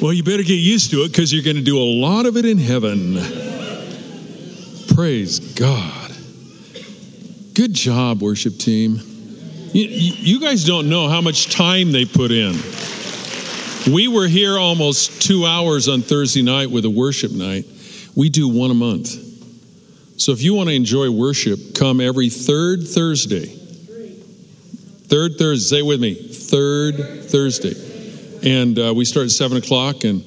Well, 0.00 0.12
you 0.12 0.22
better 0.22 0.44
get 0.44 0.54
used 0.54 0.92
to 0.92 1.02
it 1.02 1.08
because 1.08 1.32
you're 1.32 1.42
going 1.42 1.56
to 1.56 1.62
do 1.62 1.76
a 1.76 1.82
lot 1.82 2.26
of 2.26 2.36
it 2.36 2.44
in 2.44 2.56
heaven. 2.56 3.14
Praise 4.94 5.40
God. 5.40 6.12
Good 7.54 7.74
job, 7.74 8.22
worship 8.22 8.58
team. 8.58 9.00
You, 9.72 9.84
you 9.84 10.40
guys 10.40 10.64
don't 10.64 10.88
know 10.88 11.08
how 11.08 11.20
much 11.20 11.52
time 11.52 11.90
they 11.90 12.04
put 12.04 12.30
in. 12.30 12.52
We 13.92 14.06
were 14.06 14.28
here 14.28 14.56
almost 14.56 15.22
two 15.22 15.44
hours 15.44 15.88
on 15.88 16.02
Thursday 16.02 16.42
night 16.42 16.70
with 16.70 16.84
a 16.84 16.90
worship 16.90 17.32
night. 17.32 17.64
We 18.14 18.28
do 18.28 18.48
one 18.48 18.70
a 18.70 18.74
month. 18.74 19.08
So 20.20 20.30
if 20.30 20.42
you 20.42 20.54
want 20.54 20.68
to 20.68 20.76
enjoy 20.76 21.10
worship, 21.10 21.74
come 21.74 22.00
every 22.00 22.28
third 22.28 22.86
Thursday. 22.86 23.46
Third 25.06 25.38
Thursday, 25.38 25.76
say 25.76 25.78
it 25.80 25.86
with 25.86 26.00
me. 26.00 26.14
Third 26.14 27.24
Thursday. 27.24 27.87
And 28.42 28.78
uh, 28.78 28.94
we 28.94 29.04
start 29.04 29.24
at 29.24 29.30
7 29.32 29.58
o'clock, 29.58 30.04
and 30.04 30.22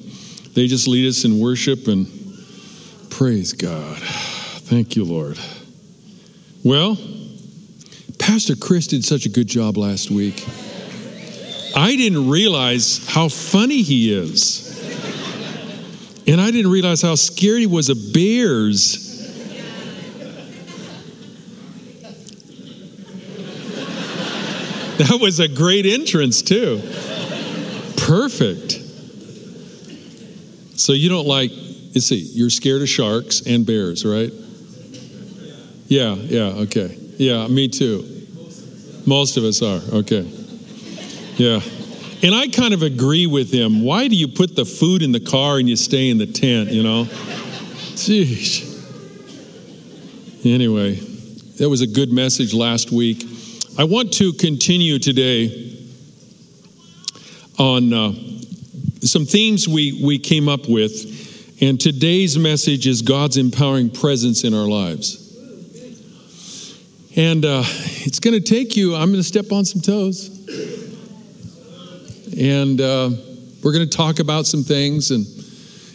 they 0.54 0.66
just 0.66 0.86
lead 0.86 1.08
us 1.08 1.24
in 1.24 1.38
worship, 1.38 1.88
and 1.88 2.06
praise 3.10 3.52
God. 3.54 3.96
Thank 4.02 4.96
you, 4.96 5.04
Lord. 5.04 5.38
Well, 6.62 6.98
Pastor 8.18 8.54
Chris 8.54 8.86
did 8.86 9.04
such 9.04 9.26
a 9.26 9.28
good 9.28 9.46
job 9.46 9.76
last 9.76 10.10
week. 10.10 10.46
I 11.74 11.96
didn't 11.96 12.28
realize 12.28 13.06
how 13.08 13.28
funny 13.28 13.82
he 13.82 14.12
is. 14.12 14.68
And 16.26 16.40
I 16.40 16.50
didn't 16.50 16.70
realize 16.70 17.02
how 17.02 17.14
scared 17.14 17.60
he 17.60 17.66
was 17.66 17.88
of 17.88 18.12
bears. 18.12 19.08
That 24.98 25.18
was 25.20 25.40
a 25.40 25.48
great 25.48 25.84
entrance, 25.84 26.42
too. 26.42 26.80
Perfect. 28.12 28.72
So 30.78 30.92
you 30.92 31.08
don't 31.08 31.26
like, 31.26 31.50
let's 31.94 32.04
see, 32.04 32.18
you're 32.34 32.50
scared 32.50 32.82
of 32.82 32.88
sharks 32.90 33.40
and 33.46 33.64
bears, 33.64 34.04
right? 34.04 34.30
Yeah, 35.86 36.16
yeah, 36.16 36.60
okay. 36.64 36.94
Yeah, 37.16 37.46
me 37.48 37.68
too. 37.68 38.26
Most 39.06 39.38
of 39.38 39.44
us 39.44 39.62
are, 39.62 39.80
okay. 40.00 40.30
Yeah. 41.38 41.60
And 42.22 42.34
I 42.34 42.48
kind 42.48 42.74
of 42.74 42.82
agree 42.82 43.26
with 43.26 43.50
him. 43.50 43.82
Why 43.82 44.08
do 44.08 44.14
you 44.14 44.28
put 44.28 44.56
the 44.56 44.66
food 44.66 45.00
in 45.00 45.12
the 45.12 45.20
car 45.20 45.56
and 45.56 45.66
you 45.66 45.76
stay 45.76 46.10
in 46.10 46.18
the 46.18 46.26
tent, 46.26 46.68
you 46.68 46.82
know? 46.82 47.04
Jeez. 47.94 48.68
Anyway, 50.44 50.96
that 51.56 51.70
was 51.70 51.80
a 51.80 51.86
good 51.86 52.12
message 52.12 52.52
last 52.52 52.92
week. 52.92 53.24
I 53.78 53.84
want 53.84 54.12
to 54.14 54.34
continue 54.34 54.98
today 54.98 55.71
on 57.58 57.92
uh, 57.92 58.12
some 59.00 59.26
themes 59.26 59.68
we, 59.68 60.00
we 60.02 60.18
came 60.18 60.48
up 60.48 60.68
with. 60.68 61.60
And 61.60 61.80
today's 61.80 62.36
message 62.38 62.86
is 62.86 63.02
God's 63.02 63.36
empowering 63.36 63.90
presence 63.90 64.44
in 64.44 64.54
our 64.54 64.66
lives. 64.66 65.18
And 67.14 67.44
uh, 67.44 67.62
it's 67.64 68.20
going 68.20 68.34
to 68.34 68.40
take 68.40 68.76
you, 68.76 68.94
I'm 68.94 69.08
going 69.10 69.20
to 69.20 69.22
step 69.22 69.52
on 69.52 69.64
some 69.64 69.80
toes. 69.80 70.28
And 72.38 72.80
uh, 72.80 73.10
we're 73.62 73.72
going 73.72 73.88
to 73.88 73.96
talk 73.96 74.18
about 74.18 74.46
some 74.46 74.64
things 74.64 75.10
and, 75.10 75.26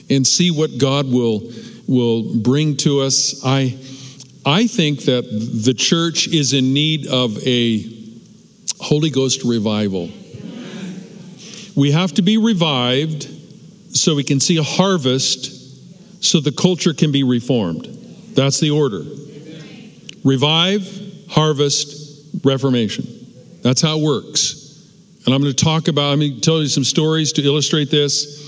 and 0.10 0.26
see 0.26 0.52
what 0.52 0.78
God 0.78 1.12
will, 1.12 1.52
will 1.88 2.40
bring 2.40 2.78
to 2.78 3.02
us. 3.02 3.42
I, 3.44 3.78
I 4.46 4.68
think 4.68 5.02
that 5.06 5.24
the 5.66 5.74
church 5.74 6.28
is 6.28 6.54
in 6.54 6.74
need 6.74 7.08
of 7.08 7.38
a 7.46 7.84
Holy 8.80 9.10
Ghost 9.10 9.44
revival. 9.44 10.10
We 11.78 11.92
have 11.92 12.12
to 12.16 12.24
be 12.24 12.40
revived 12.40 13.30
so 13.96 14.16
we 14.16 14.24
can 14.24 14.40
see 14.40 14.58
a 14.58 14.64
harvest 14.64 16.24
so 16.24 16.40
the 16.40 16.52
culture 16.52 16.92
can 16.92 17.12
be 17.12 17.24
reformed. 17.24 17.86
That's 18.34 18.60
the 18.60 18.72
order. 18.72 19.04
Revive, 20.24 21.28
harvest, 21.30 22.44
reformation. 22.44 23.06
That's 23.62 23.80
how 23.80 24.00
it 24.00 24.04
works. 24.04 24.90
And 25.26 25.36
I'm 25.36 25.42
going 25.42 25.54
to 25.54 25.64
talk 25.64 25.88
about, 25.88 26.14
I'm 26.14 26.20
going 26.20 26.34
to 26.34 26.42
tell 26.42 26.64
you 26.64 26.68
some 26.68 26.84
stories 26.84 27.32
to 27.34 27.44
illustrate 27.44 27.92
this. 27.92 28.44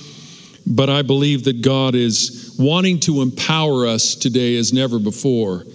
But 0.65 0.89
I 0.89 1.03
believe 1.03 1.43
that 1.43 1.61
God 1.61 1.93
is 1.93 2.55
wanting 2.57 2.99
to 3.01 3.21
empower 3.21 3.85
us 3.85 4.15
today 4.15 4.57
as 4.57 4.73
never 4.73 4.97
before. 4.97 5.65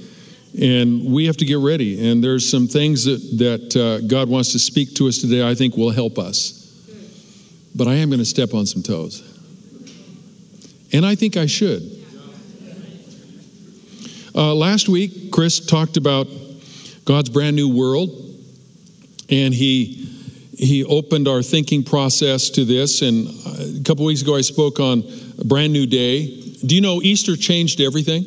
And 0.60 1.04
we 1.04 1.26
have 1.26 1.36
to 1.36 1.44
get 1.44 1.59
ready. 1.59 2.10
And 2.10 2.22
there's 2.22 2.48
some 2.48 2.66
things 2.66 3.04
that, 3.04 3.21
that 3.38 3.76
uh, 3.76 4.06
God 4.09 4.28
wants 4.28 4.50
to 4.53 4.59
speak 4.59 4.94
to 4.97 5.06
us 5.06 5.19
today 5.19 5.48
I 5.48 5.54
think 5.54 5.76
will 5.76 5.91
help 5.91 6.19
us. 6.19 6.64
But 7.75 7.89
I 7.89 7.95
am 7.95 8.09
going 8.09 8.21
to 8.21 8.25
step 8.25 8.55
on 8.55 8.67
some 8.67 8.83
toes. 8.83 9.23
And 10.93 11.05
I 11.05 11.15
think 11.15 11.37
I 11.37 11.47
should. 11.47 11.83
Uh, 14.35 14.55
last 14.55 14.89
week, 14.89 15.31
Chris 15.33 15.65
talked 15.65 15.97
about 15.97 16.29
God's 17.05 17.31
brand 17.31 17.57
new 17.57 17.69
world. 17.69 18.11
And 19.31 19.55
he 19.55 20.05
he 20.57 20.84
opened 20.84 21.27
our 21.29 21.43
thinking 21.43 21.83
process 21.83 22.51
to 22.51 22.65
this. 22.65 23.03
And 23.03 23.29
a 23.81 23.83
couple 23.84 24.05
weeks 24.05 24.23
ago, 24.23 24.37
I 24.37 24.41
spoke 24.41 24.81
on 24.81 25.03
a 25.39 25.45
brand 25.45 25.73
new 25.73 25.87
day. 25.87 26.27
Do 26.65 26.75
you 26.75 26.81
know 26.81 27.03
Easter 27.03 27.37
changed 27.37 27.81
everything? 27.81 28.25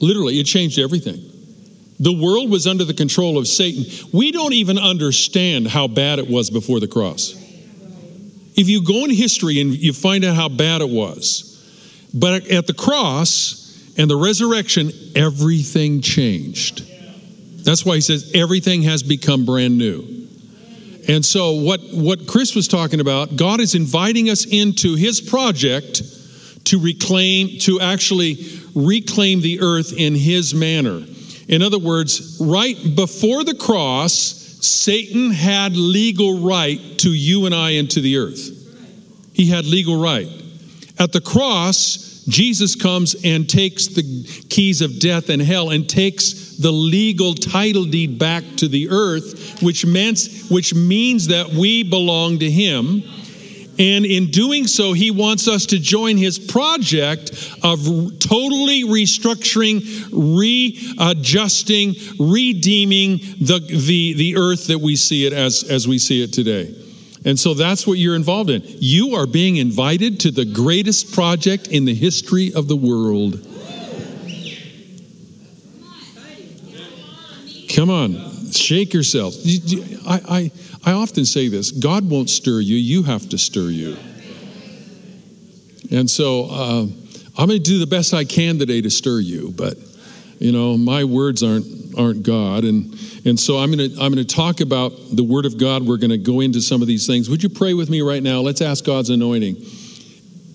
Literally, 0.00 0.40
it 0.40 0.44
changed 0.44 0.78
everything. 0.78 1.22
The 2.00 2.12
world 2.12 2.50
was 2.50 2.66
under 2.66 2.84
the 2.84 2.94
control 2.94 3.38
of 3.38 3.46
Satan. 3.46 3.84
We 4.12 4.32
don't 4.32 4.52
even 4.52 4.78
understand 4.78 5.68
how 5.68 5.86
bad 5.86 6.18
it 6.18 6.28
was 6.28 6.50
before 6.50 6.80
the 6.80 6.88
cross. 6.88 7.34
If 8.54 8.68
you 8.68 8.84
go 8.84 9.04
in 9.04 9.10
history 9.10 9.60
and 9.60 9.74
you 9.74 9.92
find 9.92 10.24
out 10.24 10.36
how 10.36 10.48
bad 10.48 10.80
it 10.80 10.88
was, 10.88 11.48
but 12.12 12.48
at 12.48 12.66
the 12.66 12.74
cross 12.74 13.92
and 13.96 14.10
the 14.10 14.16
resurrection, 14.16 14.90
everything 15.14 16.00
changed. 16.00 16.88
That's 17.64 17.84
why 17.84 17.96
he 17.96 18.00
says 18.00 18.32
everything 18.34 18.82
has 18.82 19.02
become 19.02 19.44
brand 19.44 19.78
new. 19.78 20.28
And 21.08 21.24
so, 21.24 21.52
what, 21.52 21.80
what 21.92 22.28
Chris 22.28 22.54
was 22.54 22.68
talking 22.68 23.00
about, 23.00 23.36
God 23.36 23.60
is 23.60 23.74
inviting 23.74 24.30
us 24.30 24.46
into 24.46 24.94
his 24.94 25.20
project 25.20 26.02
to 26.66 26.78
reclaim, 26.78 27.58
to 27.60 27.80
actually 27.80 28.36
reclaim 28.74 29.40
the 29.40 29.60
earth 29.60 29.92
in 29.96 30.14
his 30.14 30.54
manner. 30.54 31.02
In 31.48 31.60
other 31.60 31.78
words, 31.78 32.38
right 32.40 32.76
before 32.94 33.42
the 33.42 33.54
cross, 33.54 34.41
Satan 34.64 35.30
had 35.30 35.76
legal 35.76 36.40
right 36.40 36.80
to 36.98 37.10
you 37.10 37.46
and 37.46 37.54
I 37.54 37.70
into 37.70 38.00
the 38.00 38.18
earth. 38.18 38.50
He 39.32 39.46
had 39.46 39.66
legal 39.66 40.00
right. 40.00 40.28
At 40.98 41.12
the 41.12 41.20
cross, 41.20 42.24
Jesus 42.28 42.76
comes 42.76 43.16
and 43.24 43.48
takes 43.48 43.88
the 43.88 44.02
keys 44.48 44.80
of 44.80 45.00
death 45.00 45.30
and 45.30 45.42
hell 45.42 45.70
and 45.70 45.88
takes 45.88 46.56
the 46.58 46.70
legal 46.70 47.34
title 47.34 47.84
deed 47.84 48.18
back 48.18 48.44
to 48.58 48.68
the 48.68 48.88
earth, 48.90 49.60
which 49.62 49.84
means, 49.84 50.48
which 50.48 50.74
means 50.74 51.26
that 51.28 51.48
we 51.48 51.82
belong 51.82 52.38
to 52.38 52.50
Him. 52.50 53.02
And 53.78 54.04
in 54.04 54.30
doing 54.30 54.66
so, 54.66 54.92
he 54.92 55.10
wants 55.10 55.48
us 55.48 55.66
to 55.66 55.78
join 55.78 56.18
his 56.18 56.38
project 56.38 57.30
of 57.62 57.78
totally 58.18 58.84
restructuring, 58.84 59.80
readjusting, 60.12 61.94
redeeming 62.18 63.18
the, 63.40 63.60
the, 63.60 64.12
the 64.14 64.36
earth 64.36 64.66
that 64.66 64.78
we 64.78 64.96
see 64.96 65.26
it 65.26 65.32
as, 65.32 65.64
as 65.70 65.88
we 65.88 65.98
see 65.98 66.22
it 66.22 66.32
today. 66.34 66.74
And 67.24 67.38
so 67.38 67.54
that's 67.54 67.86
what 67.86 67.98
you're 67.98 68.16
involved 68.16 68.50
in. 68.50 68.62
You 68.64 69.14
are 69.14 69.26
being 69.26 69.56
invited 69.56 70.20
to 70.20 70.30
the 70.30 70.44
greatest 70.44 71.12
project 71.14 71.68
in 71.68 71.84
the 71.84 71.94
history 71.94 72.52
of 72.52 72.68
the 72.68 72.76
world. 72.76 73.46
Come 77.74 77.88
on, 77.88 78.50
shake 78.50 78.92
yourself. 78.92 79.34
I, 80.06 80.20
I, 80.28 80.52
I 80.84 80.92
often 80.92 81.24
say 81.24 81.48
this 81.48 81.70
God 81.70 82.08
won't 82.08 82.30
stir 82.30 82.60
you, 82.60 82.76
you 82.76 83.02
have 83.04 83.28
to 83.30 83.38
stir 83.38 83.70
you. 83.70 83.96
And 85.90 86.08
so 86.08 86.46
uh, 86.50 86.86
I'm 87.36 87.48
going 87.48 87.58
to 87.58 87.58
do 87.58 87.78
the 87.78 87.86
best 87.86 88.14
I 88.14 88.24
can 88.24 88.58
today 88.58 88.80
to 88.80 88.90
stir 88.90 89.20
you, 89.20 89.52
but 89.52 89.74
you 90.38 90.50
know, 90.50 90.76
my 90.76 91.04
words 91.04 91.42
aren't 91.42 91.66
aren't 91.96 92.22
God. 92.22 92.64
And, 92.64 92.94
and 93.24 93.38
so 93.38 93.58
I'm 93.58 93.70
going 93.70 93.90
to 93.90 94.02
I'm 94.02 94.12
going 94.12 94.26
to 94.26 94.34
talk 94.34 94.60
about 94.60 94.92
the 95.12 95.22
Word 95.22 95.46
of 95.46 95.58
God. 95.58 95.86
We're 95.86 95.98
going 95.98 96.10
to 96.10 96.18
go 96.18 96.40
into 96.40 96.60
some 96.60 96.82
of 96.82 96.88
these 96.88 97.06
things. 97.06 97.30
Would 97.30 97.42
you 97.42 97.48
pray 97.48 97.74
with 97.74 97.90
me 97.90 98.00
right 98.00 98.22
now? 98.22 98.40
Let's 98.40 98.60
ask 98.60 98.84
God's 98.84 99.10
anointing. 99.10 99.56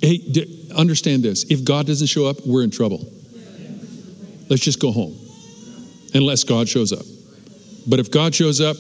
Hey, 0.02 0.18
d- 0.18 0.72
understand 0.76 1.24
this. 1.24 1.46
If 1.50 1.64
God 1.64 1.88
doesn't 1.88 2.08
show 2.08 2.26
up, 2.26 2.38
we're 2.46 2.64
in 2.64 2.72
trouble. 2.72 3.06
Let's 4.50 4.64
just 4.64 4.82
go 4.82 4.92
home 4.92 5.18
unless 6.14 6.44
God 6.44 6.68
shows 6.68 6.92
up. 6.92 7.06
But 7.88 8.00
if 8.00 8.12
God 8.12 8.36
shows 8.36 8.60
up, 8.60 8.78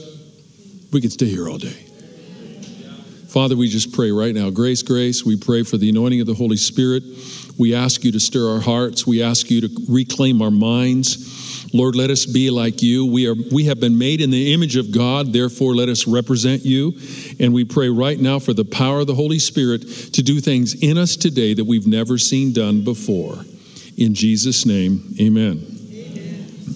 we 0.91 1.01
can 1.01 1.09
stay 1.09 1.27
here 1.27 1.47
all 1.49 1.57
day. 1.57 1.87
Father, 3.27 3.55
we 3.55 3.67
just 3.67 3.93
pray 3.93 4.09
right 4.11 4.33
now. 4.33 4.49
Grace, 4.49 4.81
grace, 4.81 5.25
we 5.25 5.35
pray 5.35 5.63
for 5.63 5.77
the 5.77 5.89
anointing 5.89 6.21
of 6.21 6.27
the 6.27 6.33
Holy 6.33 6.57
Spirit. 6.57 7.03
We 7.57 7.75
ask 7.75 8.03
you 8.03 8.11
to 8.13 8.19
stir 8.19 8.49
our 8.53 8.61
hearts. 8.61 9.05
We 9.05 9.21
ask 9.21 9.51
you 9.51 9.61
to 9.61 9.69
reclaim 9.89 10.41
our 10.41 10.51
minds. 10.51 11.73
Lord, 11.73 11.95
let 11.95 12.09
us 12.09 12.25
be 12.25 12.49
like 12.49 12.81
you. 12.81 13.05
We 13.05 13.27
are 13.27 13.35
we 13.51 13.65
have 13.65 13.79
been 13.79 13.97
made 13.97 14.21
in 14.21 14.29
the 14.29 14.53
image 14.53 14.75
of 14.77 14.91
God, 14.91 15.33
therefore 15.33 15.75
let 15.75 15.89
us 15.89 16.07
represent 16.07 16.65
you. 16.65 16.97
And 17.39 17.53
we 17.53 17.65
pray 17.65 17.89
right 17.89 18.19
now 18.19 18.39
for 18.39 18.53
the 18.53 18.65
power 18.65 19.01
of 19.01 19.07
the 19.07 19.15
Holy 19.15 19.39
Spirit 19.39 19.81
to 20.13 20.23
do 20.23 20.39
things 20.39 20.75
in 20.75 20.97
us 20.97 21.15
today 21.15 21.53
that 21.53 21.65
we've 21.65 21.87
never 21.87 22.17
seen 22.17 22.53
done 22.53 22.83
before. 22.83 23.35
In 23.97 24.13
Jesus' 24.13 24.65
name, 24.65 25.15
amen. 25.19 25.65
amen. 25.91 26.75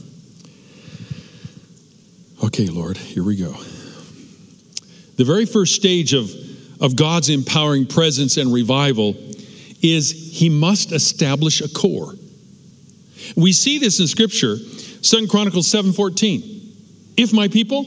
Okay, 2.44 2.68
Lord, 2.68 2.98
here 2.98 3.24
we 3.24 3.38
go. 3.38 3.56
The 5.22 5.26
very 5.26 5.46
first 5.46 5.76
stage 5.76 6.16
of, 6.16 6.34
of 6.82 6.96
God's 6.96 7.30
empowering 7.30 7.86
presence 7.86 8.38
and 8.38 8.52
revival 8.52 9.16
is 9.80 10.10
he 10.10 10.50
must 10.50 10.92
establish 10.92 11.62
a 11.62 11.70
core. 11.70 12.16
We 13.36 13.52
see 13.52 13.78
this 13.78 14.00
in 14.00 14.08
scripture, 14.08 14.58
Second 15.04 15.30
Chronicles 15.30 15.68
7:14. 15.68 16.42
If 17.18 17.34
my 17.34 17.50
people, 17.50 17.86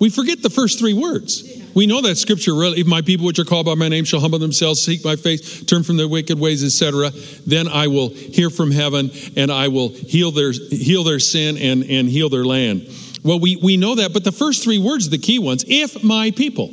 we 0.00 0.10
forget 0.10 0.42
the 0.42 0.50
first 0.50 0.80
three 0.80 0.92
words. 0.92 1.44
We 1.72 1.86
know 1.86 2.00
that 2.00 2.16
scripture 2.16 2.52
really, 2.52 2.80
if 2.80 2.86
my 2.88 3.00
people 3.00 3.26
which 3.26 3.38
are 3.38 3.44
called 3.44 3.66
by 3.66 3.76
my 3.76 3.88
name 3.88 4.04
shall 4.04 4.18
humble 4.18 4.40
themselves, 4.40 4.82
seek 4.82 5.04
my 5.04 5.14
face, 5.14 5.62
turn 5.62 5.84
from 5.84 5.98
their 5.98 6.08
wicked 6.08 6.36
ways, 6.36 6.64
etc., 6.64 7.12
then 7.46 7.68
I 7.68 7.86
will 7.86 8.08
hear 8.08 8.50
from 8.50 8.72
heaven 8.72 9.12
and 9.36 9.52
I 9.52 9.68
will 9.68 9.90
heal 9.90 10.32
their 10.32 10.50
heal 10.50 11.04
their 11.04 11.20
sin 11.20 11.56
and, 11.58 11.84
and 11.84 12.08
heal 12.08 12.28
their 12.28 12.44
land. 12.44 12.88
Well, 13.22 13.38
we, 13.38 13.56
we 13.56 13.76
know 13.76 13.96
that, 13.96 14.12
but 14.12 14.24
the 14.24 14.32
first 14.32 14.64
three 14.64 14.78
words 14.78 15.06
are 15.06 15.10
the 15.10 15.18
key 15.18 15.38
ones. 15.38 15.64
If 15.66 16.02
my 16.02 16.32
people. 16.32 16.70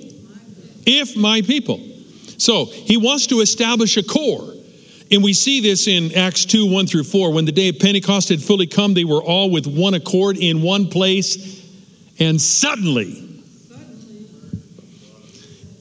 If 0.85 1.15
my 1.15 1.41
people. 1.41 1.79
So 2.37 2.65
he 2.65 2.97
wants 2.97 3.27
to 3.27 3.41
establish 3.41 3.97
a 3.97 4.03
core. 4.03 4.53
And 5.11 5.23
we 5.23 5.33
see 5.33 5.61
this 5.61 5.87
in 5.87 6.15
Acts 6.15 6.45
2 6.45 6.71
1 6.71 6.87
through 6.87 7.03
4. 7.03 7.33
When 7.33 7.45
the 7.45 7.51
day 7.51 7.69
of 7.69 7.79
Pentecost 7.79 8.29
had 8.29 8.41
fully 8.41 8.67
come, 8.67 8.93
they 8.93 9.05
were 9.05 9.21
all 9.21 9.49
with 9.49 9.67
one 9.67 9.93
accord 9.93 10.37
in 10.37 10.61
one 10.61 10.89
place. 10.89 11.57
And 12.19 12.39
suddenly, 12.39 13.25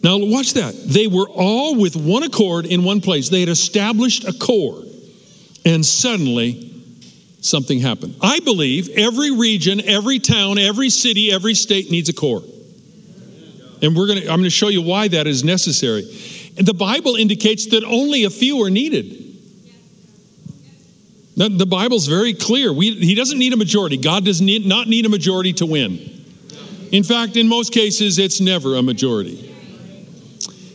now 0.02 0.18
watch 0.18 0.54
that. 0.54 0.74
They 0.86 1.06
were 1.06 1.28
all 1.28 1.76
with 1.76 1.96
one 1.96 2.22
accord 2.22 2.66
in 2.66 2.84
one 2.84 3.00
place. 3.00 3.28
They 3.28 3.40
had 3.40 3.48
established 3.48 4.24
a 4.24 4.32
core. 4.32 4.82
And 5.64 5.84
suddenly, 5.84 6.77
something 7.40 7.80
happened. 7.80 8.16
I 8.20 8.40
believe 8.40 8.88
every 8.90 9.30
region, 9.30 9.80
every 9.80 10.18
town, 10.18 10.58
every 10.58 10.90
city, 10.90 11.32
every 11.32 11.54
state 11.54 11.90
needs 11.90 12.08
a 12.08 12.12
core. 12.12 12.42
And 13.80 13.96
we're 13.96 14.06
going 14.06 14.20
to 14.20 14.24
I'm 14.24 14.38
going 14.38 14.44
to 14.44 14.50
show 14.50 14.68
you 14.68 14.82
why 14.82 15.08
that 15.08 15.26
is 15.26 15.44
necessary. 15.44 16.02
And 16.56 16.66
the 16.66 16.74
Bible 16.74 17.14
indicates 17.14 17.66
that 17.66 17.84
only 17.84 18.24
a 18.24 18.30
few 18.30 18.62
are 18.64 18.70
needed. 18.70 19.26
The 21.36 21.66
Bible's 21.66 22.08
very 22.08 22.34
clear. 22.34 22.72
We, 22.72 22.94
he 22.96 23.14
doesn't 23.14 23.38
need 23.38 23.52
a 23.52 23.56
majority. 23.56 23.96
God 23.96 24.24
does 24.24 24.40
need, 24.40 24.66
not 24.66 24.88
need 24.88 25.06
a 25.06 25.08
majority 25.08 25.52
to 25.54 25.66
win. 25.66 26.00
In 26.90 27.04
fact, 27.04 27.36
in 27.36 27.46
most 27.46 27.72
cases, 27.72 28.18
it's 28.18 28.40
never 28.40 28.74
a 28.74 28.82
majority. 28.82 29.54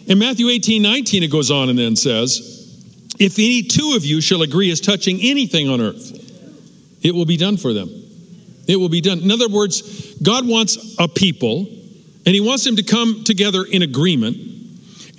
In 0.08 0.20
Matthew 0.20 0.48
18 0.48 0.82
19, 0.82 1.24
it 1.24 1.32
goes 1.32 1.52
on 1.52 1.68
and 1.68 1.78
then 1.78 1.98
says, 1.98 2.78
If 3.20 3.40
any 3.40 3.64
two 3.64 3.94
of 3.98 4.06
you 4.06 4.22
shall 4.22 4.42
agree 4.42 4.72
as 4.72 4.80
touching 4.80 5.20
anything 5.22 5.70
on 5.70 5.82
earth, 5.82 6.23
it 7.04 7.14
will 7.14 7.26
be 7.26 7.38
done 7.38 7.58
for 7.58 7.74
them. 7.74 7.90
It 8.68 8.78
will 8.78 8.90
be 8.90 9.02
done. 9.02 9.20
In 9.20 9.32
other 9.32 9.50
words, 9.50 10.16
God 10.22 10.48
wants 10.48 10.96
a 10.98 11.08
people, 11.08 11.68
and 12.26 12.34
He 12.34 12.40
wants 12.40 12.64
them 12.64 12.78
to 12.78 12.84
come 12.84 13.24
together 13.24 13.64
in 13.64 13.82
agreement. 13.82 14.38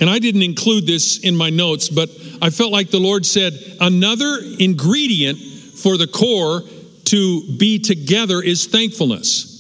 And 0.00 0.10
I 0.10 0.18
didn't 0.18 0.42
include 0.42 0.86
this 0.86 1.20
in 1.20 1.36
my 1.36 1.50
notes, 1.50 1.88
but 1.88 2.10
I 2.42 2.50
felt 2.50 2.72
like 2.72 2.90
the 2.90 2.98
Lord 2.98 3.24
said 3.24 3.52
another 3.80 4.38
ingredient 4.58 5.38
for 5.38 5.96
the 5.96 6.06
core 6.06 6.62
to 7.04 7.56
be 7.58 7.78
together 7.78 8.42
is 8.42 8.66
thankfulness. 8.66 9.52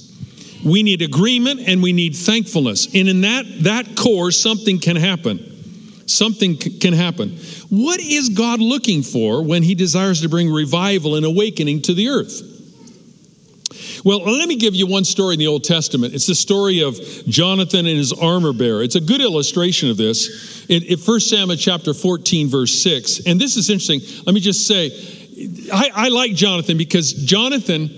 We 0.64 0.82
need 0.82 1.02
agreement 1.02 1.60
and 1.68 1.82
we 1.82 1.92
need 1.92 2.16
thankfulness. 2.16 2.86
And 2.94 3.08
in 3.08 3.20
that, 3.20 3.44
that 3.60 3.96
core, 3.96 4.30
something 4.30 4.80
can 4.80 4.96
happen. 4.96 6.08
Something 6.08 6.56
can 6.56 6.94
happen. 6.94 7.38
What 7.70 8.00
is 8.00 8.30
God 8.30 8.60
looking 8.60 9.02
for 9.02 9.42
when 9.42 9.62
He 9.62 9.74
desires 9.74 10.20
to 10.22 10.28
bring 10.28 10.50
revival 10.50 11.16
and 11.16 11.24
awakening 11.24 11.82
to 11.82 11.94
the 11.94 12.08
earth? 12.08 12.54
Well, 14.04 14.18
let 14.18 14.48
me 14.48 14.56
give 14.56 14.74
you 14.74 14.86
one 14.86 15.04
story 15.04 15.34
in 15.34 15.38
the 15.38 15.46
Old 15.46 15.64
Testament. 15.64 16.14
It's 16.14 16.26
the 16.26 16.34
story 16.34 16.82
of 16.82 16.98
Jonathan 17.26 17.86
and 17.86 17.96
his 17.96 18.12
armor 18.12 18.52
bearer. 18.52 18.82
It's 18.82 18.96
a 18.96 19.00
good 19.00 19.22
illustration 19.22 19.88
of 19.88 19.96
this 19.96 20.66
in, 20.68 20.82
in 20.82 20.98
1 20.98 21.20
Samuel 21.20 21.56
chapter 21.56 21.94
14, 21.94 22.48
verse 22.48 22.72
6. 22.82 23.26
And 23.26 23.40
this 23.40 23.56
is 23.56 23.70
interesting. 23.70 24.00
Let 24.26 24.34
me 24.34 24.40
just 24.40 24.66
say, 24.66 24.90
I, 25.72 25.90
I 25.94 26.08
like 26.08 26.34
Jonathan 26.34 26.76
because 26.76 27.14
Jonathan, 27.14 27.88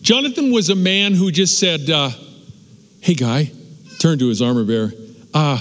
Jonathan 0.00 0.52
was 0.52 0.70
a 0.70 0.76
man 0.76 1.14
who 1.14 1.32
just 1.32 1.58
said, 1.58 1.90
uh, 1.90 2.10
Hey, 3.00 3.14
guy, 3.14 3.50
turned 3.98 4.20
to 4.20 4.28
his 4.28 4.40
armor 4.40 4.64
bearer, 4.64 4.92
uh, 5.34 5.60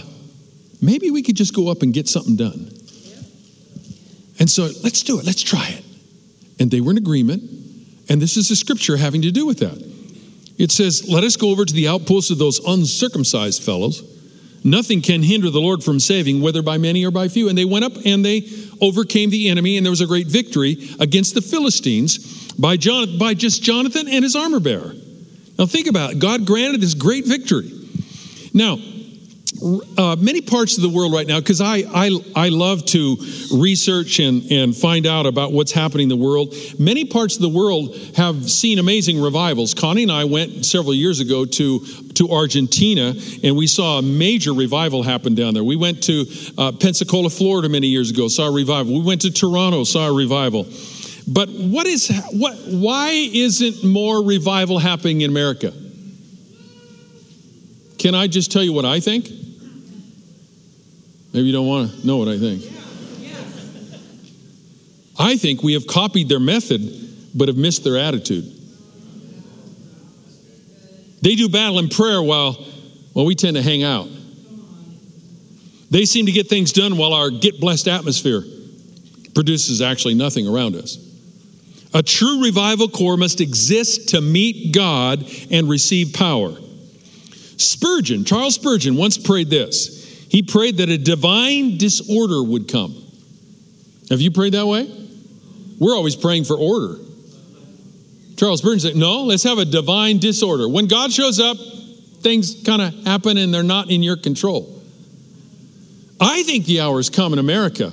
maybe 0.81 1.12
we 1.12 1.24
could 1.24 1.36
just 1.36 1.56
go 1.56 1.69
up 1.69 1.81
and 1.81 1.94
get 1.94 2.07
something 2.07 2.36
done. 2.36 2.77
And 4.39 4.50
so 4.50 4.69
let's 4.84 5.01
do 5.04 5.19
it. 5.19 5.25
Let's 5.25 5.42
try 5.42 5.68
it. 5.69 5.84
And 6.60 6.72
they 6.72 6.81
were 6.81 6.92
in 6.92 6.98
agreement. 6.98 7.44
And 8.10 8.22
this 8.22 8.38
is 8.38 8.50
the 8.50 8.56
scripture 8.56 8.98
having 8.98 9.22
to 9.24 9.31
do 9.31 9.45
with 9.45 9.60
that. 9.60 9.84
It 10.57 10.72
says, 10.72 11.07
Let 11.07 11.24
us 11.24 11.36
go 11.36 11.50
over 11.50 11.66
to 11.66 11.74
the 11.74 11.88
outposts 11.88 12.31
of 12.31 12.38
those 12.38 12.60
uncircumcised 12.66 13.63
fellows. 13.63 14.04
Nothing 14.63 15.01
can 15.01 15.22
hinder 15.22 15.50
the 15.50 15.62
Lord 15.62 15.84
from 15.84 16.00
saving, 16.00 16.42
whether 16.42 16.62
by 16.62 16.78
many 16.78 17.06
or 17.06 17.12
by 17.12 17.28
few. 17.28 17.48
And 17.48 17.57
they 17.57 17.66
went 17.66 17.86
up 17.86 17.94
and 18.06 18.25
they 18.25 18.48
overcame 18.81 19.30
the 19.30 19.50
enemy, 19.50 19.78
and 19.78 19.86
there 19.86 19.92
was 19.92 20.01
a 20.01 20.07
great 20.07 20.28
victory 20.28 20.90
against 21.00 21.36
the 21.36 21.42
Philistines 21.42 22.51
by, 22.54 22.75
John, 22.75 23.18
by 23.18 23.33
just 23.33 23.63
Jonathan 23.63 24.07
and 24.07 24.24
his 24.24 24.36
armor 24.36 24.60
bearer. 24.60 24.94
Now, 25.57 25.66
think 25.66 25.88
about 25.88 26.13
it. 26.13 26.19
God 26.19 26.45
granted 26.45 26.81
this 26.81 26.94
great 26.94 27.25
victory. 27.25 27.72
Now, 28.54 28.78
uh, 29.98 30.15
many 30.19 30.42
parts 30.42 30.78
of 30.78 30.83
the 30.83 30.90
world 30.90 31.14
right 31.14 31.28
now, 31.28 31.40
because 31.40 31.61
I, 31.61 31.78
I, 31.94 32.09
I 32.35 32.49
love 32.49 32.85
to 32.87 33.18
research 33.54 34.19
and, 34.19 34.52
and 34.52 34.76
find 34.76 35.06
out 35.06 35.26
about 35.26 35.52
what's 35.52 35.71
happening 35.71 36.04
in 36.04 36.09
the 36.09 36.23
world. 36.23 36.54
Many 36.80 37.06
parts 37.06 37.35
of 37.35 37.42
the 37.42 37.49
world 37.49 37.95
have 38.16 38.49
seen 38.49 38.80
amazing 38.80 39.21
revivals. 39.21 39.73
Connie 39.73 40.04
and 40.04 40.11
I 40.11 40.26
went 40.26 40.66
several 40.66 40.94
years 40.94 41.19
ago 41.19 41.45
to, 41.45 41.80
to 42.16 42.30
Argentina, 42.30 43.14
and 43.44 43.56
we 43.57 43.68
saw 43.68 43.99
a 43.99 44.02
major 44.02 44.54
revival 44.54 45.04
happen 45.04 45.35
down 45.35 45.54
there. 45.54 45.64
We 45.64 45.76
went 45.76 46.04
to 46.04 46.26
uh, 46.57 46.71
Pensacola, 46.73 47.30
Florida, 47.30 47.69
many 47.69 47.87
years 47.87 48.11
ago, 48.11 48.28
saw 48.28 48.47
a 48.47 48.52
revival. 48.54 48.94
We 48.94 49.04
went 49.04 49.21
to 49.21 49.31
Toronto, 49.31 49.83
saw 49.83 50.07
a 50.07 50.14
revival. 50.14 50.68
But 51.28 51.49
what 51.49 51.87
is 51.87 52.09
what? 52.31 52.56
Why 52.68 53.09
isn't 53.09 53.83
more 53.83 54.23
revival 54.23 54.80
happening 54.80 55.21
in 55.21 55.30
America? 55.30 55.73
Can 57.97 58.16
I 58.16 58.28
just 58.28 58.52
tell 58.52 58.64
you 58.64 58.71
what 58.71 58.85
I 58.85 59.02
think? 59.02 59.28
Maybe 61.38 61.50
you 61.50 61.54
don't 61.54 61.68
want 61.68 61.92
to 61.92 62.08
know 62.08 62.18
what 62.18 62.30
I 62.30 62.40
think. 62.40 62.64
I 65.20 65.38
think 65.38 65.62
we 65.62 65.74
have 65.74 65.86
copied 65.86 66.30
their 66.30 66.40
method, 66.40 66.82
but 67.36 67.48
have 67.48 67.58
missed 67.58 67.84
their 67.84 67.96
attitude. 67.96 68.44
They 71.22 71.36
do 71.36 71.48
battle 71.48 71.78
in 71.78 71.90
prayer 71.90 72.24
while, 72.24 72.54
while 73.14 73.28
we 73.28 73.36
tend 73.36 73.56
to 73.56 73.62
hang 73.62 73.84
out. 73.84 74.08
They 75.92 76.06
seem 76.06 76.26
to 76.26 76.32
get 76.32 76.48
things 76.48 76.72
done 76.72 76.98
while 76.98 77.14
our 77.14 77.30
get 77.30 77.60
blessed 77.60 77.88
atmosphere 77.88 78.42
produces 79.36 79.80
actually 79.80 80.16
nothing 80.16 80.48
around 80.48 80.76
us. 80.76 80.98
A 81.94 82.02
true 82.02 82.44
revival 82.44 82.90
core 82.90 83.16
must 83.16 83.42
exist 83.42 84.10
to 84.10 84.22
meet 84.22 84.74
God 84.74 85.24
and 85.52 85.70
receive 85.70 86.14
power. 86.14 86.58
Spurgeon, 87.58 88.26
Charles 88.26 88.56
Spurgeon, 88.56 88.96
once 88.96 89.20
prayed 89.20 89.52
this. 89.52 89.96
He 90.30 90.44
prayed 90.44 90.78
that 90.78 90.90
a 90.90 90.98
divine 90.98 91.78
disorder 91.78 92.44
would 92.44 92.68
come. 92.68 92.96
Have 94.10 94.22
you 94.22 94.31
prayed 94.31 94.54
that 94.54 94.68
way? 94.68 94.90
We're 95.80 95.96
always 95.96 96.16
praying 96.16 96.46
for 96.46 96.56
order. 96.56 96.96
Charles 98.38 98.60
Spurgeon 98.60 98.80
said, 98.80 98.96
No, 98.96 99.24
let's 99.24 99.44
have 99.44 99.57
a 99.57 99.66
divine 99.66 100.19
disorder. 100.19 100.68
When 100.69 100.88
God 100.88 101.12
shows 101.12 101.40
up, 101.40 101.57
things 102.22 102.62
kind 102.64 102.81
of 102.81 102.94
happen 103.06 103.38
and 103.38 103.54
they're 103.54 103.64
not 103.64 103.90
in 103.90 104.04
your 104.04 104.18
control. 104.18 104.81
I 106.19 106.44
think 106.44 106.66
the 106.66 106.81
hour 106.81 106.98
has 106.98 107.10
come 107.10 107.34
in 107.34 107.40
America 107.40 107.92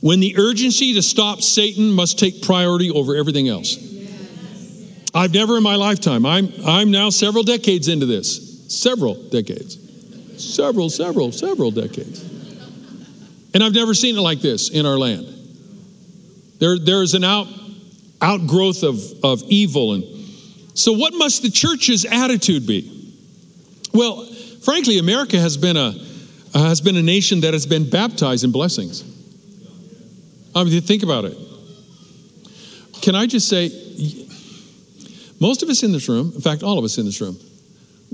when 0.00 0.20
the 0.20 0.36
urgency 0.38 0.94
to 0.94 1.02
stop 1.02 1.40
Satan 1.40 1.90
must 1.90 2.18
take 2.18 2.42
priority 2.42 2.90
over 2.90 3.16
everything 3.16 3.48
else. 3.48 3.78
I've 5.14 5.32
never 5.32 5.56
in 5.56 5.62
my 5.62 5.76
lifetime, 5.76 6.26
I'm, 6.26 6.52
I'm 6.66 6.90
now 6.90 7.08
several 7.08 7.44
decades 7.44 7.88
into 7.88 8.04
this, 8.04 8.66
several 8.82 9.14
decades, 9.14 9.78
several, 10.38 10.90
several, 10.90 11.32
several 11.32 11.70
decades. 11.70 12.22
And 13.54 13.62
I've 13.62 13.74
never 13.74 13.94
seen 13.94 14.16
it 14.16 14.20
like 14.20 14.40
this 14.40 14.68
in 14.70 14.84
our 14.84 14.98
land. 14.98 15.26
There, 16.58 16.78
there 16.78 17.02
is 17.02 17.14
an 17.14 17.24
out, 17.24 17.46
outgrowth 18.20 18.82
of, 18.82 19.00
of 19.22 19.42
evil. 19.48 19.94
And 19.94 20.04
so, 20.74 20.92
what 20.92 21.14
must 21.14 21.42
the 21.42 21.50
church's 21.50 22.04
attitude 22.04 22.66
be? 22.66 22.90
Well, 23.92 24.26
frankly, 24.62 24.98
America 24.98 25.38
has 25.38 25.56
been 25.56 25.76
a, 25.76 25.94
uh, 26.54 26.68
has 26.68 26.80
been 26.80 26.96
a 26.96 27.02
nation 27.02 27.40
that 27.42 27.52
has 27.52 27.66
been 27.66 27.88
baptized 27.88 28.44
in 28.44 28.50
blessings. 28.50 29.02
I 30.54 30.64
mean, 30.64 30.80
think 30.80 31.02
about 31.02 31.24
it. 31.24 31.36
Can 33.02 33.14
I 33.14 33.26
just 33.26 33.48
say, 33.48 33.68
most 35.40 35.62
of 35.62 35.68
us 35.68 35.82
in 35.82 35.92
this 35.92 36.08
room, 36.08 36.32
in 36.34 36.40
fact, 36.40 36.62
all 36.62 36.78
of 36.78 36.84
us 36.84 36.96
in 36.98 37.04
this 37.04 37.20
room, 37.20 37.36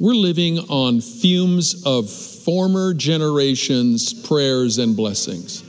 we're 0.00 0.14
living 0.14 0.58
on 0.58 1.02
fumes 1.02 1.84
of 1.84 2.10
former 2.10 2.94
generations' 2.94 4.14
prayers 4.14 4.78
and 4.78 4.96
blessings. 4.96 5.62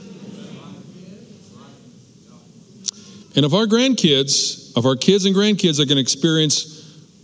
And 3.36 3.44
if 3.44 3.52
our 3.52 3.66
grandkids, 3.66 4.76
if 4.76 4.86
our 4.86 4.96
kids 4.96 5.26
and 5.26 5.36
grandkids 5.36 5.78
are 5.78 5.84
going 5.84 5.96
to 5.96 6.00
experience 6.00 6.72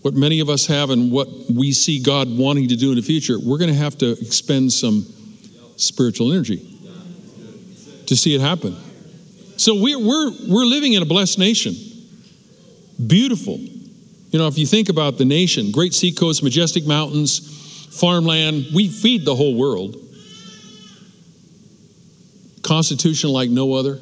what 0.02 0.14
many 0.14 0.40
of 0.40 0.50
us 0.50 0.66
have 0.66 0.90
and 0.90 1.10
what 1.10 1.28
we 1.50 1.72
see 1.72 1.98
God 2.02 2.28
wanting 2.28 2.68
to 2.68 2.76
do 2.76 2.90
in 2.90 2.96
the 2.96 3.02
future, 3.02 3.38
we're 3.38 3.58
going 3.58 3.70
to 3.70 3.76
have 3.76 3.96
to 3.98 4.12
expend 4.20 4.70
some 4.70 5.06
spiritual 5.76 6.30
energy 6.30 6.78
to 8.06 8.16
see 8.16 8.34
it 8.34 8.42
happen. 8.42 8.76
So 9.56 9.80
we're, 9.82 9.98
we're, 9.98 10.30
we're 10.46 10.66
living 10.66 10.92
in 10.92 11.02
a 11.02 11.06
blessed 11.06 11.38
nation. 11.38 11.74
Beautiful. 13.06 13.58
You 14.30 14.38
know, 14.38 14.47
if 14.47 14.58
you 14.58 14.66
think 14.66 14.88
about 14.88 15.16
the 15.16 15.25
nation, 15.25 15.73
great 15.73 15.94
seacoast, 15.94 16.42
majestic 16.42 16.87
mountains, 16.87 17.88
farmland, 17.99 18.66
we 18.75 18.88
feed 18.88 19.25
the 19.25 19.35
whole 19.35 19.56
world. 19.56 19.97
Constitution 22.62 23.30
like 23.30 23.49
no 23.49 23.73
other. 23.73 23.99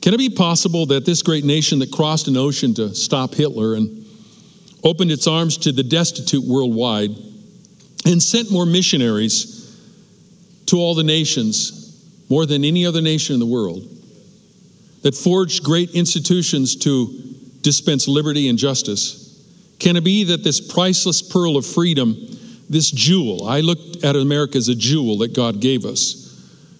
Can 0.00 0.14
it 0.14 0.18
be 0.18 0.30
possible 0.30 0.86
that 0.86 1.04
this 1.04 1.22
great 1.22 1.44
nation 1.44 1.78
that 1.80 1.92
crossed 1.92 2.28
an 2.28 2.36
ocean 2.36 2.74
to 2.74 2.94
stop 2.94 3.34
Hitler 3.34 3.74
and 3.74 4.04
opened 4.82 5.10
its 5.12 5.26
arms 5.26 5.58
to 5.58 5.72
the 5.72 5.82
destitute 5.82 6.44
worldwide 6.44 7.10
and 8.06 8.22
sent 8.22 8.50
more 8.50 8.66
missionaries 8.66 9.54
to 10.66 10.76
all 10.78 10.94
the 10.94 11.02
nations, 11.02 12.24
more 12.28 12.46
than 12.46 12.64
any 12.64 12.86
other 12.86 13.00
nation 13.00 13.34
in 13.34 13.40
the 13.40 13.46
world, 13.46 13.82
that 15.02 15.14
forged 15.14 15.62
great 15.62 15.90
institutions 15.90 16.76
to 16.76 17.27
dispense 17.68 18.08
liberty 18.08 18.48
and 18.48 18.58
justice? 18.58 19.44
Can 19.78 19.96
it 19.96 20.02
be 20.02 20.24
that 20.24 20.42
this 20.42 20.58
priceless 20.58 21.20
pearl 21.20 21.58
of 21.58 21.66
freedom, 21.66 22.16
this 22.70 22.90
jewel, 22.90 23.46
I 23.46 23.60
looked 23.60 24.02
at 24.02 24.16
America 24.16 24.56
as 24.56 24.70
a 24.70 24.74
jewel 24.74 25.18
that 25.18 25.34
God 25.34 25.60
gave 25.60 25.84
us, 25.84 26.24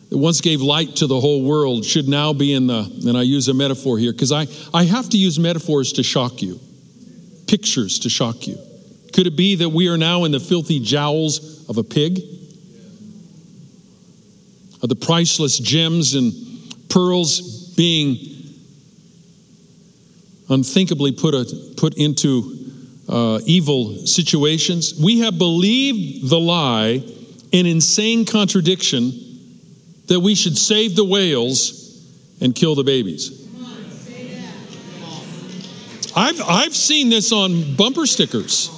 that 0.09 0.16
once 0.16 0.40
gave 0.40 0.62
light 0.62 0.97
to 0.97 1.07
the 1.07 1.21
whole 1.21 1.42
world, 1.45 1.85
should 1.85 2.09
now 2.09 2.33
be 2.33 2.54
in 2.54 2.68
the, 2.68 2.90
and 3.07 3.18
I 3.18 3.23
use 3.23 3.49
a 3.49 3.54
metaphor 3.54 3.99
here, 3.99 4.12
because 4.12 4.33
I, 4.33 4.47
I 4.73 4.85
have 4.85 5.11
to 5.11 5.18
use 5.18 5.38
metaphors 5.38 5.92
to 5.92 6.02
shock 6.02 6.40
you, 6.40 6.59
pictures 7.47 7.99
to 7.99 8.09
shock 8.09 8.47
you. 8.47 8.57
Could 9.12 9.26
it 9.26 9.37
be 9.37 9.57
that 9.57 9.68
we 9.68 9.88
are 9.88 9.99
now 9.99 10.25
in 10.25 10.33
the 10.33 10.40
filthy 10.40 10.80
jowls 10.80 11.68
of 11.68 11.76
a 11.76 11.85
pig? 11.85 12.23
Of 14.83 14.88
the 14.88 14.97
priceless 14.97 15.59
gems 15.59 16.14
and 16.14 16.33
pearls 16.88 17.75
being 17.76 18.38
unthinkably 20.50 21.12
put, 21.12 21.35
a, 21.35 21.75
put 21.76 21.95
into 21.95 22.57
uh, 23.09 23.40
evil 23.45 24.07
situations. 24.07 24.99
We 25.00 25.21
have 25.21 25.38
believed 25.38 26.28
the 26.28 26.40
lie, 26.40 27.02
an 27.52 27.67
insane 27.67 28.25
contradiction, 28.25 29.12
that 30.07 30.21
we 30.21 30.35
should 30.35 30.57
save 30.57 30.97
the 30.97 31.05
whales 31.05 32.07
and 32.40 32.55
kill 32.55 32.75
the 32.75 32.85
babies. 32.85 33.47
I've, 36.17 36.40
I've 36.40 36.75
seen 36.75 37.11
this 37.11 37.33
on 37.33 37.76
bumper 37.76 38.07
stickers. 38.07 38.75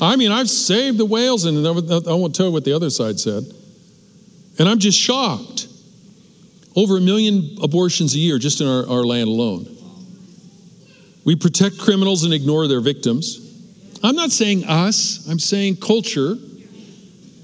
I 0.00 0.16
mean, 0.16 0.32
I've 0.32 0.50
saved 0.50 0.98
the 0.98 1.04
whales, 1.04 1.44
and 1.44 1.64
I 1.66 2.14
won't 2.14 2.34
tell 2.34 2.46
you 2.46 2.52
what 2.52 2.64
the 2.64 2.72
other 2.72 2.90
side 2.90 3.20
said. 3.20 3.44
And 4.58 4.68
I'm 4.68 4.78
just 4.78 4.98
shocked. 4.98 5.68
Over 6.76 6.96
a 6.96 7.00
million 7.00 7.58
abortions 7.62 8.14
a 8.14 8.18
year 8.18 8.38
just 8.38 8.60
in 8.60 8.66
our, 8.66 8.88
our 8.88 9.04
land 9.04 9.28
alone. 9.28 9.73
We 11.24 11.36
protect 11.36 11.78
criminals 11.78 12.24
and 12.24 12.34
ignore 12.34 12.66
their 12.68 12.80
victims. 12.80 13.40
I'm 14.02 14.16
not 14.16 14.30
saying 14.30 14.64
us, 14.64 15.26
I'm 15.28 15.38
saying 15.38 15.76
culture. 15.76 16.36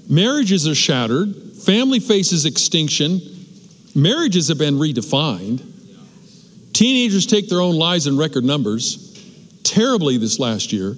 Marriages 0.07 0.67
are 0.67 0.75
shattered, 0.75 1.33
family 1.65 1.99
faces 1.99 2.45
extinction, 2.45 3.21
marriages 3.95 4.49
have 4.49 4.57
been 4.57 4.75
redefined. 4.75 5.65
Teenagers 6.73 7.25
take 7.25 7.49
their 7.49 7.61
own 7.61 7.75
lives 7.75 8.07
in 8.07 8.17
record 8.17 8.43
numbers, 8.43 9.07
terribly 9.63 10.17
this 10.17 10.39
last 10.39 10.71
year. 10.71 10.95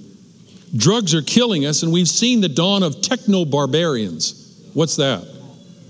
Drugs 0.76 1.14
are 1.14 1.22
killing 1.22 1.66
us, 1.66 1.82
and 1.82 1.92
we've 1.92 2.08
seen 2.08 2.40
the 2.40 2.48
dawn 2.48 2.82
of 2.82 3.00
techno 3.00 3.44
barbarians. 3.44 4.68
What's 4.74 4.96
that? 4.96 5.33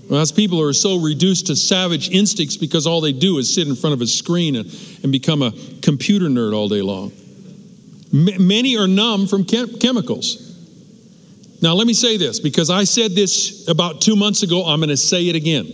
That's 0.09 0.31
people 0.31 0.61
are 0.61 0.73
so 0.73 0.97
reduced 0.99 1.47
to 1.47 1.55
savage 1.55 2.09
instincts 2.09 2.57
because 2.57 2.85
all 2.85 3.01
they 3.01 3.11
do 3.11 3.39
is 3.39 3.53
sit 3.53 3.67
in 3.67 3.75
front 3.75 3.95
of 3.95 4.01
a 4.01 4.07
screen 4.07 4.55
and, 4.55 4.67
and 5.03 5.11
become 5.11 5.41
a 5.41 5.51
computer 5.81 6.27
nerd 6.27 6.53
all 6.55 6.69
day 6.69 6.81
long. 6.81 7.11
M- 8.13 8.47
many 8.47 8.77
are 8.77 8.87
numb 8.87 9.25
from 9.25 9.45
chem- 9.45 9.79
chemicals. 9.79 10.41
Now, 11.61 11.73
let 11.73 11.87
me 11.87 11.93
say 11.93 12.17
this 12.17 12.39
because 12.39 12.69
I 12.69 12.83
said 12.83 13.11
this 13.11 13.67
about 13.67 14.01
two 14.01 14.15
months 14.15 14.43
ago, 14.43 14.65
I'm 14.65 14.79
going 14.79 14.89
to 14.89 14.97
say 14.97 15.27
it 15.27 15.35
again. 15.35 15.65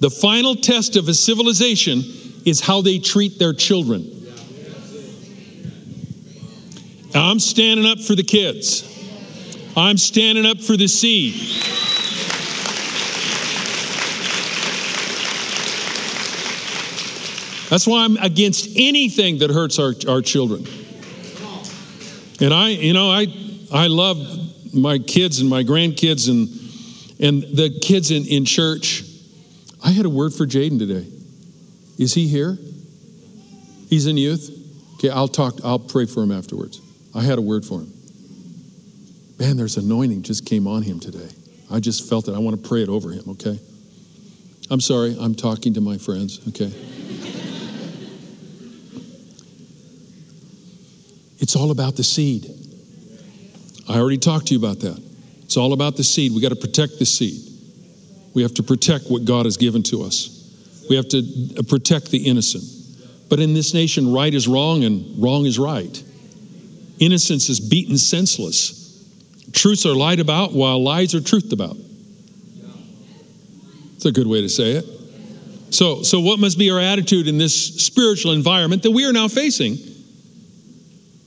The 0.00 0.10
final 0.10 0.54
test 0.54 0.96
of 0.96 1.08
a 1.08 1.14
civilization 1.14 2.02
is 2.46 2.60
how 2.60 2.80
they 2.80 2.98
treat 2.98 3.38
their 3.38 3.52
children. 3.52 4.14
I'm 7.14 7.40
standing 7.40 7.84
up 7.84 7.98
for 8.00 8.14
the 8.14 8.22
kids. 8.22 8.84
I'm 9.76 9.98
standing 9.98 10.46
up 10.46 10.60
for 10.60 10.76
the 10.76 10.86
seed. 10.86 11.34
That's 17.70 17.86
why 17.86 18.04
I'm 18.04 18.16
against 18.16 18.68
anything 18.76 19.38
that 19.38 19.50
hurts 19.50 19.78
our, 19.78 19.94
our 20.08 20.22
children. 20.22 20.66
And 22.40 22.54
I, 22.54 22.68
you 22.68 22.92
know, 22.92 23.10
I, 23.10 23.26
I 23.72 23.88
love 23.88 24.16
my 24.74 24.98
kids 24.98 25.40
and 25.40 25.50
my 25.50 25.64
grandkids 25.64 26.28
and, 26.28 26.48
and 27.20 27.56
the 27.56 27.78
kids 27.80 28.10
in, 28.10 28.26
in 28.26 28.44
church. 28.44 29.02
I 29.84 29.90
had 29.90 30.06
a 30.06 30.10
word 30.10 30.32
for 30.32 30.46
Jaden 30.46 30.78
today. 30.78 31.06
Is 31.98 32.14
he 32.14 32.28
here? 32.28 32.56
He's 33.88 34.06
in 34.06 34.16
youth? 34.16 34.54
Okay, 34.94 35.10
I'll 35.10 35.28
talk, 35.28 35.54
I'll 35.64 35.78
pray 35.78 36.06
for 36.06 36.22
him 36.22 36.32
afterwards. 36.32 36.80
I 37.14 37.22
had 37.22 37.38
a 37.38 37.42
word 37.42 37.64
for 37.64 37.80
him. 37.80 37.92
Man, 39.38 39.56
there's 39.56 39.76
anointing 39.76 40.22
just 40.22 40.46
came 40.46 40.66
on 40.66 40.82
him 40.82 41.00
today. 41.00 41.28
I 41.70 41.80
just 41.80 42.08
felt 42.08 42.28
it. 42.28 42.34
I 42.34 42.38
want 42.38 42.62
to 42.62 42.68
pray 42.68 42.82
it 42.82 42.88
over 42.88 43.10
him, 43.10 43.24
okay? 43.30 43.58
I'm 44.70 44.80
sorry, 44.80 45.16
I'm 45.18 45.34
talking 45.34 45.74
to 45.74 45.80
my 45.80 45.98
friends, 45.98 46.40
okay? 46.48 46.72
It's 51.38 51.56
all 51.56 51.70
about 51.70 51.96
the 51.96 52.04
seed. 52.04 52.50
I 53.88 53.98
already 53.98 54.18
talked 54.18 54.48
to 54.48 54.54
you 54.54 54.58
about 54.58 54.80
that. 54.80 55.02
It's 55.42 55.56
all 55.56 55.72
about 55.72 55.96
the 55.96 56.04
seed. 56.04 56.32
We 56.34 56.40
got 56.40 56.50
to 56.50 56.56
protect 56.56 56.98
the 56.98 57.06
seed. 57.06 57.40
We 58.34 58.42
have 58.42 58.54
to 58.54 58.62
protect 58.62 59.06
what 59.08 59.24
God 59.24 59.46
has 59.46 59.56
given 59.56 59.82
to 59.84 60.02
us. 60.02 60.34
We 60.90 60.96
have 60.96 61.08
to 61.08 61.18
uh, 61.58 61.62
protect 61.68 62.10
the 62.10 62.18
innocent. 62.18 62.64
But 63.28 63.40
in 63.40 63.54
this 63.54 63.74
nation, 63.74 64.12
right 64.12 64.32
is 64.32 64.48
wrong 64.48 64.84
and 64.84 65.22
wrong 65.22 65.46
is 65.46 65.58
right. 65.58 66.02
Innocence 66.98 67.48
is 67.48 67.60
beaten 67.60 67.96
senseless. 67.98 68.76
Truths 69.52 69.86
are 69.86 69.94
lied 69.94 70.20
about 70.20 70.52
while 70.52 70.82
lies 70.82 71.14
are 71.14 71.20
truthed 71.20 71.52
about. 71.52 71.76
It's 73.96 74.04
a 74.04 74.12
good 74.12 74.26
way 74.26 74.42
to 74.42 74.48
say 74.48 74.72
it. 74.72 74.84
So, 75.70 76.02
so 76.02 76.20
what 76.20 76.38
must 76.38 76.58
be 76.58 76.70
our 76.70 76.78
attitude 76.78 77.28
in 77.28 77.36
this 77.38 77.84
spiritual 77.84 78.32
environment 78.32 78.82
that 78.84 78.90
we 78.90 79.04
are 79.04 79.12
now 79.12 79.28
facing? 79.28 79.76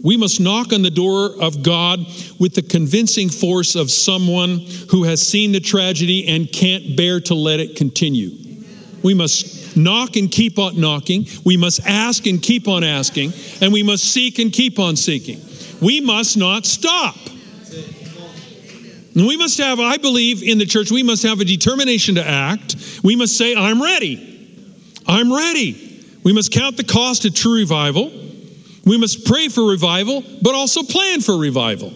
We 0.04 0.18
must 0.18 0.40
knock 0.40 0.74
on 0.74 0.82
the 0.82 0.90
door 0.90 1.32
of 1.40 1.62
God 1.62 2.00
with 2.40 2.56
the 2.56 2.62
convincing 2.62 3.30
force 3.30 3.76
of 3.76 3.92
someone 3.92 4.60
who 4.90 5.04
has 5.04 5.26
seen 5.26 5.52
the 5.52 5.60
tragedy 5.60 6.28
and 6.28 6.52
can't 6.52 6.98
bear 6.98 7.20
to 7.22 7.36
let 7.36 7.60
it 7.60 7.76
continue. 7.76 8.32
We 9.04 9.14
must 9.14 9.78
knock 9.78 10.16
and 10.16 10.30
keep 10.32 10.58
on 10.60 10.80
knocking. 10.80 11.28
We 11.46 11.58
must 11.58 11.86
ask 11.86 12.26
and 12.26 12.42
keep 12.42 12.68
on 12.68 12.84
asking. 12.84 13.34
And 13.62 13.72
we 13.72 13.84
must 13.84 14.04
seek 14.04 14.40
and 14.40 14.52
keep 14.52 14.80
on 14.80 14.96
seeking. 14.96 15.40
We 15.82 16.02
must 16.02 16.38
not 16.38 16.66
stop. 16.66 17.16
And 19.14 19.28
we 19.28 19.36
must 19.36 19.58
have, 19.58 19.80
I 19.80 19.98
believe, 19.98 20.42
in 20.42 20.58
the 20.58 20.66
church, 20.66 20.90
we 20.90 21.04
must 21.04 21.24
have 21.24 21.42
a 21.42 21.46
determination 21.46 22.16
to 22.16 22.26
act. 22.26 22.76
We 23.04 23.16
must 23.16 23.38
say, 23.38 23.56
I'm 23.56 23.82
ready. 23.82 24.28
I'm 25.06 25.34
ready. 25.34 26.06
We 26.24 26.34
must 26.34 26.52
count 26.52 26.78
the 26.78 26.84
cost 26.84 27.26
of 27.26 27.34
true 27.34 27.56
revival. 27.56 28.21
We 28.86 28.98
must 28.98 29.26
pray 29.26 29.48
for 29.48 29.70
revival, 29.70 30.24
but 30.42 30.56
also 30.56 30.84
plan 30.84 31.22
for 31.22 31.38
revival. 31.38 31.94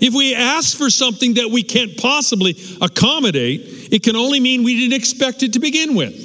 If 0.00 0.12
we 0.14 0.34
ask 0.34 0.76
for 0.76 0.90
something 0.90 1.34
that 1.34 1.50
we 1.50 1.62
can't 1.62 1.96
possibly 1.96 2.56
accommodate, 2.82 3.88
it 3.90 4.02
can 4.02 4.14
only 4.14 4.40
mean 4.40 4.62
we 4.62 4.78
didn't 4.78 4.94
expect 4.94 5.42
it 5.42 5.54
to 5.54 5.58
begin 5.58 5.94
with. 5.94 6.24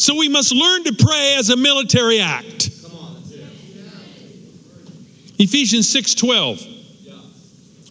So 0.00 0.16
we 0.16 0.30
must 0.30 0.52
learn 0.52 0.84
to 0.84 0.94
pray 0.94 1.34
as 1.38 1.50
a 1.50 1.56
military 1.56 2.20
act. 2.20 2.70
Ephesians 5.38 5.88
6:12. 5.88 6.66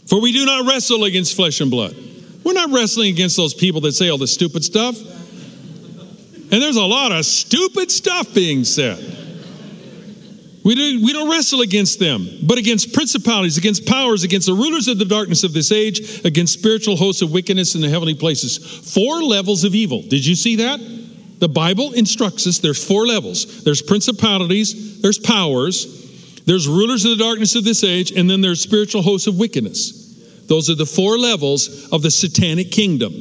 For 0.08 0.20
we 0.20 0.32
do 0.32 0.44
not 0.44 0.66
wrestle 0.66 1.04
against 1.04 1.36
flesh 1.36 1.62
and 1.62 1.70
blood. 1.70 1.96
We're 2.44 2.54
not 2.54 2.72
wrestling 2.72 3.12
against 3.12 3.38
those 3.38 3.54
people 3.54 3.82
that 3.82 3.92
say 3.92 4.10
all 4.10 4.18
the 4.18 4.28
stupid 4.28 4.64
stuff. 4.64 4.98
And 6.52 6.60
there's 6.64 6.78
a 6.78 6.84
lot 6.84 7.12
of 7.12 7.26
stupid 7.26 7.92
stuff 7.92 8.34
being 8.34 8.64
said. 8.64 8.98
We 10.64 10.76
don't, 10.76 11.02
we 11.04 11.14
don't 11.14 11.30
wrestle 11.30 11.62
against 11.62 12.00
them, 12.00 12.28
but 12.44 12.58
against 12.58 12.94
principalities, 12.94 13.58
against 13.58 13.86
powers, 13.86 14.24
against 14.24 14.48
the 14.48 14.54
rulers 14.54 14.88
of 14.88 15.00
the 15.00 15.06
darkness 15.06 15.44
of 15.44 15.54
this 15.54 15.72
age, 15.72 16.26
against 16.26 16.54
spiritual 16.54 16.98
hosts 16.98 17.22
of 17.22 17.32
wickedness 17.32 17.76
in 17.76 17.82
the 17.82 17.90
heavenly 17.90 18.14
places. 18.14 18.58
Four 18.94 19.24
levels 19.24 19.64
of 19.64 19.74
evil. 19.74 20.02
Did 20.02 20.26
you 20.26 20.36
see 20.36 20.58
that? 20.58 20.80
The 21.40 21.48
Bible 21.48 21.94
instructs 21.94 22.46
us 22.46 22.60
there's 22.60 22.84
four 22.84 23.08
levels 23.08 23.64
there's 23.64 23.82
principalities, 23.82 25.02
there's 25.02 25.18
powers, 25.18 26.44
there's 26.46 26.68
rulers 26.68 27.06
of 27.06 27.18
the 27.18 27.24
darkness 27.24 27.56
of 27.56 27.64
this 27.64 27.84
age, 27.84 28.12
and 28.12 28.30
then 28.30 28.42
there's 28.42 28.62
spiritual 28.62 29.02
hosts 29.02 29.28
of 29.28 29.40
wickedness. 29.40 30.46
Those 30.48 30.70
are 30.70 30.76
the 30.76 30.86
four 30.86 31.18
levels 31.18 31.88
of 31.94 32.02
the 32.02 32.12
satanic 32.12 32.72
kingdom. 32.72 33.14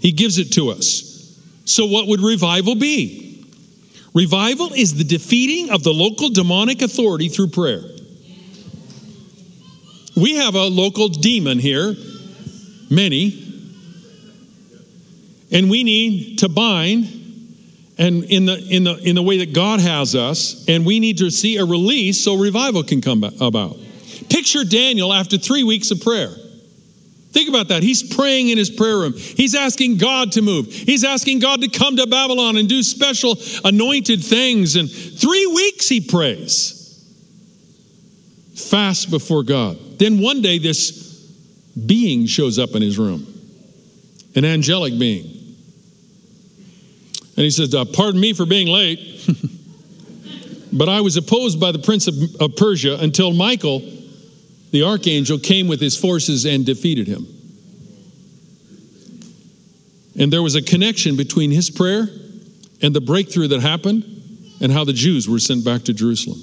He 0.00 0.12
gives 0.12 0.38
it 0.38 0.52
to 0.52 0.70
us. 0.70 1.36
So, 1.66 1.86
what 1.86 2.06
would 2.06 2.20
revival 2.20 2.74
be? 2.74 3.29
Revival 4.12 4.72
is 4.72 4.94
the 4.94 5.04
defeating 5.04 5.70
of 5.70 5.82
the 5.84 5.92
local 5.92 6.30
demonic 6.30 6.82
authority 6.82 7.28
through 7.28 7.48
prayer. 7.48 7.82
We 10.16 10.36
have 10.36 10.54
a 10.54 10.64
local 10.64 11.08
demon 11.08 11.58
here, 11.58 11.94
many, 12.90 13.46
and 15.52 15.70
we 15.70 15.84
need 15.84 16.40
to 16.40 16.48
bind 16.48 17.16
and 17.98 18.24
in 18.24 18.46
the 18.46 18.56
in 18.56 18.84
the 18.84 18.96
in 18.96 19.14
the 19.14 19.22
way 19.22 19.38
that 19.38 19.52
God 19.52 19.78
has 19.80 20.14
us, 20.14 20.64
and 20.68 20.86
we 20.86 21.00
need 21.00 21.18
to 21.18 21.30
see 21.30 21.58
a 21.58 21.64
release 21.64 22.22
so 22.22 22.36
revival 22.36 22.82
can 22.82 23.00
come 23.00 23.22
about. 23.22 23.76
Picture 24.28 24.64
Daniel 24.64 25.12
after 25.12 25.38
3 25.38 25.64
weeks 25.64 25.90
of 25.90 26.00
prayer. 26.00 26.34
Think 27.32 27.48
about 27.48 27.68
that. 27.68 27.82
He's 27.84 28.02
praying 28.02 28.48
in 28.48 28.58
his 28.58 28.70
prayer 28.70 28.98
room. 28.98 29.12
He's 29.14 29.54
asking 29.54 29.98
God 29.98 30.32
to 30.32 30.42
move. 30.42 30.66
He's 30.66 31.04
asking 31.04 31.38
God 31.38 31.60
to 31.60 31.68
come 31.68 31.96
to 31.96 32.06
Babylon 32.06 32.56
and 32.56 32.68
do 32.68 32.82
special 32.82 33.36
anointed 33.64 34.24
things. 34.24 34.74
And 34.74 34.90
three 34.90 35.46
weeks 35.46 35.88
he 35.88 36.00
prays. 36.00 36.76
Fast 38.54 39.10
before 39.10 39.44
God. 39.44 39.78
Then 39.98 40.20
one 40.20 40.42
day 40.42 40.58
this 40.58 41.08
being 41.86 42.26
shows 42.26 42.58
up 42.58 42.74
in 42.74 42.82
his 42.82 42.98
room, 42.98 43.26
an 44.34 44.44
angelic 44.44 44.98
being. 44.98 45.24
And 47.36 47.44
he 47.44 47.50
says, 47.50 47.74
uh, 47.74 47.84
Pardon 47.84 48.20
me 48.20 48.32
for 48.32 48.44
being 48.44 48.66
late, 48.66 48.98
but 50.72 50.88
I 50.88 51.00
was 51.00 51.16
opposed 51.16 51.60
by 51.60 51.70
the 51.70 51.78
prince 51.78 52.08
of, 52.08 52.14
of 52.40 52.56
Persia 52.56 52.98
until 53.00 53.32
Michael 53.32 53.80
the 54.70 54.82
archangel 54.84 55.38
came 55.38 55.68
with 55.68 55.80
his 55.80 55.96
forces 55.96 56.44
and 56.44 56.64
defeated 56.64 57.06
him. 57.06 57.26
And 60.18 60.32
there 60.32 60.42
was 60.42 60.54
a 60.54 60.62
connection 60.62 61.16
between 61.16 61.50
his 61.50 61.70
prayer 61.70 62.08
and 62.82 62.94
the 62.94 63.00
breakthrough 63.00 63.48
that 63.48 63.60
happened 63.60 64.04
and 64.60 64.70
how 64.70 64.84
the 64.84 64.92
Jews 64.92 65.28
were 65.28 65.38
sent 65.38 65.64
back 65.64 65.82
to 65.84 65.92
Jerusalem. 65.92 66.40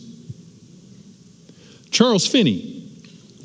Charles 1.91 2.27
Finney 2.27 2.83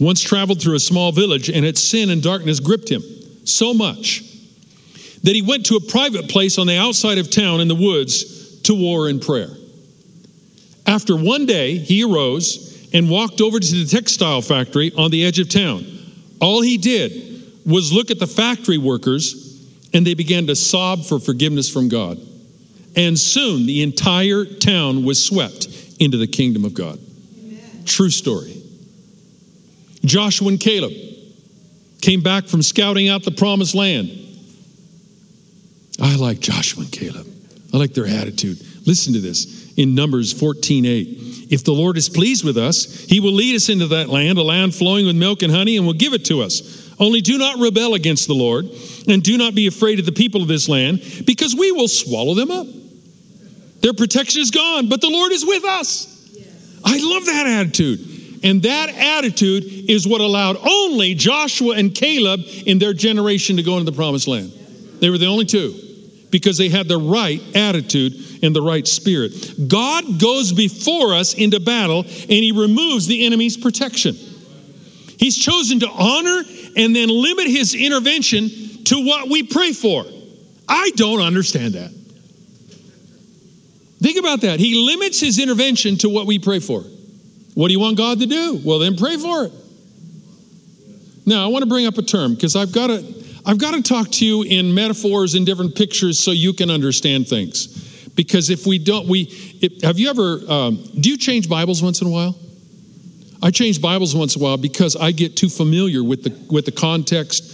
once 0.00 0.20
traveled 0.20 0.60
through 0.60 0.74
a 0.74 0.80
small 0.80 1.12
village 1.12 1.48
and 1.48 1.64
its 1.64 1.82
sin 1.82 2.10
and 2.10 2.22
darkness 2.22 2.60
gripped 2.60 2.88
him 2.88 3.02
so 3.44 3.72
much 3.74 4.22
that 5.22 5.34
he 5.34 5.42
went 5.42 5.66
to 5.66 5.76
a 5.76 5.80
private 5.80 6.28
place 6.28 6.58
on 6.58 6.66
the 6.66 6.76
outside 6.76 7.18
of 7.18 7.30
town 7.30 7.60
in 7.60 7.68
the 7.68 7.74
woods 7.74 8.60
to 8.62 8.74
war 8.74 9.08
in 9.08 9.20
prayer. 9.20 9.50
After 10.86 11.16
one 11.16 11.46
day, 11.46 11.78
he 11.78 12.02
arose 12.02 12.71
and 12.92 13.08
walked 13.08 13.40
over 13.40 13.58
to 13.58 13.74
the 13.74 13.86
textile 13.86 14.42
factory 14.42 14.92
on 14.96 15.10
the 15.10 15.24
edge 15.24 15.38
of 15.38 15.48
town. 15.48 15.84
All 16.40 16.60
he 16.60 16.76
did 16.76 17.42
was 17.64 17.92
look 17.92 18.10
at 18.10 18.18
the 18.18 18.26
factory 18.26 18.78
workers 18.78 19.42
and 19.94 20.06
they 20.06 20.14
began 20.14 20.46
to 20.46 20.56
sob 20.56 21.04
for 21.04 21.18
forgiveness 21.18 21.70
from 21.70 21.88
God. 21.88 22.18
And 22.96 23.18
soon 23.18 23.66
the 23.66 23.82
entire 23.82 24.44
town 24.44 25.04
was 25.04 25.22
swept 25.22 25.68
into 25.98 26.16
the 26.16 26.26
kingdom 26.26 26.64
of 26.64 26.74
God. 26.74 26.98
Amen. 27.38 27.84
True 27.84 28.10
story. 28.10 28.62
Joshua 30.04 30.48
and 30.48 30.60
Caleb 30.60 30.92
came 32.00 32.22
back 32.22 32.46
from 32.46 32.62
scouting 32.62 33.08
out 33.08 33.22
the 33.22 33.30
promised 33.30 33.74
land. 33.74 34.10
I 36.00 36.16
like 36.16 36.40
Joshua 36.40 36.82
and 36.82 36.92
Caleb. 36.92 37.26
I 37.72 37.76
like 37.76 37.94
their 37.94 38.06
attitude. 38.06 38.58
Listen 38.86 39.12
to 39.12 39.20
this 39.20 39.61
in 39.76 39.94
Numbers 39.94 40.32
14 40.32 40.84
8. 40.84 41.06
If 41.50 41.64
the 41.64 41.72
Lord 41.72 41.96
is 41.96 42.08
pleased 42.08 42.44
with 42.44 42.56
us, 42.56 43.04
he 43.04 43.20
will 43.20 43.32
lead 43.32 43.54
us 43.54 43.68
into 43.68 43.86
that 43.88 44.08
land, 44.08 44.38
a 44.38 44.42
land 44.42 44.74
flowing 44.74 45.06
with 45.06 45.16
milk 45.16 45.42
and 45.42 45.52
honey, 45.52 45.76
and 45.76 45.86
will 45.86 45.92
give 45.92 46.14
it 46.14 46.24
to 46.26 46.42
us. 46.42 46.94
Only 46.98 47.20
do 47.20 47.38
not 47.38 47.58
rebel 47.58 47.94
against 47.94 48.26
the 48.26 48.34
Lord, 48.34 48.66
and 49.08 49.22
do 49.22 49.36
not 49.36 49.54
be 49.54 49.66
afraid 49.66 49.98
of 49.98 50.06
the 50.06 50.12
people 50.12 50.42
of 50.42 50.48
this 50.48 50.68
land, 50.68 51.02
because 51.26 51.54
we 51.54 51.72
will 51.72 51.88
swallow 51.88 52.34
them 52.34 52.50
up. 52.50 52.66
Their 53.80 53.92
protection 53.92 54.40
is 54.40 54.50
gone, 54.50 54.88
but 54.88 55.00
the 55.00 55.10
Lord 55.10 55.32
is 55.32 55.44
with 55.44 55.64
us. 55.64 56.08
I 56.84 56.98
love 56.98 57.26
that 57.26 57.46
attitude. 57.46 58.40
And 58.44 58.62
that 58.62 58.88
attitude 58.88 59.64
is 59.88 60.06
what 60.06 60.20
allowed 60.20 60.56
only 60.56 61.14
Joshua 61.14 61.76
and 61.76 61.94
Caleb 61.94 62.40
in 62.66 62.78
their 62.78 62.92
generation 62.92 63.56
to 63.56 63.62
go 63.62 63.78
into 63.78 63.90
the 63.90 63.96
promised 63.96 64.26
land. 64.26 64.52
They 65.00 65.10
were 65.10 65.18
the 65.18 65.26
only 65.26 65.44
two 65.44 65.74
because 66.30 66.58
they 66.58 66.68
had 66.68 66.88
the 66.88 66.98
right 66.98 67.40
attitude 67.54 68.14
and 68.42 68.54
the 68.54 68.62
right 68.62 68.86
spirit. 68.86 69.68
God 69.68 70.20
goes 70.20 70.52
before 70.52 71.14
us 71.14 71.34
into 71.34 71.60
battle 71.60 72.00
and 72.00 72.30
he 72.30 72.52
removes 72.52 73.06
the 73.06 73.24
enemy's 73.24 73.56
protection. 73.56 74.16
He's 75.18 75.36
chosen 75.36 75.80
to 75.80 75.88
honor 75.88 76.42
and 76.76 76.94
then 76.94 77.08
limit 77.08 77.46
his 77.46 77.74
intervention 77.74 78.48
to 78.84 79.06
what 79.06 79.28
we 79.30 79.44
pray 79.44 79.72
for. 79.72 80.04
I 80.68 80.90
don't 80.96 81.20
understand 81.20 81.74
that. 81.74 81.90
Think 84.00 84.18
about 84.18 84.40
that. 84.40 84.58
He 84.58 84.74
limits 84.84 85.20
his 85.20 85.38
intervention 85.38 85.96
to 85.98 86.08
what 86.08 86.26
we 86.26 86.40
pray 86.40 86.58
for. 86.58 86.82
What 87.54 87.68
do 87.68 87.72
you 87.72 87.78
want 87.78 87.96
God 87.96 88.18
to 88.18 88.26
do? 88.26 88.60
Well, 88.64 88.80
then 88.80 88.96
pray 88.96 89.16
for 89.16 89.44
it. 89.44 89.52
Now, 91.24 91.44
I 91.44 91.48
want 91.48 91.62
to 91.62 91.68
bring 91.68 91.86
up 91.86 91.98
a 91.98 92.02
term 92.02 92.34
because 92.34 92.56
I've 92.56 92.72
got 92.72 92.88
to 92.88 93.22
I've 93.44 93.58
got 93.58 93.74
to 93.74 93.82
talk 93.82 94.10
to 94.10 94.26
you 94.26 94.42
in 94.42 94.74
metaphors 94.74 95.34
and 95.34 95.44
different 95.44 95.74
pictures 95.74 96.18
so 96.18 96.30
you 96.30 96.52
can 96.52 96.70
understand 96.70 97.28
things. 97.28 97.91
Because 98.14 98.50
if 98.50 98.66
we 98.66 98.78
don't, 98.78 99.08
we 99.08 99.22
if, 99.60 99.82
have 99.82 99.98
you 99.98 100.10
ever 100.10 100.40
um, 100.48 100.82
do 101.00 101.10
you 101.10 101.16
change 101.16 101.48
Bibles 101.48 101.82
once 101.82 102.00
in 102.00 102.06
a 102.06 102.10
while? 102.10 102.36
I 103.42 103.50
change 103.50 103.80
Bibles 103.80 104.14
once 104.14 104.36
in 104.36 104.42
a 104.42 104.44
while 104.44 104.56
because 104.56 104.96
I 104.96 105.12
get 105.12 105.36
too 105.36 105.48
familiar 105.48 106.04
with 106.04 106.22
the 106.22 106.52
with 106.52 106.64
the 106.66 106.72
context 106.72 107.44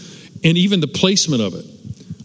and 0.45 0.59
even 0.59 0.81
the 0.81 0.89
placement 0.89 1.43
of 1.43 1.55
it. 1.55 1.65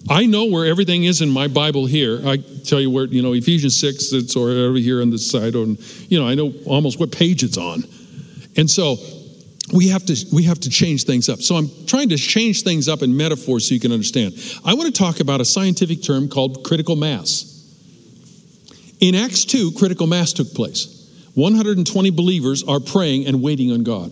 I 0.09 0.25
know 0.25 0.45
where 0.45 0.65
everything 0.65 1.05
is 1.05 1.21
in 1.21 1.29
my 1.29 1.47
Bible 1.47 1.85
here. 1.85 2.19
I 2.25 2.37
tell 2.37 2.81
you 2.81 2.89
where, 2.89 3.05
you 3.05 3.21
know, 3.21 3.31
Ephesians 3.31 3.79
6, 3.79 4.11
it's 4.11 4.35
or 4.35 4.49
over 4.49 4.77
here 4.77 5.01
on 5.01 5.11
the 5.11 5.17
side, 5.17 5.55
and 5.55 5.79
you 6.11 6.19
know, 6.19 6.27
I 6.27 6.35
know 6.35 6.53
almost 6.65 6.99
what 6.99 7.11
page 7.11 7.43
it's 7.43 7.57
on. 7.57 7.83
And 8.57 8.69
so 8.69 8.97
we 9.73 9.87
have 9.89 10.05
to 10.05 10.25
we 10.33 10.43
have 10.43 10.59
to 10.61 10.69
change 10.69 11.05
things 11.05 11.29
up. 11.29 11.41
So 11.41 11.55
I'm 11.55 11.69
trying 11.85 12.09
to 12.09 12.17
change 12.17 12.63
things 12.63 12.89
up 12.89 13.01
in 13.01 13.15
metaphors 13.15 13.67
so 13.67 13.73
you 13.73 13.79
can 13.79 13.91
understand. 13.91 14.33
I 14.65 14.73
want 14.73 14.93
to 14.93 14.99
talk 14.99 15.21
about 15.21 15.39
a 15.39 15.45
scientific 15.45 16.03
term 16.03 16.27
called 16.27 16.63
critical 16.65 16.95
mass. 16.95 17.52
In 19.03 19.15
Acts 19.15 19.45
2, 19.45 19.73
critical 19.73 20.07
mass 20.07 20.33
took 20.33 20.53
place. 20.53 20.89
120 21.35 22.09
believers 22.11 22.63
are 22.63 22.79
praying 22.79 23.27
and 23.27 23.41
waiting 23.41 23.71
on 23.71 23.83
God. 23.83 24.11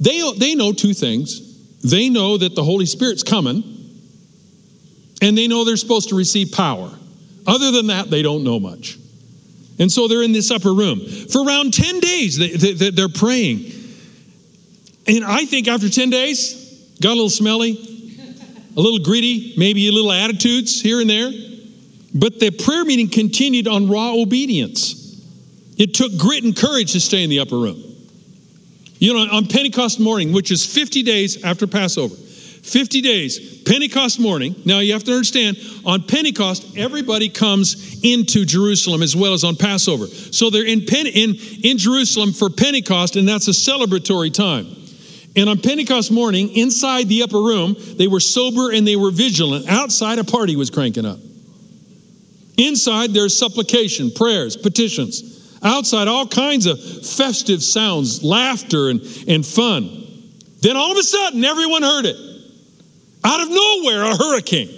They, 0.00 0.22
they 0.36 0.54
know 0.54 0.72
two 0.72 0.94
things. 0.94 1.80
They 1.82 2.08
know 2.08 2.38
that 2.38 2.54
the 2.54 2.62
Holy 2.62 2.86
Spirit's 2.86 3.22
coming, 3.22 3.62
and 5.20 5.36
they 5.36 5.48
know 5.48 5.64
they're 5.64 5.76
supposed 5.76 6.10
to 6.10 6.14
receive 6.14 6.52
power. 6.52 6.90
Other 7.46 7.72
than 7.72 7.88
that, 7.88 8.08
they 8.08 8.22
don't 8.22 8.44
know 8.44 8.60
much. 8.60 8.96
And 9.78 9.90
so 9.90 10.06
they're 10.06 10.22
in 10.22 10.32
this 10.32 10.50
upper 10.50 10.72
room. 10.72 11.00
For 11.30 11.44
around 11.44 11.74
10 11.74 12.00
days, 12.00 12.38
they, 12.38 12.72
they, 12.72 12.90
they're 12.90 13.08
praying 13.08 13.78
and 15.08 15.24
I 15.24 15.46
think 15.46 15.68
after 15.68 15.88
10 15.88 16.10
days, 16.10 16.94
got 17.00 17.12
a 17.12 17.14
little 17.14 17.30
smelly, 17.30 17.72
a 18.76 18.80
little 18.80 18.98
greedy, 18.98 19.54
maybe 19.56 19.88
a 19.88 19.92
little 19.92 20.12
attitudes 20.12 20.82
here 20.82 21.00
and 21.00 21.08
there. 21.08 21.32
But 22.18 22.40
the 22.40 22.50
prayer 22.50 22.84
meeting 22.84 23.08
continued 23.08 23.68
on 23.68 23.88
raw 23.88 24.12
obedience. 24.12 25.22
It 25.76 25.94
took 25.94 26.18
grit 26.18 26.42
and 26.42 26.56
courage 26.56 26.92
to 26.92 27.00
stay 27.00 27.22
in 27.22 27.30
the 27.30 27.38
upper 27.38 27.56
room. 27.56 27.80
You 28.98 29.14
know, 29.14 29.36
on 29.36 29.46
Pentecost 29.46 30.00
morning, 30.00 30.32
which 30.32 30.50
is 30.50 30.66
50 30.66 31.04
days 31.04 31.44
after 31.44 31.68
Passover, 31.68 32.16
50 32.16 33.00
days, 33.02 33.62
Pentecost 33.62 34.18
morning. 34.18 34.56
Now 34.64 34.80
you 34.80 34.94
have 34.94 35.04
to 35.04 35.12
understand, 35.12 35.58
on 35.84 36.02
Pentecost, 36.02 36.76
everybody 36.76 37.28
comes 37.28 38.00
into 38.02 38.44
Jerusalem 38.44 39.02
as 39.02 39.14
well 39.14 39.32
as 39.32 39.44
on 39.44 39.54
Passover. 39.54 40.08
So 40.08 40.50
they're 40.50 40.66
in, 40.66 40.86
Pen- 40.86 41.06
in, 41.06 41.36
in 41.62 41.78
Jerusalem 41.78 42.32
for 42.32 42.50
Pentecost, 42.50 43.14
and 43.14 43.28
that's 43.28 43.46
a 43.46 43.52
celebratory 43.52 44.34
time. 44.34 44.66
And 45.36 45.48
on 45.48 45.60
Pentecost 45.60 46.10
morning, 46.10 46.56
inside 46.56 47.06
the 47.08 47.22
upper 47.22 47.40
room, 47.40 47.76
they 47.96 48.08
were 48.08 48.18
sober 48.18 48.72
and 48.72 48.84
they 48.84 48.96
were 48.96 49.12
vigilant. 49.12 49.68
Outside, 49.68 50.18
a 50.18 50.24
party 50.24 50.56
was 50.56 50.70
cranking 50.70 51.06
up. 51.06 51.20
Inside, 52.58 53.14
there's 53.14 53.38
supplication, 53.38 54.10
prayers, 54.10 54.56
petitions. 54.56 55.58
Outside, 55.62 56.08
all 56.08 56.26
kinds 56.26 56.66
of 56.66 56.78
festive 57.06 57.62
sounds, 57.62 58.22
laughter, 58.22 58.90
and, 58.90 59.00
and 59.28 59.46
fun. 59.46 60.06
Then 60.60 60.76
all 60.76 60.90
of 60.90 60.98
a 60.98 61.02
sudden, 61.02 61.44
everyone 61.44 61.82
heard 61.82 62.04
it. 62.04 62.16
Out 63.24 63.40
of 63.40 63.48
nowhere, 63.48 64.02
a 64.02 64.16
hurricane. 64.16 64.74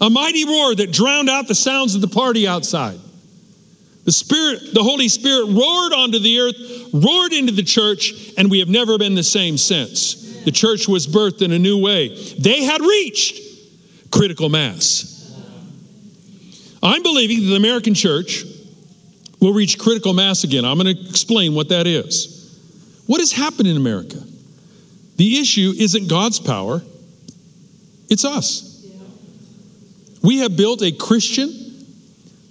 A 0.00 0.08
mighty 0.08 0.46
roar 0.46 0.74
that 0.74 0.92
drowned 0.92 1.28
out 1.28 1.46
the 1.46 1.54
sounds 1.54 1.94
of 1.94 2.00
the 2.00 2.08
party 2.08 2.48
outside. 2.48 2.98
The 4.04 4.12
Spirit, 4.12 4.72
the 4.72 4.82
Holy 4.82 5.08
Spirit 5.08 5.46
roared 5.46 5.92
onto 5.92 6.18
the 6.18 6.40
earth, 6.40 6.56
roared 6.92 7.32
into 7.32 7.52
the 7.52 7.62
church, 7.62 8.32
and 8.38 8.50
we 8.50 8.60
have 8.60 8.68
never 8.68 8.98
been 8.98 9.14
the 9.14 9.22
same 9.22 9.58
since. 9.58 10.42
The 10.44 10.52
church 10.52 10.86
was 10.86 11.06
birthed 11.06 11.42
in 11.42 11.52
a 11.52 11.58
new 11.58 11.78
way. 11.82 12.16
They 12.38 12.62
had 12.62 12.80
reached 12.80 13.40
critical 14.10 14.48
mass. 14.48 15.15
I'm 16.86 17.02
believing 17.02 17.40
that 17.40 17.46
the 17.46 17.56
American 17.56 17.94
church 17.94 18.44
will 19.40 19.52
reach 19.52 19.76
critical 19.76 20.12
mass 20.12 20.44
again. 20.44 20.64
I'm 20.64 20.78
going 20.78 20.94
to 20.94 21.08
explain 21.08 21.52
what 21.52 21.70
that 21.70 21.84
is. 21.84 22.32
What 23.06 23.18
has 23.18 23.32
happened 23.32 23.66
in 23.66 23.76
America? 23.76 24.22
The 25.16 25.40
issue 25.40 25.72
isn't 25.76 26.08
God's 26.08 26.38
power, 26.38 26.80
it's 28.08 28.24
us. 28.24 28.72
We 30.22 30.38
have 30.38 30.56
built 30.56 30.80
a 30.82 30.92
Christian 30.92 31.50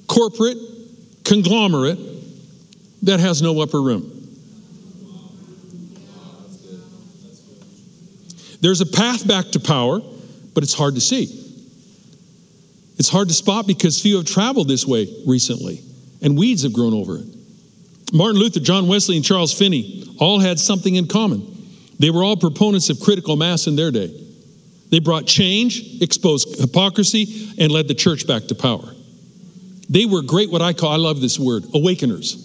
corporate 0.07 0.57
conglomerate 1.23 1.97
that 3.03 3.21
has 3.21 3.41
no 3.41 3.61
upper 3.61 3.81
room. 3.81 4.11
There's 8.59 8.81
a 8.81 8.85
path 8.85 9.25
back 9.25 9.51
to 9.51 9.61
power, 9.61 10.01
but 10.53 10.63
it's 10.63 10.73
hard 10.73 10.95
to 10.95 11.01
see. 11.01 11.44
It's 12.97 13.09
hard 13.09 13.27
to 13.27 13.33
spot 13.33 13.67
because 13.67 14.01
few 14.01 14.17
have 14.17 14.25
traveled 14.25 14.67
this 14.67 14.85
way 14.85 15.07
recently, 15.25 15.81
and 16.21 16.37
weeds 16.37 16.63
have 16.63 16.73
grown 16.73 16.93
over 16.93 17.17
it. 17.17 17.25
Martin 18.13 18.39
Luther, 18.39 18.59
John 18.59 18.87
Wesley, 18.87 19.17
and 19.17 19.25
Charles 19.25 19.57
Finney 19.57 20.15
all 20.19 20.39
had 20.39 20.59
something 20.59 20.95
in 20.95 21.07
common. 21.07 21.51
They 21.99 22.09
were 22.09 22.23
all 22.23 22.37
proponents 22.37 22.89
of 22.89 22.99
critical 22.99 23.35
mass 23.35 23.67
in 23.67 23.75
their 23.75 23.91
day. 23.91 24.21
They 24.89 24.99
brought 24.99 25.25
change, 25.25 26.01
exposed 26.01 26.59
hypocrisy, 26.59 27.51
and 27.57 27.71
led 27.71 27.87
the 27.87 27.95
church 27.95 28.27
back 28.27 28.43
to 28.45 28.55
power. 28.55 28.93
They 29.89 30.05
were 30.05 30.21
great, 30.21 30.49
what 30.49 30.61
I 30.61 30.73
call, 30.73 30.91
I 30.91 30.97
love 30.97 31.21
this 31.21 31.37
word, 31.37 31.63
awakeners. 31.73 32.41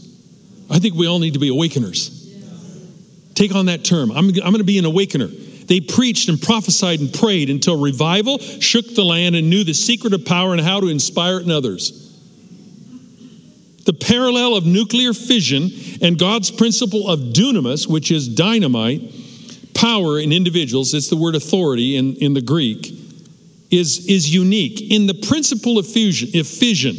I 0.70 0.78
think 0.78 0.94
we 0.94 1.06
all 1.06 1.18
need 1.18 1.34
to 1.34 1.38
be 1.38 1.48
awakeners. 1.48 2.16
Take 3.34 3.54
on 3.54 3.66
that 3.66 3.84
term. 3.84 4.10
I'm, 4.10 4.28
I'm 4.28 4.34
going 4.34 4.58
to 4.58 4.64
be 4.64 4.78
an 4.78 4.84
awakener. 4.84 5.28
They 5.70 5.80
preached 5.80 6.28
and 6.28 6.42
prophesied 6.42 6.98
and 6.98 7.14
prayed 7.14 7.48
until 7.48 7.80
revival 7.80 8.38
shook 8.38 8.92
the 8.96 9.04
land 9.04 9.36
and 9.36 9.48
knew 9.48 9.62
the 9.62 9.72
secret 9.72 10.12
of 10.12 10.24
power 10.24 10.50
and 10.50 10.60
how 10.60 10.80
to 10.80 10.88
inspire 10.88 11.38
it 11.38 11.44
in 11.44 11.52
others. 11.52 11.92
The 13.86 13.92
parallel 13.92 14.56
of 14.56 14.66
nuclear 14.66 15.12
fission 15.14 15.70
and 16.02 16.18
God's 16.18 16.50
principle 16.50 17.08
of 17.08 17.20
dunamis, 17.20 17.86
which 17.86 18.10
is 18.10 18.26
dynamite, 18.26 19.14
power 19.72 20.18
in 20.18 20.32
individuals, 20.32 20.92
it's 20.92 21.08
the 21.08 21.14
word 21.14 21.36
authority 21.36 21.96
in, 21.96 22.16
in 22.16 22.34
the 22.34 22.42
Greek, 22.42 22.92
is, 23.70 24.08
is 24.08 24.34
unique. 24.34 24.90
In 24.90 25.06
the 25.06 25.14
principle 25.14 25.78
of 25.78 25.86
fusion, 25.86 26.36
of 26.40 26.48
fission, 26.48 26.96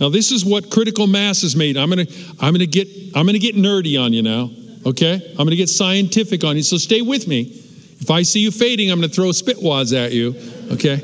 now 0.00 0.08
this 0.08 0.32
is 0.32 0.46
what 0.46 0.70
critical 0.70 1.06
mass 1.06 1.42
is 1.42 1.54
made. 1.54 1.76
I'm 1.76 1.90
gonna, 1.90 2.06
I'm 2.40 2.54
gonna 2.54 2.64
get, 2.64 2.88
I'm 3.14 3.26
gonna 3.26 3.38
get 3.38 3.54
nerdy 3.54 4.02
on 4.02 4.14
you 4.14 4.22
now. 4.22 4.50
Okay, 4.86 5.12
I'm 5.32 5.44
gonna 5.44 5.56
get 5.56 5.68
scientific 5.68 6.42
on 6.42 6.56
you. 6.56 6.62
So 6.62 6.78
stay 6.78 7.02
with 7.02 7.28
me. 7.28 7.66
If 8.00 8.10
I 8.10 8.22
see 8.22 8.40
you 8.40 8.50
fading, 8.50 8.90
I'm 8.90 9.00
gonna 9.00 9.08
throw 9.08 9.28
spitwads 9.30 9.96
at 9.96 10.12
you. 10.12 10.34
Okay. 10.72 11.02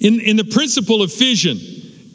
In, 0.00 0.20
in 0.20 0.36
the 0.36 0.44
principle 0.44 1.02
of 1.02 1.12
fission, 1.12 1.58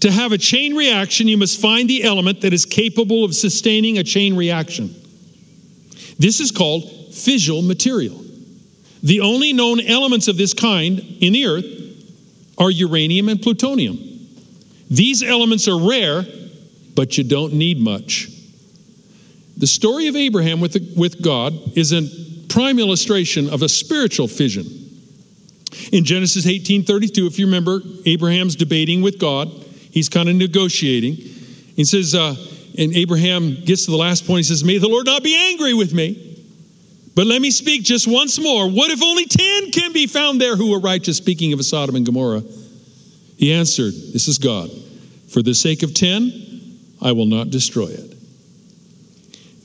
to 0.01 0.11
have 0.11 0.31
a 0.31 0.37
chain 0.37 0.75
reaction, 0.75 1.27
you 1.27 1.37
must 1.37 1.59
find 1.59 1.89
the 1.89 2.03
element 2.03 2.41
that 2.41 2.53
is 2.53 2.65
capable 2.65 3.25
of 3.25 3.35
sustaining 3.35 3.97
a 3.97 4.03
chain 4.03 4.35
reaction. 4.35 4.95
This 6.17 6.39
is 6.39 6.51
called 6.51 6.83
fissile 7.11 7.65
material. 7.65 8.23
The 9.01 9.21
only 9.21 9.53
known 9.53 9.79
elements 9.79 10.27
of 10.27 10.37
this 10.37 10.53
kind 10.53 10.99
in 11.21 11.33
the 11.33 11.45
earth 11.47 11.65
are 12.57 12.69
uranium 12.69 13.29
and 13.29 13.41
plutonium. 13.41 13.97
These 14.89 15.23
elements 15.23 15.67
are 15.67 15.79
rare, 15.79 16.25
but 16.95 17.17
you 17.17 17.23
don't 17.23 17.53
need 17.53 17.79
much. 17.79 18.29
The 19.57 19.67
story 19.67 20.07
of 20.07 20.15
Abraham 20.15 20.59
with, 20.61 20.73
the, 20.73 20.93
with 20.95 21.21
God 21.21 21.53
is 21.77 21.91
a 21.91 22.01
prime 22.49 22.79
illustration 22.79 23.49
of 23.49 23.61
a 23.61 23.69
spiritual 23.69 24.27
fission. 24.27 24.65
In 25.91 26.03
Genesis 26.03 26.45
18:32, 26.45 27.27
if 27.27 27.39
you 27.39 27.45
remember, 27.45 27.81
Abraham's 28.05 28.55
debating 28.55 29.01
with 29.01 29.19
God. 29.19 29.51
He's 29.91 30.09
kind 30.09 30.29
of 30.29 30.35
negotiating. 30.35 31.15
He 31.75 31.83
says, 31.83 32.13
uh, 32.13 32.35
and 32.77 32.93
Abraham 32.95 33.63
gets 33.65 33.85
to 33.85 33.91
the 33.91 33.97
last 33.97 34.27
point. 34.27 34.39
He 34.39 34.43
says, 34.43 34.63
May 34.63 34.77
the 34.77 34.87
Lord 34.87 35.05
not 35.05 35.23
be 35.23 35.35
angry 35.35 35.73
with 35.73 35.93
me. 35.93 36.25
But 37.15 37.27
let 37.27 37.41
me 37.41 37.51
speak 37.51 37.83
just 37.83 38.07
once 38.07 38.39
more. 38.39 38.69
What 38.69 38.91
if 38.91 39.03
only 39.03 39.25
10 39.25 39.71
can 39.71 39.91
be 39.91 40.07
found 40.07 40.39
there 40.39 40.55
who 40.55 40.73
are 40.73 40.79
righteous? 40.79 41.17
Speaking 41.17 41.51
of 41.51 41.63
Sodom 41.65 41.95
and 41.95 42.05
Gomorrah. 42.05 42.43
He 43.37 43.51
answered, 43.51 43.93
This 44.13 44.27
is 44.27 44.37
God. 44.37 44.69
For 45.29 45.41
the 45.41 45.53
sake 45.53 45.83
of 45.83 45.93
10, 45.93 46.77
I 47.01 47.11
will 47.11 47.25
not 47.25 47.49
destroy 47.49 47.87
it. 47.87 48.15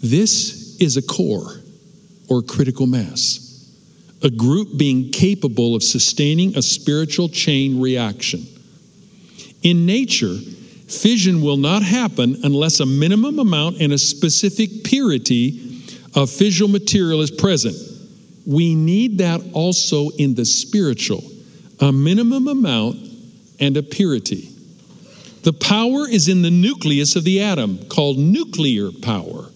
This 0.03 0.77
is 0.81 0.97
a 0.97 1.03
core 1.03 1.61
or 2.29 2.43
critical 2.43 2.87
mass, 2.87 3.71
a 4.23 4.31
group 4.31 4.77
being 4.77 5.11
capable 5.11 5.75
of 5.75 5.83
sustaining 5.83 6.57
a 6.57 6.63
spiritual 6.63 7.29
chain 7.29 7.81
reaction. 7.81 8.47
In 9.63 9.87
nature, 9.87 10.37
fission 10.89 11.41
will 11.41 11.57
not 11.57 11.83
happen 11.83 12.37
unless 12.45 12.81
a 12.81 12.87
minimum 12.87 13.39
amount 13.39 13.81
and 13.81 13.93
a 13.93 13.99
specific 13.99 14.85
purity 14.85 15.83
of 16.15 16.31
fissile 16.31 16.71
material 16.71 17.21
is 17.21 17.31
present. 17.31 17.77
We 18.47 18.75
need 18.75 19.19
that 19.19 19.43
also 19.53 20.11
in 20.11 20.35
the 20.35 20.45
spiritual 20.45 21.23
a 21.81 21.91
minimum 21.91 22.47
amount 22.47 22.97
and 23.59 23.77
a 23.77 23.83
purity. 23.83 24.49
The 25.43 25.53
power 25.53 26.09
is 26.09 26.29
in 26.29 26.43
the 26.43 26.51
nucleus 26.51 27.17
of 27.17 27.25
the 27.25 27.43
atom, 27.43 27.87
called 27.89 28.17
nuclear 28.17 28.91
power. 29.03 29.51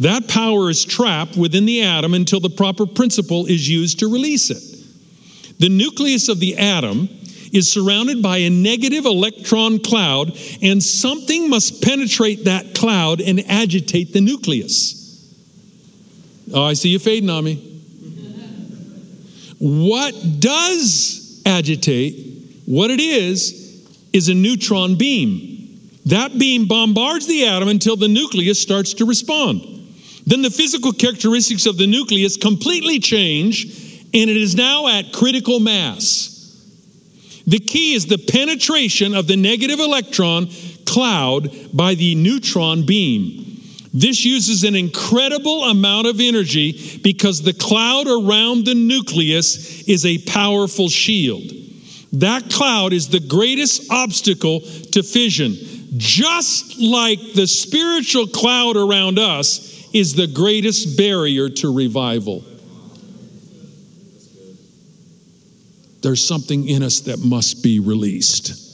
That 0.00 0.28
power 0.28 0.70
is 0.70 0.84
trapped 0.84 1.36
within 1.36 1.66
the 1.66 1.82
atom 1.82 2.14
until 2.14 2.40
the 2.40 2.48
proper 2.48 2.86
principle 2.86 3.46
is 3.46 3.68
used 3.68 3.98
to 3.98 4.10
release 4.10 4.50
it. 4.50 4.62
The 5.58 5.68
nucleus 5.68 6.30
of 6.30 6.40
the 6.40 6.56
atom 6.56 7.08
is 7.52 7.70
surrounded 7.70 8.22
by 8.22 8.38
a 8.38 8.50
negative 8.50 9.04
electron 9.04 9.78
cloud, 9.78 10.38
and 10.62 10.82
something 10.82 11.50
must 11.50 11.82
penetrate 11.82 12.46
that 12.46 12.74
cloud 12.74 13.20
and 13.20 13.40
agitate 13.46 14.14
the 14.14 14.22
nucleus. 14.22 14.96
Oh, 16.54 16.64
I 16.64 16.72
see 16.72 16.88
you 16.88 16.98
fading 16.98 17.28
on 17.28 17.44
me. 17.44 17.66
What 19.58 20.14
does 20.38 21.42
agitate, 21.44 22.62
what 22.64 22.90
it 22.90 23.00
is, 23.00 23.86
is 24.14 24.30
a 24.30 24.34
neutron 24.34 24.96
beam. 24.96 25.90
That 26.06 26.38
beam 26.38 26.66
bombards 26.66 27.26
the 27.26 27.44
atom 27.44 27.68
until 27.68 27.96
the 27.96 28.08
nucleus 28.08 28.58
starts 28.58 28.94
to 28.94 29.04
respond. 29.04 29.79
Then 30.30 30.42
the 30.42 30.50
physical 30.50 30.92
characteristics 30.92 31.66
of 31.66 31.76
the 31.76 31.88
nucleus 31.88 32.36
completely 32.36 33.00
change, 33.00 33.64
and 34.14 34.30
it 34.30 34.36
is 34.36 34.54
now 34.54 34.86
at 34.86 35.12
critical 35.12 35.58
mass. 35.58 36.28
The 37.48 37.58
key 37.58 37.94
is 37.94 38.06
the 38.06 38.16
penetration 38.16 39.16
of 39.16 39.26
the 39.26 39.34
negative 39.34 39.80
electron 39.80 40.48
cloud 40.86 41.50
by 41.72 41.96
the 41.96 42.14
neutron 42.14 42.86
beam. 42.86 43.60
This 43.92 44.24
uses 44.24 44.62
an 44.62 44.76
incredible 44.76 45.64
amount 45.64 46.06
of 46.06 46.20
energy 46.20 47.00
because 47.02 47.42
the 47.42 47.52
cloud 47.52 48.06
around 48.06 48.66
the 48.66 48.76
nucleus 48.76 49.82
is 49.88 50.06
a 50.06 50.18
powerful 50.18 50.88
shield. 50.88 51.42
That 52.12 52.48
cloud 52.50 52.92
is 52.92 53.08
the 53.08 53.18
greatest 53.18 53.90
obstacle 53.90 54.60
to 54.60 55.02
fission, 55.02 55.56
just 55.96 56.78
like 56.78 57.18
the 57.34 57.48
spiritual 57.48 58.28
cloud 58.28 58.76
around 58.76 59.18
us 59.18 59.79
is 59.92 60.14
the 60.14 60.26
greatest 60.26 60.96
barrier 60.96 61.48
to 61.48 61.74
revival. 61.74 62.44
There's 66.02 66.26
something 66.26 66.68
in 66.68 66.82
us 66.82 67.00
that 67.00 67.18
must 67.18 67.62
be 67.62 67.78
released. 67.78 68.68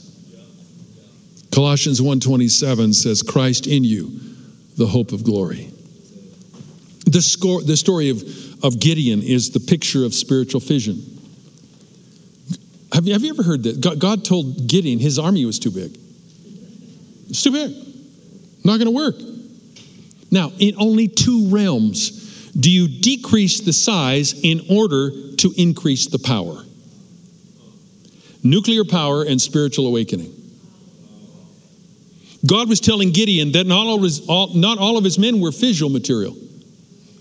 Colossians 1.50 2.00
1:27 2.00 2.94
says 2.94 3.22
Christ 3.22 3.66
in 3.66 3.82
you 3.82 4.20
the 4.76 4.86
hope 4.86 5.12
of 5.12 5.24
glory. 5.24 5.70
The, 7.06 7.22
score, 7.22 7.62
the 7.62 7.76
story 7.76 8.10
of, 8.10 8.22
of 8.64 8.78
Gideon 8.78 9.22
is 9.22 9.50
the 9.50 9.60
picture 9.60 10.04
of 10.04 10.12
spiritual 10.12 10.60
fission. 10.60 11.02
Have 12.92 13.06
you, 13.06 13.12
have 13.12 13.22
you 13.22 13.30
ever 13.30 13.42
heard 13.42 13.62
that? 13.62 13.80
God, 13.80 13.98
God 13.98 14.24
told 14.24 14.66
Gideon 14.68 14.98
his 14.98 15.18
army 15.18 15.44
was 15.44 15.58
too 15.58 15.70
big. 15.70 15.96
It's 17.28 17.42
too 17.42 17.52
big. 17.52 17.72
Not 18.64 18.78
going 18.78 18.86
to 18.86 18.90
work. 18.90 19.14
Now, 20.30 20.52
in 20.58 20.74
only 20.78 21.08
two 21.08 21.48
realms 21.48 22.50
do 22.52 22.70
you 22.70 22.88
decrease 22.88 23.60
the 23.60 23.72
size 23.72 24.34
in 24.42 24.62
order 24.70 25.10
to 25.36 25.52
increase 25.56 26.06
the 26.06 26.18
power 26.18 26.62
nuclear 28.46 28.84
power 28.84 29.24
and 29.24 29.40
spiritual 29.40 29.86
awakening. 29.86 30.32
God 32.46 32.68
was 32.68 32.80
telling 32.80 33.10
Gideon 33.10 33.52
that 33.52 33.66
not 33.66 33.86
all, 33.86 34.02
his, 34.02 34.26
all, 34.28 34.54
not 34.54 34.78
all 34.78 34.96
of 34.96 35.04
his 35.04 35.18
men 35.18 35.40
were 35.40 35.50
fissile 35.50 35.90
material 35.90 36.36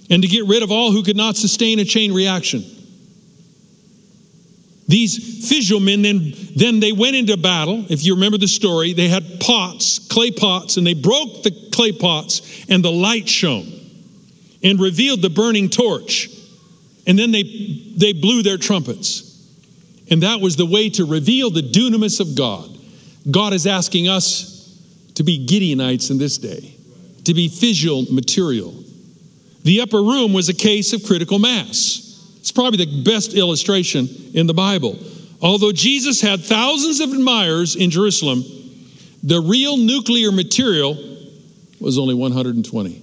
and 0.10 0.22
to 0.22 0.28
get 0.28 0.46
rid 0.46 0.62
of 0.62 0.72
all 0.72 0.92
who 0.92 1.02
could 1.02 1.18
not 1.18 1.36
sustain 1.36 1.80
a 1.80 1.86
chain 1.86 2.14
reaction. 2.14 2.64
These 4.88 5.50
fissile 5.50 5.84
men 5.84 6.04
then, 6.04 6.34
then 6.56 6.80
they 6.80 6.92
went 6.92 7.16
into 7.16 7.38
battle. 7.38 7.86
If 7.90 8.06
you 8.06 8.14
remember 8.14 8.38
the 8.38 8.48
story, 8.48 8.94
they 8.94 9.08
had 9.08 9.40
pots, 9.40 10.00
clay 10.00 10.32
pots, 10.32 10.78
and 10.78 10.86
they 10.86 10.94
broke 10.94 11.44
the 11.44 11.70
clay 11.72 11.92
pots, 11.92 12.66
and 12.70 12.84
the 12.84 12.92
light 12.92 13.28
shone 13.28 13.72
and 14.64 14.80
revealed 14.80 15.22
the 15.22 15.30
burning 15.30 15.70
torch. 15.70 16.30
And 17.08 17.18
then 17.18 17.32
they, 17.32 17.44
they 17.96 18.14
blew 18.14 18.44
their 18.44 18.58
trumpets. 18.58 19.32
And 20.10 20.24
that 20.24 20.40
was 20.40 20.56
the 20.56 20.66
way 20.66 20.90
to 20.92 21.06
reveal 21.06 21.50
the 21.50 21.62
dunamis 21.62 22.20
of 22.20 22.36
God. 22.36 22.70
God 23.30 23.54
is 23.54 23.66
asking 23.66 24.08
us 24.08 24.54
to 25.16 25.24
be 25.24 25.46
Gideonites 25.48 26.12
in 26.12 26.18
this 26.18 26.38
day, 26.38 26.76
to 27.24 27.34
be 27.34 27.50
fissile 27.50 28.10
material. 28.12 28.74
The 29.64 29.82
upper 29.82 30.02
room 30.02 30.34
was 30.34 30.50
a 30.50 30.54
case 30.54 30.94
of 30.94 31.04
critical 31.04 31.40
mass. 31.40 32.05
It's 32.46 32.52
probably 32.52 32.86
the 32.86 33.02
best 33.02 33.34
illustration 33.34 34.08
in 34.36 34.46
the 34.46 34.54
Bible. 34.54 35.00
Although 35.42 35.72
Jesus 35.72 36.22
had 36.22 36.44
thousands 36.44 37.00
of 37.00 37.12
admirers 37.12 37.76
in 37.76 37.90
Jerusalem, 37.90 38.44
the 39.24 39.42
real 39.42 39.78
nuclear 39.78 40.32
material 40.32 40.96
was 41.80 41.98
only 41.98 42.14
120. 42.14 43.02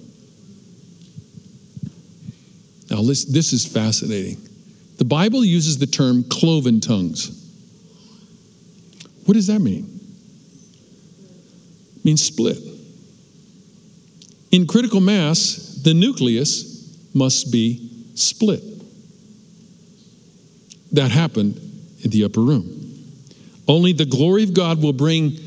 Now, 2.89 3.01
this, 3.01 3.25
this 3.25 3.51
is 3.51 3.65
fascinating. 3.65 4.37
The 4.95 5.03
Bible 5.03 5.43
uses 5.43 5.77
the 5.77 5.87
term 5.87 6.23
cloven 6.23 6.79
tongues. 6.79 7.27
What 9.25 9.33
does 9.33 9.47
that 9.47 9.59
mean? 9.59 9.99
It 11.97 12.05
means 12.05 12.23
split. 12.23 12.59
In 14.51 14.67
critical 14.67 15.01
mass, 15.01 15.81
the 15.83 15.93
nucleus 15.93 16.97
must 17.13 17.51
be 17.51 17.89
split. 18.15 18.72
That 20.93 21.11
happened 21.11 21.57
in 22.03 22.11
the 22.11 22.23
upper 22.23 22.41
room. 22.41 22.79
Only 23.67 23.93
the 23.93 24.05
glory 24.05 24.43
of 24.43 24.53
God 24.53 24.81
will 24.81 24.93
bring 24.93 25.37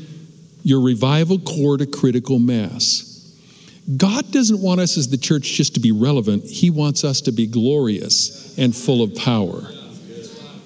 your 0.63 0.81
revival 0.81 1.39
core 1.39 1.77
to 1.77 1.85
critical 1.85 2.39
mass. 2.39 3.05
God 3.95 4.31
doesn't 4.31 4.61
want 4.61 4.81
us 4.81 4.97
as 4.97 5.07
the 5.07 5.17
church 5.17 5.53
just 5.53 5.75
to 5.75 5.79
be 5.79 5.91
relevant, 5.91 6.43
He 6.43 6.69
wants 6.69 7.03
us 7.03 7.21
to 7.21 7.31
be 7.31 7.47
glorious 7.47 8.57
and 8.57 8.75
full 8.75 9.01
of 9.01 9.15
power. 9.15 9.71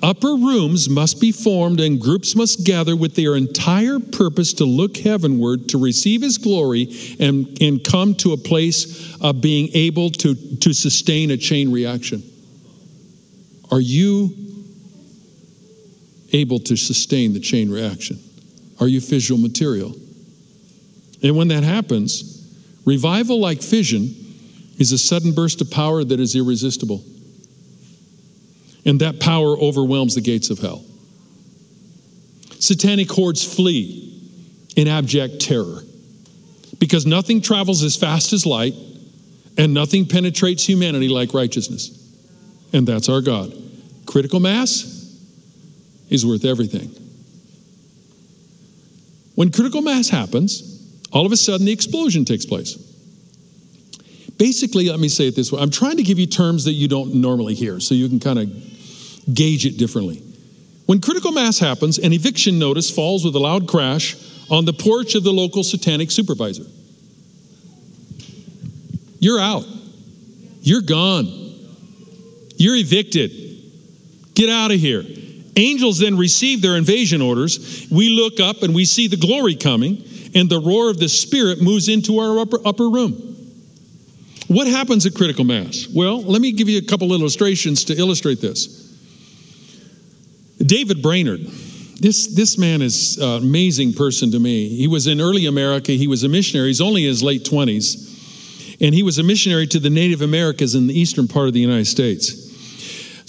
Upper 0.03 0.29
rooms 0.29 0.89
must 0.89 1.21
be 1.21 1.31
formed 1.31 1.79
and 1.79 2.01
groups 2.01 2.35
must 2.35 2.65
gather 2.65 2.95
with 2.95 3.13
their 3.13 3.35
entire 3.35 3.99
purpose 3.99 4.53
to 4.53 4.65
look 4.65 4.97
heavenward, 4.97 5.69
to 5.69 5.77
receive 5.77 6.23
His 6.23 6.39
glory, 6.39 6.91
and, 7.19 7.61
and 7.61 7.83
come 7.83 8.15
to 8.15 8.33
a 8.33 8.37
place 8.37 9.15
of 9.21 9.41
being 9.41 9.69
able 9.75 10.09
to, 10.09 10.33
to 10.57 10.73
sustain 10.73 11.29
a 11.29 11.37
chain 11.37 11.71
reaction. 11.71 12.23
Are 13.69 13.79
you 13.79 14.35
able 16.33 16.59
to 16.59 16.75
sustain 16.75 17.33
the 17.33 17.39
chain 17.39 17.69
reaction? 17.69 18.19
Are 18.79 18.87
you 18.87 18.99
fissile 18.99 19.41
material? 19.41 19.95
And 21.23 21.35
when 21.35 21.49
that 21.49 21.63
happens, 21.63 22.31
Revival, 22.85 23.39
like 23.39 23.61
fission, 23.61 24.15
is 24.77 24.91
a 24.91 24.97
sudden 24.97 25.33
burst 25.33 25.61
of 25.61 25.69
power 25.69 26.03
that 26.03 26.19
is 26.19 26.35
irresistible. 26.35 27.03
And 28.85 28.99
that 29.01 29.19
power 29.19 29.55
overwhelms 29.57 30.15
the 30.15 30.21
gates 30.21 30.49
of 30.49 30.59
hell. 30.59 30.83
Satanic 32.59 33.11
hordes 33.11 33.43
flee 33.43 34.07
in 34.75 34.87
abject 34.87 35.41
terror 35.41 35.81
because 36.79 37.05
nothing 37.05 37.41
travels 37.41 37.83
as 37.83 37.95
fast 37.95 38.33
as 38.33 38.45
light 38.45 38.73
and 39.57 39.73
nothing 39.73 40.07
penetrates 40.07 40.67
humanity 40.67 41.09
like 41.09 41.33
righteousness. 41.33 41.97
And 42.73 42.87
that's 42.87 43.09
our 43.09 43.21
God. 43.21 43.53
Critical 44.07 44.39
mass 44.39 45.00
is 46.11 46.25
worth 46.25 46.45
everything. 46.45 46.91
When 49.33 49.51
critical 49.51 49.81
mass 49.81 50.09
happens, 50.09 50.67
all 51.11 51.25
of 51.25 51.31
a 51.31 51.37
sudden 51.37 51.65
the 51.65 51.71
explosion 51.71 52.25
takes 52.25 52.45
place. 52.45 52.75
Basically, 54.37 54.89
let 54.89 54.99
me 54.99 55.09
say 55.09 55.27
it 55.27 55.35
this 55.35 55.51
way 55.51 55.61
I'm 55.61 55.71
trying 55.71 55.97
to 55.97 56.03
give 56.03 56.19
you 56.19 56.27
terms 56.27 56.65
that 56.65 56.73
you 56.73 56.87
don't 56.87 57.15
normally 57.15 57.55
hear 57.55 57.79
so 57.79 57.95
you 57.95 58.09
can 58.09 58.19
kind 58.19 58.39
of 58.39 59.33
gauge 59.33 59.65
it 59.65 59.77
differently. 59.77 60.21
When 60.85 60.99
critical 60.99 61.31
mass 61.31 61.57
happens, 61.57 61.97
an 61.97 62.11
eviction 62.11 62.59
notice 62.59 62.91
falls 62.91 63.23
with 63.23 63.35
a 63.35 63.39
loud 63.39 63.67
crash 63.67 64.15
on 64.49 64.65
the 64.65 64.73
porch 64.73 65.15
of 65.15 65.23
the 65.23 65.31
local 65.31 65.63
satanic 65.63 66.11
supervisor. 66.11 66.65
You're 69.19 69.39
out. 69.39 69.65
You're 70.61 70.81
gone. 70.81 71.27
You're 72.57 72.75
evicted. 72.75 73.31
Get 74.33 74.49
out 74.49 74.71
of 74.71 74.79
here. 74.79 75.03
Angels 75.55 75.99
then 75.99 76.17
receive 76.17 76.61
their 76.61 76.77
invasion 76.77 77.21
orders. 77.21 77.87
We 77.91 78.09
look 78.09 78.39
up 78.39 78.63
and 78.63 78.73
we 78.73 78.85
see 78.85 79.07
the 79.07 79.17
glory 79.17 79.55
coming 79.55 80.03
and 80.33 80.49
the 80.49 80.59
roar 80.59 80.89
of 80.89 80.97
the 80.97 81.09
Spirit 81.09 81.61
moves 81.61 81.89
into 81.89 82.19
our 82.19 82.39
upper, 82.39 82.59
upper 82.65 82.89
room. 82.89 83.31
What 84.47 84.67
happens 84.67 85.05
at 85.05 85.15
critical 85.15 85.45
mass? 85.45 85.87
Well, 85.93 86.21
let 86.21 86.41
me 86.41 86.51
give 86.51 86.67
you 86.67 86.77
a 86.77 86.85
couple 86.85 87.13
illustrations 87.13 87.85
to 87.85 87.95
illustrate 87.95 88.41
this. 88.41 88.79
David 90.57 91.01
Brainerd. 91.01 91.41
This, 92.01 92.27
this 92.27 92.57
man 92.57 92.81
is 92.81 93.17
an 93.17 93.43
amazing 93.43 93.93
person 93.93 94.31
to 94.31 94.39
me. 94.39 94.69
He 94.69 94.87
was 94.87 95.07
in 95.07 95.21
early 95.21 95.45
America. 95.45 95.91
He 95.91 96.07
was 96.07 96.23
a 96.23 96.29
missionary. 96.29 96.69
He's 96.69 96.81
only 96.81 97.03
in 97.03 97.09
his 97.09 97.21
late 97.21 97.43
20s. 97.43 98.77
And 98.81 98.95
he 98.95 99.03
was 99.03 99.19
a 99.19 99.23
missionary 99.23 99.67
to 99.67 99.79
the 99.79 99.89
Native 99.89 100.21
Americans 100.21 100.73
in 100.73 100.87
the 100.87 100.99
eastern 100.99 101.27
part 101.27 101.47
of 101.47 101.53
the 101.53 101.59
United 101.59 101.85
States. 101.85 102.50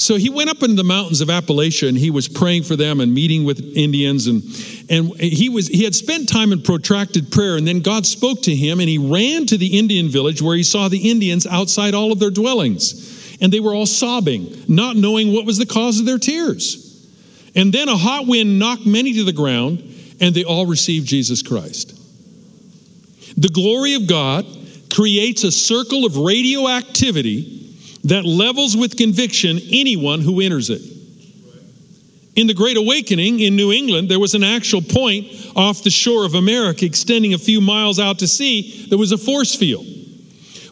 So 0.03 0.17
he 0.17 0.31
went 0.31 0.51
up 0.51 0.65
into 0.65 0.75
the 0.75 0.83
mountains 0.83 1.21
of 1.21 1.29
Appalachia 1.29 1.89
and 1.89 1.97
he 1.97 2.11
was 2.11 2.27
praying 2.27 2.65
for 2.65 2.75
them 2.75 2.99
and 2.99 3.15
meeting 3.15 3.45
with 3.45 3.61
Indians 3.77 4.27
and 4.27 4.43
and 4.91 5.15
he 5.21 5.49
was 5.49 5.69
he 5.69 5.85
had 5.85 5.95
spent 5.95 6.29
time 6.29 6.51
in 6.51 6.61
protracted 6.61 7.31
prayer 7.31 7.57
and 7.57 7.65
then 7.65 7.83
God 7.83 8.05
spoke 8.05 8.43
to 8.43 8.55
him 8.55 8.81
and 8.81 8.89
he 8.89 8.99
ran 8.99 9.47
to 9.47 9.57
the 9.57 9.79
Indian 9.79 10.09
village 10.09 10.43
where 10.43 10.57
he 10.57 10.65
saw 10.65 10.89
the 10.89 11.09
Indians 11.09 11.47
outside 11.47 11.95
all 11.95 12.11
of 12.11 12.19
their 12.19 12.33
dwellings 12.33 13.39
and 13.41 13.53
they 13.53 13.61
were 13.61 13.73
all 13.73 13.87
sobbing, 13.87 14.65
not 14.67 14.97
knowing 14.97 15.33
what 15.33 15.47
was 15.47 15.57
the 15.57 15.67
cause 15.67 16.01
of 16.01 16.07
their 16.07 16.19
tears. 16.19 17.09
And 17.55 17.73
then 17.73 17.89
a 17.89 17.97
hot 17.97 18.27
wind 18.27 18.59
knocked 18.59 18.85
many 18.85 19.13
to 19.15 19.25
the 19.25 19.33
ground 19.33 19.85
and 20.21 20.35
they 20.35 20.43
all 20.43 20.67
received 20.67 21.07
Jesus 21.07 21.43
Christ. 21.43 21.97
The 23.37 23.51
glory 23.51 23.95
of 23.95 24.09
God 24.09 24.47
creates 24.93 25.45
a 25.45 25.53
circle 25.53 26.05
of 26.05 26.17
radioactivity 26.17 27.62
that 28.05 28.25
levels 28.25 28.77
with 28.77 28.97
conviction 28.97 29.59
anyone 29.71 30.21
who 30.21 30.41
enters 30.41 30.71
it. 30.71 30.83
In 32.35 32.47
the 32.47 32.55
Great 32.55 32.77
Awakening 32.79 33.41
in 33.41 33.57
New 33.57 33.73
England, 33.73 34.09
there 34.09 34.19
was 34.19 34.35
an 34.35 34.43
actual 34.43 34.81
point 34.81 35.27
off 35.55 35.83
the 35.83 35.91
shore 35.91 36.25
of 36.25 36.35
America 36.35 36.87
extending 36.87 37.35
a 37.35 37.39
few 37.39 37.61
miles 37.61 37.99
out 37.99 38.21
to 38.21 38.27
sea 38.27 38.87
that 38.89 38.97
was 38.97 39.13
a 39.13 39.19
force 39.19 39.55
field. 39.55 39.87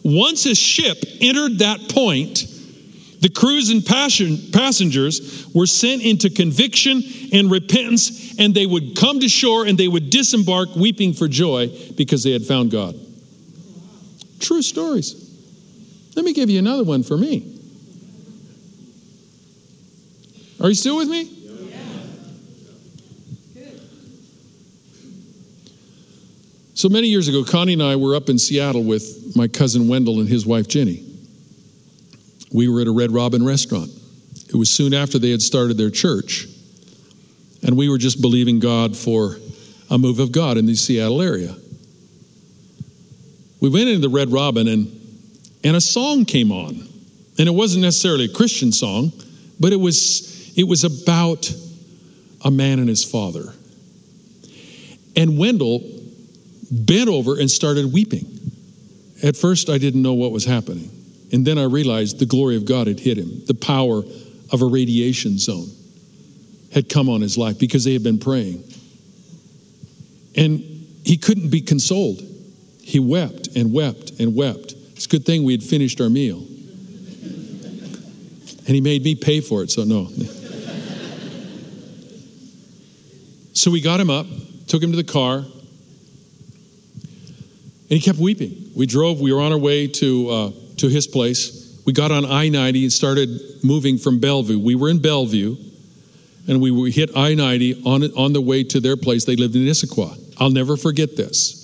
Once 0.03 0.47
a 0.47 0.55
ship 0.55 0.97
entered 1.19 1.59
that 1.59 1.79
point, 1.89 2.47
the 3.21 3.29
crews 3.29 3.69
and 3.69 3.85
passengers 3.85 5.47
were 5.53 5.67
sent 5.67 6.01
into 6.01 6.31
conviction 6.31 7.03
and 7.31 7.51
repentance, 7.51 8.33
and 8.39 8.55
they 8.55 8.65
would 8.65 8.95
come 8.95 9.19
to 9.19 9.29
shore 9.29 9.67
and 9.67 9.77
they 9.77 9.87
would 9.87 10.09
disembark 10.09 10.75
weeping 10.75 11.13
for 11.13 11.27
joy 11.27 11.71
because 11.95 12.23
they 12.23 12.31
had 12.31 12.41
found 12.41 12.71
God. 12.71 12.95
True 14.39 14.63
stories. 14.63 15.30
Let 16.15 16.25
me 16.25 16.33
give 16.33 16.49
you 16.49 16.59
another 16.59 16.83
one 16.83 17.03
for 17.03 17.17
me. 17.17 17.59
Are 20.59 20.69
you 20.69 20.75
still 20.75 20.97
with 20.97 21.07
me? 21.07 21.37
So 26.73 26.89
many 26.89 27.07
years 27.09 27.27
ago, 27.27 27.43
Connie 27.43 27.73
and 27.73 27.83
I 27.83 27.95
were 27.95 28.15
up 28.15 28.27
in 28.27 28.39
Seattle 28.39 28.83
with 28.83 29.35
my 29.35 29.47
cousin 29.47 29.87
Wendell 29.87 30.19
and 30.19 30.27
his 30.27 30.47
wife 30.47 30.67
Jenny. 30.67 31.05
We 32.51 32.67
were 32.67 32.81
at 32.81 32.87
a 32.87 32.91
Red 32.91 33.11
Robin 33.11 33.45
restaurant. 33.45 33.91
It 34.49 34.55
was 34.55 34.69
soon 34.69 34.93
after 34.93 35.19
they 35.19 35.29
had 35.29 35.41
started 35.41 35.77
their 35.77 35.91
church. 35.91 36.47
And 37.63 37.77
we 37.77 37.87
were 37.87 37.99
just 37.99 38.21
believing 38.21 38.59
God 38.59 38.97
for 38.97 39.37
a 39.89 39.97
move 39.97 40.19
of 40.19 40.31
God 40.31 40.57
in 40.57 40.65
the 40.65 40.75
Seattle 40.75 41.21
area. 41.21 41.55
We 43.59 43.69
went 43.69 43.89
into 43.89 44.01
the 44.01 44.09
Red 44.09 44.31
Robin 44.31 44.67
and 44.67 45.00
and 45.63 45.75
a 45.75 45.81
song 45.81 46.25
came 46.25 46.51
on. 46.51 46.87
And 47.37 47.47
it 47.47 47.51
wasn't 47.51 47.83
necessarily 47.83 48.25
a 48.25 48.33
Christian 48.33 48.71
song, 48.71 49.11
but 49.59 49.73
it 49.73 49.77
was, 49.77 50.53
it 50.57 50.63
was 50.63 50.83
about 50.83 51.51
a 52.43 52.51
man 52.51 52.79
and 52.79 52.89
his 52.89 53.03
father. 53.03 53.53
And 55.15 55.37
Wendell 55.37 55.81
bent 56.71 57.09
over 57.09 57.39
and 57.39 57.49
started 57.49 57.91
weeping. 57.91 58.25
At 59.23 59.35
first, 59.35 59.69
I 59.69 59.77
didn't 59.77 60.01
know 60.01 60.13
what 60.13 60.31
was 60.31 60.45
happening. 60.45 60.89
And 61.31 61.45
then 61.45 61.57
I 61.57 61.63
realized 61.63 62.19
the 62.19 62.25
glory 62.25 62.55
of 62.57 62.65
God 62.65 62.87
had 62.87 62.99
hit 62.99 63.17
him. 63.17 63.43
The 63.45 63.53
power 63.53 64.03
of 64.51 64.61
a 64.61 64.65
radiation 64.65 65.37
zone 65.37 65.67
had 66.73 66.89
come 66.89 67.09
on 67.09 67.21
his 67.21 67.37
life 67.37 67.59
because 67.59 67.83
they 67.83 67.93
had 67.93 68.03
been 68.03 68.19
praying. 68.19 68.63
And 70.35 70.59
he 71.03 71.17
couldn't 71.17 71.49
be 71.49 71.61
consoled. 71.61 72.21
He 72.81 72.99
wept 72.99 73.49
and 73.55 73.73
wept 73.73 74.19
and 74.19 74.35
wept. 74.35 74.75
It's 75.01 75.07
a 75.07 75.17
good 75.17 75.25
thing 75.25 75.43
we 75.43 75.53
had 75.53 75.63
finished 75.63 75.99
our 75.99 76.09
meal. 76.09 76.37
And 78.67 78.67
he 78.67 78.81
made 78.81 79.03
me 79.03 79.15
pay 79.15 79.41
for 79.41 79.63
it, 79.63 79.71
so 79.71 79.83
no. 79.83 80.05
so 83.53 83.71
we 83.71 83.81
got 83.81 83.99
him 83.99 84.11
up, 84.11 84.27
took 84.67 84.83
him 84.83 84.91
to 84.91 84.97
the 84.97 85.03
car, 85.03 85.37
and 85.37 85.47
he 87.87 87.99
kept 87.99 88.19
weeping. 88.19 88.73
We 88.75 88.85
drove, 88.85 89.19
we 89.19 89.33
were 89.33 89.41
on 89.41 89.51
our 89.51 89.57
way 89.57 89.87
to, 89.87 90.29
uh, 90.29 90.51
to 90.77 90.87
his 90.87 91.07
place. 91.07 91.81
We 91.83 91.93
got 91.93 92.11
on 92.11 92.23
I 92.23 92.49
90 92.49 92.83
and 92.83 92.93
started 92.93 93.41
moving 93.63 93.97
from 93.97 94.19
Bellevue. 94.19 94.59
We 94.59 94.75
were 94.75 94.89
in 94.89 94.99
Bellevue, 94.99 95.57
and 96.47 96.61
we 96.61 96.91
hit 96.91 97.09
I 97.17 97.33
90 97.33 97.85
on, 97.85 98.03
on 98.15 98.33
the 98.33 98.41
way 98.41 98.63
to 98.65 98.79
their 98.79 98.97
place. 98.97 99.25
They 99.25 99.35
lived 99.35 99.55
in 99.55 99.63
Issaquah. 99.63 100.35
I'll 100.37 100.51
never 100.51 100.77
forget 100.77 101.17
this. 101.17 101.60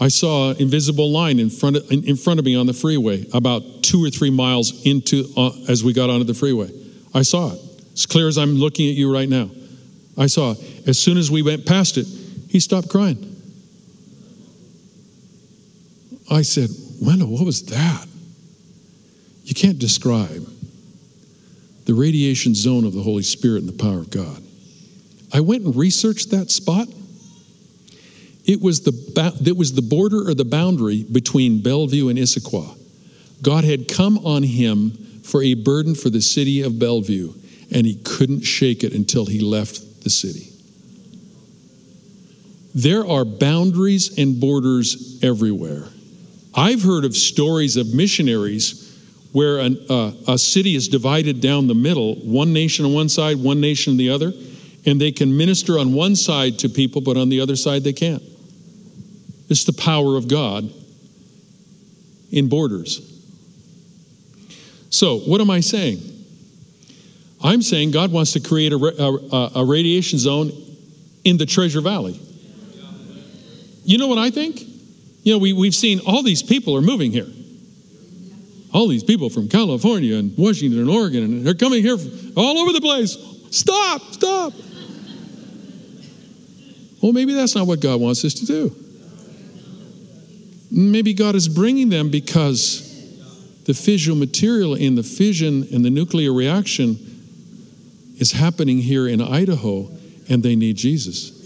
I 0.00 0.08
saw 0.08 0.50
an 0.50 0.58
invisible 0.58 1.10
line 1.10 1.40
in 1.40 1.50
front 1.50 1.76
of, 1.76 1.90
in 1.90 2.16
front 2.16 2.38
of 2.38 2.46
me 2.46 2.54
on 2.54 2.66
the 2.66 2.72
freeway, 2.72 3.26
about 3.32 3.82
two 3.82 4.04
or 4.04 4.10
three 4.10 4.30
miles 4.30 4.86
into 4.86 5.24
uh, 5.36 5.50
as 5.68 5.82
we 5.82 5.92
got 5.92 6.08
onto 6.08 6.24
the 6.24 6.34
freeway. 6.34 6.70
I 7.14 7.22
saw 7.22 7.52
it 7.52 7.60
as 7.94 8.06
clear 8.06 8.28
as 8.28 8.38
I'm 8.38 8.54
looking 8.54 8.88
at 8.88 8.94
you 8.94 9.12
right 9.12 9.28
now. 9.28 9.50
I 10.16 10.26
saw 10.26 10.52
it. 10.52 10.88
As 10.88 10.98
soon 10.98 11.18
as 11.18 11.30
we 11.30 11.42
went 11.42 11.66
past 11.66 11.96
it, 11.98 12.06
he 12.48 12.60
stopped 12.60 12.88
crying. 12.88 13.24
I 16.30 16.42
said, 16.42 16.70
Wendell, 17.00 17.28
what 17.28 17.44
was 17.44 17.64
that? 17.66 18.06
You 19.44 19.54
can't 19.54 19.78
describe 19.78 20.46
the 21.86 21.94
radiation 21.94 22.54
zone 22.54 22.84
of 22.84 22.92
the 22.92 23.02
Holy 23.02 23.22
Spirit 23.22 23.60
and 23.60 23.68
the 23.68 23.82
power 23.82 24.00
of 24.00 24.10
God. 24.10 24.42
I 25.32 25.40
went 25.40 25.64
and 25.64 25.74
researched 25.74 26.30
that 26.30 26.50
spot. 26.50 26.86
It 28.48 28.62
was 28.62 28.80
the, 28.80 29.36
it 29.44 29.58
was 29.58 29.74
the 29.74 29.82
border 29.82 30.26
or 30.26 30.32
the 30.32 30.46
boundary 30.46 31.02
between 31.02 31.60
Bellevue 31.60 32.08
and 32.08 32.18
Issaquah. 32.18 32.76
God 33.42 33.64
had 33.64 33.88
come 33.88 34.24
on 34.24 34.42
him 34.42 34.92
for 35.22 35.42
a 35.42 35.52
burden 35.52 35.94
for 35.94 36.08
the 36.08 36.22
city 36.22 36.62
of 36.62 36.78
Bellevue, 36.78 37.34
and 37.70 37.86
he 37.86 37.96
couldn't 37.96 38.40
shake 38.40 38.82
it 38.82 38.94
until 38.94 39.26
he 39.26 39.40
left 39.40 40.02
the 40.02 40.08
city. 40.08 40.48
There 42.74 43.06
are 43.06 43.26
boundaries 43.26 44.16
and 44.16 44.40
borders 44.40 45.18
everywhere. 45.22 45.84
I've 46.54 46.82
heard 46.82 47.04
of 47.04 47.14
stories 47.14 47.76
of 47.76 47.92
missionaries 47.92 48.86
where 49.32 49.58
an, 49.58 49.78
uh, 49.90 50.12
a 50.26 50.38
city 50.38 50.74
is 50.74 50.88
divided 50.88 51.42
down 51.42 51.66
the 51.66 51.74
middle, 51.74 52.14
one 52.14 52.54
nation 52.54 52.86
on 52.86 52.94
one 52.94 53.10
side, 53.10 53.36
one 53.36 53.60
nation 53.60 53.92
on 53.92 53.96
the 53.98 54.08
other, 54.08 54.32
and 54.86 54.98
they 54.98 55.12
can 55.12 55.36
minister 55.36 55.78
on 55.78 55.92
one 55.92 56.16
side 56.16 56.58
to 56.60 56.70
people, 56.70 57.02
but 57.02 57.18
on 57.18 57.28
the 57.28 57.42
other 57.42 57.54
side 57.54 57.84
they 57.84 57.92
can't. 57.92 58.22
It's 59.48 59.64
the 59.64 59.72
power 59.72 60.16
of 60.16 60.28
God 60.28 60.70
in 62.30 62.48
borders. 62.48 63.04
So, 64.90 65.18
what 65.20 65.40
am 65.40 65.50
I 65.50 65.60
saying? 65.60 66.00
I'm 67.42 67.62
saying 67.62 67.92
God 67.92 68.10
wants 68.10 68.32
to 68.32 68.40
create 68.40 68.72
a, 68.72 68.76
a, 68.76 69.50
a 69.56 69.64
radiation 69.64 70.18
zone 70.18 70.50
in 71.24 71.36
the 71.36 71.46
Treasure 71.46 71.80
Valley. 71.80 72.20
You 73.84 73.98
know 73.98 74.08
what 74.08 74.18
I 74.18 74.30
think? 74.30 74.60
You 75.22 75.32
know, 75.34 75.38
we, 75.38 75.52
we've 75.52 75.74
seen 75.74 76.00
all 76.06 76.22
these 76.22 76.42
people 76.42 76.76
are 76.76 76.80
moving 76.80 77.12
here. 77.12 77.28
All 78.72 78.88
these 78.88 79.04
people 79.04 79.30
from 79.30 79.48
California 79.48 80.16
and 80.16 80.36
Washington 80.36 80.80
and 80.80 80.90
Oregon, 80.90 81.24
and 81.24 81.46
they're 81.46 81.54
coming 81.54 81.82
here 81.82 81.96
all 82.36 82.58
over 82.58 82.72
the 82.72 82.80
place. 82.80 83.16
Stop, 83.50 84.02
stop. 84.12 84.52
Well, 87.02 87.12
maybe 87.12 87.32
that's 87.32 87.54
not 87.54 87.66
what 87.66 87.80
God 87.80 88.00
wants 88.00 88.24
us 88.24 88.34
to 88.34 88.46
do. 88.46 88.87
Maybe 90.70 91.14
God 91.14 91.34
is 91.34 91.48
bringing 91.48 91.88
them 91.88 92.10
because 92.10 92.84
the 93.64 93.72
fissile 93.72 94.18
material 94.18 94.74
in 94.74 94.94
the 94.94 95.02
fission 95.02 95.66
and 95.72 95.84
the 95.84 95.90
nuclear 95.90 96.32
reaction 96.32 96.98
is 98.16 98.32
happening 98.32 98.78
here 98.78 99.06
in 99.06 99.20
Idaho, 99.20 99.90
and 100.28 100.42
they 100.42 100.56
need 100.56 100.76
Jesus. 100.76 101.38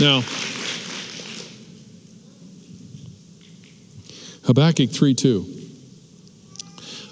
Now, 0.00 0.22
Habakkuk 4.44 4.90
3 4.90 5.14
2. 5.14 5.46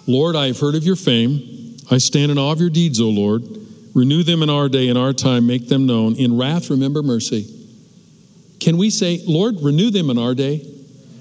Lord, 0.06 0.36
I 0.36 0.48
have 0.48 0.58
heard 0.58 0.74
of 0.74 0.84
your 0.84 0.96
fame. 0.96 1.76
I 1.90 1.98
stand 1.98 2.32
in 2.32 2.38
awe 2.38 2.52
of 2.52 2.60
your 2.60 2.70
deeds, 2.70 3.00
O 3.00 3.08
Lord. 3.08 3.61
Renew 3.94 4.22
them 4.22 4.42
in 4.42 4.50
our 4.50 4.68
day, 4.68 4.88
in 4.88 4.96
our 4.96 5.12
time, 5.12 5.46
make 5.46 5.68
them 5.68 5.86
known. 5.86 6.16
In 6.16 6.38
wrath, 6.38 6.70
remember 6.70 7.02
mercy. 7.02 7.46
Can 8.58 8.78
we 8.78 8.90
say, 8.90 9.22
Lord, 9.26 9.56
renew 9.60 9.90
them 9.90 10.08
in 10.08 10.18
our 10.18 10.34
day? 10.34 10.66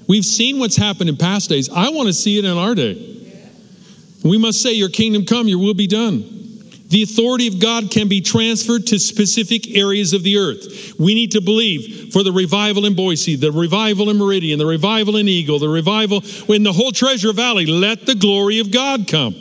We've 0.08 0.24
seen 0.24 0.58
what's 0.58 0.76
happened 0.76 1.10
in 1.10 1.16
past 1.16 1.48
days. 1.48 1.68
I 1.70 1.90
want 1.90 2.06
to 2.06 2.12
see 2.12 2.38
it 2.38 2.44
in 2.44 2.56
our 2.56 2.74
day. 2.74 3.12
We 4.24 4.38
must 4.38 4.62
say, 4.62 4.72
Your 4.72 4.88
kingdom 4.88 5.26
come, 5.26 5.48
your 5.48 5.58
will 5.58 5.74
be 5.74 5.86
done. 5.86 6.32
The 6.88 7.02
authority 7.02 7.48
of 7.48 7.58
God 7.58 7.90
can 7.90 8.08
be 8.08 8.20
transferred 8.20 8.86
to 8.88 8.98
specific 8.98 9.74
areas 9.74 10.12
of 10.12 10.22
the 10.22 10.36
earth. 10.36 10.94
We 10.98 11.14
need 11.14 11.32
to 11.32 11.40
believe 11.40 12.12
for 12.12 12.22
the 12.22 12.32
revival 12.32 12.84
in 12.84 12.94
Boise, 12.94 13.34
the 13.34 13.50
revival 13.50 14.10
in 14.10 14.18
Meridian, 14.18 14.58
the 14.58 14.66
revival 14.66 15.16
in 15.16 15.26
Eagle, 15.26 15.58
the 15.58 15.70
revival 15.70 16.22
in 16.48 16.62
the 16.62 16.72
whole 16.72 16.92
Treasure 16.92 17.32
Valley. 17.32 17.64
Let 17.64 18.04
the 18.04 18.14
glory 18.14 18.58
of 18.58 18.70
God 18.70 19.08
come. 19.08 19.34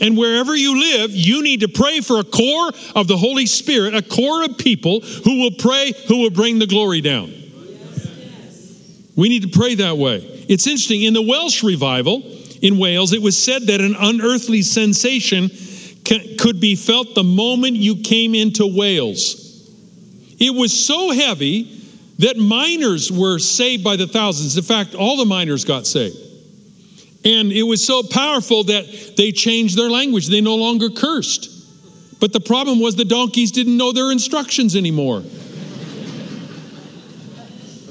And 0.00 0.16
wherever 0.16 0.56
you 0.56 0.80
live, 0.80 1.10
you 1.10 1.42
need 1.42 1.60
to 1.60 1.68
pray 1.68 2.00
for 2.00 2.20
a 2.20 2.24
core 2.24 2.72
of 2.96 3.06
the 3.06 3.16
Holy 3.16 3.46
Spirit, 3.46 3.94
a 3.94 4.02
core 4.02 4.44
of 4.44 4.56
people 4.56 5.00
who 5.00 5.40
will 5.40 5.52
pray, 5.58 5.92
who 6.08 6.22
will 6.22 6.30
bring 6.30 6.58
the 6.58 6.66
glory 6.66 7.00
down. 7.00 7.34
We 9.16 9.28
need 9.28 9.42
to 9.42 9.48
pray 9.48 9.74
that 9.74 9.98
way. 9.98 10.18
It's 10.48 10.66
interesting. 10.66 11.02
In 11.02 11.12
the 11.12 11.22
Welsh 11.22 11.62
revival 11.62 12.22
in 12.62 12.78
Wales, 12.78 13.12
it 13.12 13.20
was 13.20 13.36
said 13.36 13.66
that 13.66 13.80
an 13.80 13.94
unearthly 13.98 14.62
sensation 14.62 15.50
could 16.38 16.60
be 16.60 16.74
felt 16.74 17.14
the 17.14 17.22
moment 17.22 17.76
you 17.76 17.96
came 17.96 18.34
into 18.34 18.66
Wales. 18.66 19.68
It 20.38 20.54
was 20.54 20.72
so 20.72 21.10
heavy 21.10 21.76
that 22.18 22.36
miners 22.38 23.12
were 23.12 23.38
saved 23.38 23.84
by 23.84 23.96
the 23.96 24.06
thousands. 24.06 24.56
In 24.56 24.62
fact, 24.62 24.94
all 24.94 25.18
the 25.18 25.26
miners 25.26 25.64
got 25.64 25.86
saved. 25.86 26.16
And 27.24 27.52
it 27.52 27.62
was 27.62 27.84
so 27.84 28.02
powerful 28.02 28.64
that 28.64 29.14
they 29.16 29.32
changed 29.32 29.76
their 29.76 29.90
language. 29.90 30.28
They 30.28 30.40
no 30.40 30.56
longer 30.56 30.88
cursed. 30.88 31.50
But 32.18 32.32
the 32.32 32.40
problem 32.40 32.80
was 32.80 32.96
the 32.96 33.04
donkeys 33.04 33.50
didn't 33.50 33.76
know 33.76 33.92
their 33.92 34.10
instructions 34.10 34.76
anymore. 34.76 35.22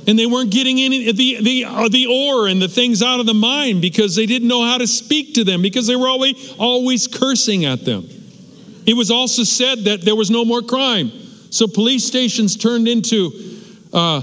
and 0.07 0.17
they 0.17 0.25
weren't 0.25 0.51
getting 0.51 0.79
any 0.79 1.11
the 1.11 1.41
the 1.41 1.65
uh, 1.65 1.89
the 1.89 2.07
ore 2.07 2.47
and 2.47 2.61
the 2.61 2.67
things 2.67 3.03
out 3.03 3.19
of 3.19 3.25
the 3.27 3.33
mine 3.33 3.81
because 3.81 4.15
they 4.15 4.25
didn't 4.25 4.47
know 4.47 4.63
how 4.63 4.77
to 4.77 4.87
speak 4.87 5.35
to 5.35 5.43
them 5.43 5.61
because 5.61 5.85
they 5.85 5.95
were 5.95 6.07
always 6.07 6.55
always 6.57 7.07
cursing 7.07 7.65
at 7.65 7.85
them. 7.85 8.07
It 8.85 8.95
was 8.95 9.11
also 9.11 9.43
said 9.43 9.83
that 9.85 10.01
there 10.01 10.15
was 10.15 10.31
no 10.31 10.45
more 10.45 10.63
crime, 10.63 11.11
so 11.51 11.67
police 11.67 12.05
stations 12.05 12.57
turned 12.57 12.87
into 12.87 13.31
uh, 13.93 14.21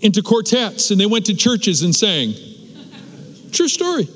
into 0.00 0.22
quartets, 0.22 0.90
and 0.90 1.00
they 1.00 1.06
went 1.06 1.26
to 1.26 1.34
churches 1.34 1.82
and 1.82 1.94
sang. 1.94 2.34
True 3.56 3.68
story. 3.68 4.06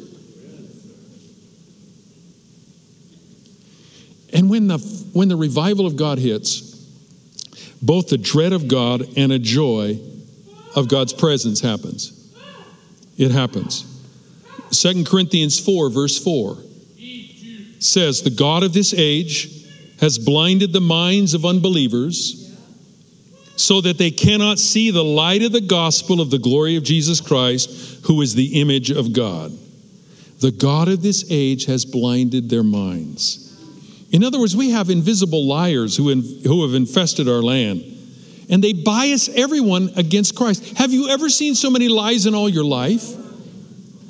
And 4.34 4.50
when 4.50 4.68
the 4.68 4.76
when 5.14 5.28
the 5.28 5.36
revival 5.36 5.86
of 5.86 5.96
God 5.96 6.18
hits, 6.18 6.60
both 7.80 8.08
the 8.08 8.18
dread 8.18 8.52
of 8.52 8.68
God 8.68 9.16
and 9.16 9.32
a 9.32 9.38
joy 9.38 9.98
of 10.76 10.88
God's 10.88 11.14
presence 11.14 11.62
happens. 11.62 12.12
It 13.16 13.30
happens. 13.30 13.86
Second 14.72 15.06
Corinthians 15.06 15.58
4, 15.58 15.88
verse 15.88 16.22
4 16.22 16.58
says, 17.78 18.20
The 18.20 18.28
God 18.28 18.62
of 18.62 18.74
this 18.74 18.92
age 18.92 19.66
has 20.00 20.18
blinded 20.18 20.74
the 20.74 20.82
minds 20.82 21.32
of 21.32 21.46
unbelievers 21.46 22.49
so 23.60 23.80
that 23.82 23.98
they 23.98 24.10
cannot 24.10 24.58
see 24.58 24.90
the 24.90 25.04
light 25.04 25.42
of 25.42 25.52
the 25.52 25.60
gospel 25.60 26.20
of 26.20 26.30
the 26.30 26.38
glory 26.38 26.76
of 26.76 26.82
Jesus 26.82 27.20
Christ, 27.20 28.04
who 28.06 28.20
is 28.22 28.34
the 28.34 28.60
image 28.60 28.90
of 28.90 29.12
God. 29.12 29.52
The 30.40 30.50
God 30.50 30.88
of 30.88 31.02
this 31.02 31.26
age 31.30 31.66
has 31.66 31.84
blinded 31.84 32.48
their 32.48 32.62
minds. 32.62 33.46
In 34.10 34.24
other 34.24 34.40
words, 34.40 34.56
we 34.56 34.70
have 34.70 34.88
invisible 34.88 35.46
liars 35.46 35.96
who, 35.96 36.08
in, 36.08 36.22
who 36.44 36.62
have 36.62 36.74
infested 36.74 37.28
our 37.28 37.42
land 37.42 37.84
and 38.50 38.64
they 38.64 38.72
bias 38.72 39.28
everyone 39.28 39.90
against 39.96 40.34
Christ. 40.34 40.76
Have 40.76 40.92
you 40.92 41.08
ever 41.08 41.28
seen 41.28 41.54
so 41.54 41.70
many 41.70 41.88
lies 41.88 42.26
in 42.26 42.34
all 42.34 42.48
your 42.48 42.64
life? 42.64 43.14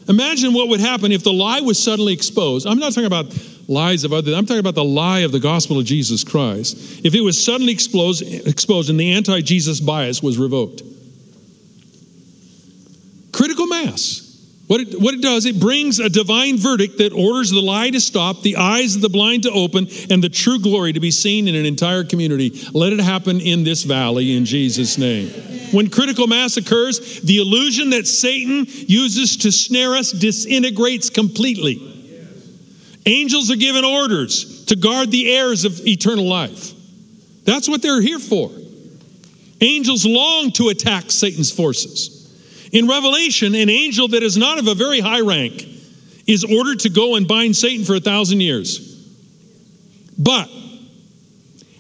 Imagine 0.09 0.55
what 0.55 0.69
would 0.69 0.81
happen 0.81 1.13
if 1.13 1.23
the 1.23 1.33
lie 1.33 1.61
was 1.61 1.83
suddenly 1.83 2.15
exposed. 2.15 2.67
I'm 2.67 2.79
not 2.79 2.93
talking 2.93 3.05
about 3.05 3.27
lies 3.71 4.03
of 4.03 4.13
others, 4.13 4.35
I'm 4.35 4.45
talking 4.45 4.61
about 4.61 4.75
the 4.75 4.85
lie 4.85 5.21
of 5.21 5.33
the 5.33 5.39
gospel 5.39 5.79
of 5.79 5.85
Jesus 5.85 6.25
Christ. 6.25 6.77
If 7.05 7.15
it 7.15 7.21
was 7.21 7.43
suddenly 7.43 7.73
exposed, 7.73 8.23
exposed 8.23 8.91
and 8.91 8.99
the 8.99 9.13
anti 9.13 9.41
Jesus 9.41 9.81
bias 9.81 10.23
was 10.23 10.37
revoked. 10.37 10.83
Critical 13.33 13.67
mass. 13.67 14.27
What 14.67 14.81
it, 14.81 15.01
what 15.01 15.15
it 15.15 15.23
does, 15.23 15.47
it 15.47 15.59
brings 15.59 15.99
a 15.99 16.09
divine 16.09 16.57
verdict 16.57 16.99
that 16.99 17.13
orders 17.13 17.51
the 17.51 17.61
lie 17.61 17.91
to 17.91 18.01
stop, 18.01 18.43
the 18.43 18.57
eyes 18.57 18.95
of 18.95 19.03
the 19.03 19.09
blind 19.09 19.43
to 19.45 19.51
open, 19.51 19.89
and 20.11 20.23
the 20.23 20.29
true 20.29 20.61
glory 20.61 20.93
to 20.93 21.01
be 21.01 21.11
seen 21.11 21.49
in 21.49 21.57
an 21.57 21.67
entire 21.67 22.05
community. 22.05 22.53
Let 22.73 22.93
it 22.93 23.01
happen 23.01 23.41
in 23.41 23.65
this 23.65 23.83
valley 23.83 24.37
in 24.37 24.45
Jesus' 24.45 24.97
name. 24.97 25.29
When 25.73 25.91
critical 25.91 26.29
mass 26.29 26.57
occurs, 26.57 27.21
the 27.23 27.39
illusion 27.39 27.91
that 27.91 28.07
Satan 28.07 28.67
uses 28.69 29.37
to 29.39 29.51
snare 29.51 29.97
us 29.97 30.13
disintegrates 30.13 31.11
completely. 31.11 32.00
Angels 33.07 33.51
are 33.51 33.57
given 33.57 33.85
orders 33.85 34.65
to 34.67 34.77
guard 34.77 35.11
the 35.11 35.33
heirs 35.35 35.65
of 35.65 35.87
eternal 35.87 36.27
life. 36.27 36.73
That's 37.45 37.69
what 37.69 37.83
they're 37.83 38.03
here 38.03 38.19
for. 38.19 38.51
Angels 39.61 40.07
long 40.07 40.53
to 40.53 40.69
attack 40.69 41.11
Satan's 41.11 41.51
forces. 41.51 42.17
In 42.73 42.87
Revelation, 42.87 43.55
an 43.55 43.69
angel 43.69 44.09
that 44.09 44.23
is 44.23 44.37
not 44.37 44.59
of 44.59 44.69
a 44.69 44.75
very 44.75 45.01
high 45.01 45.21
rank 45.21 45.67
is 46.27 46.45
ordered 46.45 46.81
to 46.81 46.91
go 46.91 47.17
and 47.17 47.27
bind 47.27 47.57
Satan 47.57 47.85
for 47.85 47.97
a 47.97 48.01
thousand 48.01 48.41
years. 48.41 48.79
But 50.19 50.49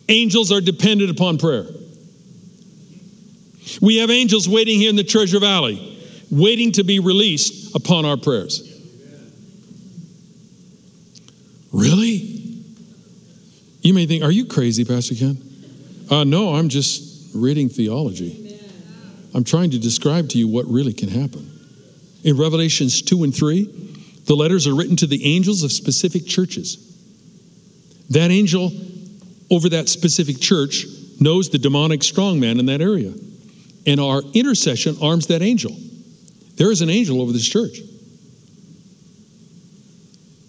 angels 0.09 0.51
are 0.51 0.61
dependent 0.61 1.11
upon 1.11 1.39
prayer. 1.39 1.67
We 3.81 3.99
have 3.99 4.11
angels 4.11 4.49
waiting 4.49 4.79
here 4.79 4.91
in 4.91 4.97
the 4.97 5.05
Treasure 5.05 5.39
Valley, 5.39 5.99
waiting 6.31 6.73
to 6.73 6.83
be 6.83 6.99
released 6.99 7.75
upon 7.77 8.05
our 8.05 8.17
prayers. 8.17 8.70
Really? 11.73 12.41
You 13.83 13.95
may 13.95 14.07
think, 14.07 14.23
are 14.23 14.31
you 14.31 14.47
crazy, 14.47 14.85
Pastor 14.85 15.15
Ken? 15.15 15.39
Uh, 16.11 16.25
no, 16.25 16.55
I'm 16.55 16.69
just 16.69 17.35
reading 17.35 17.69
theology. 17.69 18.59
I'm 19.35 19.45
trying 19.45 19.71
to 19.71 19.79
describe 19.79 20.29
to 20.31 20.39
you 20.39 20.49
what 20.49 20.67
really 20.67 20.93
can 20.93 21.09
happen. 21.09 21.51
In 22.25 22.37
Revelations 22.37 23.01
2 23.03 23.25
and 23.25 23.35
3, 23.35 23.65
the 24.27 24.35
letters 24.35 24.67
are 24.67 24.75
written 24.75 24.97
to 24.97 25.07
the 25.07 25.25
angels 25.25 25.63
of 25.63 25.73
specific 25.73 26.27
churches. 26.27 26.87
That 28.11 28.31
angel 28.31 28.73
over 29.51 29.69
that 29.71 29.89
specific 29.89 30.41
church 30.41 30.85
knows 31.21 31.51
the 31.51 31.59
demonic 31.59 32.01
strongman 32.01 32.59
in 32.59 32.67
that 32.67 32.81
area. 32.81 33.13
And 33.87 34.01
our 34.01 34.23
intercession 34.35 34.97
arms 35.01 35.29
that 35.29 35.43
angel. 35.43 35.77
There 36.57 36.71
is 36.71 36.83
an 36.83 36.91
angel 36.91 37.23
over 37.23 37.33
this 37.33 37.49
church. 37.49 37.79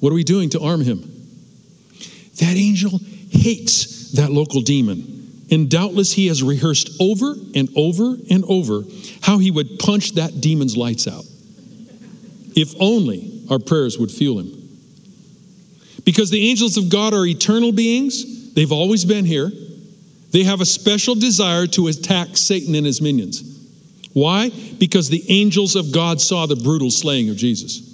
What 0.02 0.12
are 0.12 0.16
we 0.16 0.26
doing 0.26 0.50
to 0.50 0.60
arm 0.60 0.82
him? 0.82 1.00
That 2.40 2.58
angel 2.58 3.00
hates 3.30 4.12
that 4.14 4.32
local 4.32 4.62
demon 4.62 5.46
and 5.52 5.70
doubtless 5.70 6.12
he 6.12 6.28
has 6.28 6.42
rehearsed 6.42 6.90
over 7.00 7.36
and 7.54 7.70
over 7.76 8.16
and 8.30 8.44
over 8.46 8.82
how 9.22 9.38
he 9.38 9.52
would 9.52 9.80
punch 9.80 10.14
that 10.14 10.42
demon's 10.42 10.76
lights 10.76 11.08
out. 11.08 11.24
If 12.56 12.74
only 12.80 13.46
our 13.50 13.60
prayers 13.60 14.00
would 14.00 14.12
fuel 14.12 14.40
him. 14.40 14.58
Because 16.04 16.32
the 16.32 16.50
angels 16.50 16.78
of 16.78 16.90
God 16.90 17.14
are 17.14 17.26
eternal 17.26 17.72
beings, 17.72 18.54
they've 18.54 18.72
always 18.72 19.06
been 19.06 19.26
here. 19.26 19.52
They 20.32 20.44
have 20.44 20.62
a 20.62 20.66
special 20.66 21.14
desire 21.14 21.68
to 21.68 21.88
attack 21.88 22.38
Satan 22.38 22.74
and 22.74 22.86
his 22.86 23.02
minions. 23.02 23.44
Why? 24.14 24.50
Because 24.80 25.10
the 25.10 25.24
angels 25.30 25.76
of 25.76 25.92
God 25.92 26.20
saw 26.20 26.48
the 26.48 26.56
brutal 26.56 26.90
slaying 26.90 27.30
of 27.30 27.38
Jesus. 27.38 27.91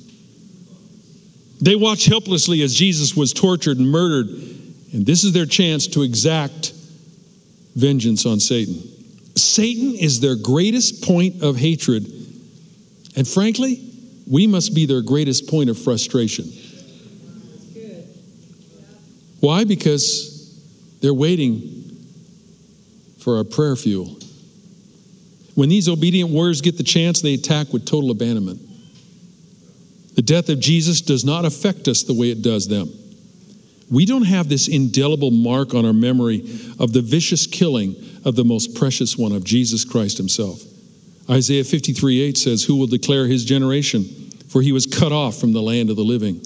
They 1.62 1.76
watched 1.76 2.08
helplessly 2.08 2.62
as 2.62 2.74
Jesus 2.76 3.16
was 3.16 3.34
tortured 3.34 3.78
and 3.78 3.90
murdered, 3.90 4.28
and 4.94 5.06
this 5.06 5.24
is 5.24 5.34
their 5.34 5.46
chance 5.46 5.88
to 5.88 6.04
exact 6.04 6.74
vengeance 7.76 8.26
on 8.26 8.40
Satan. 8.40 8.82
Satan 9.36 9.96
is 9.96 10.20
their 10.20 10.36
greatest 10.36 11.04
point 11.04 11.44
of 11.44 11.56
hatred. 11.56 12.06
And 13.16 13.28
frankly, 13.28 13.84
we 14.30 14.48
must 14.48 14.76
be 14.76 14.86
their 14.86 15.02
greatest 15.02 15.48
point 15.48 15.70
of 15.70 15.78
frustration. 15.78 16.46
Why? 19.40 19.64
Because 19.64 20.60
they're 21.02 21.14
waiting 21.14 22.08
for 23.20 23.38
our 23.38 23.44
prayer 23.44 23.76
fuel. 23.76 24.18
When 25.56 25.70
these 25.70 25.90
obedient 25.90 26.30
warriors 26.30 26.62
get 26.62 26.78
the 26.78 26.84
chance, 26.84 27.22
they 27.22 27.34
attack 27.34 27.72
with 27.74 27.86
total 27.86 28.12
abandonment. 28.12 28.62
The 30.18 30.24
death 30.24 30.50
of 30.50 30.60
Jesus 30.60 31.02
does 31.02 31.24
not 31.24 31.46
affect 31.46 31.88
us 31.88 32.02
the 32.02 32.16
way 32.16 32.32
it 32.32 32.42
does 32.42 32.68
them. 32.68 32.92
We 33.92 34.04
don't 34.08 34.26
have 34.26 34.50
this 34.50 34.68
indelible 34.68 35.30
mark 35.30 35.76
on 35.76 35.86
our 35.86 35.94
memory 35.94 36.40
of 36.80 36.92
the 36.92 37.04
vicious 37.04 37.46
killing 37.46 37.96
of 38.26 38.36
the 38.36 38.44
most 38.44 38.74
precious 38.74 39.16
one, 39.16 39.32
of 39.32 39.44
Jesus 39.44 39.86
Christ 39.86 40.18
himself. 40.18 40.64
Isaiah 41.30 41.64
53 41.64 42.22
8 42.22 42.36
says, 42.36 42.64
Who 42.64 42.78
will 42.78 42.88
declare 42.88 43.28
his 43.28 43.46
generation? 43.46 44.06
For 44.50 44.64
he 44.64 44.72
was 44.72 44.88
cut 44.88 45.12
off 45.12 45.38
from 45.38 45.54
the 45.54 45.62
land 45.62 45.92
of 45.92 45.98
the 45.98 46.04
living. 46.04 46.42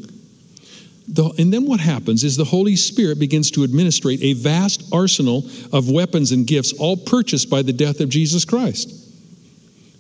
The, 1.08 1.34
and 1.40 1.54
then 1.54 1.66
what 1.66 1.80
happens 1.80 2.26
is 2.26 2.36
the 2.36 2.44
Holy 2.44 2.76
Spirit 2.76 3.20
begins 3.20 3.52
to 3.52 3.64
administrate 3.64 4.22
a 4.22 4.34
vast 4.34 4.84
arsenal 4.92 5.50
of 5.72 5.90
weapons 5.90 6.34
and 6.34 6.46
gifts, 6.46 6.74
all 6.74 6.98
purchased 6.98 7.50
by 7.50 7.62
the 7.62 7.74
death 7.74 8.02
of 8.02 8.10
Jesus 8.10 8.44
Christ. 8.44 9.02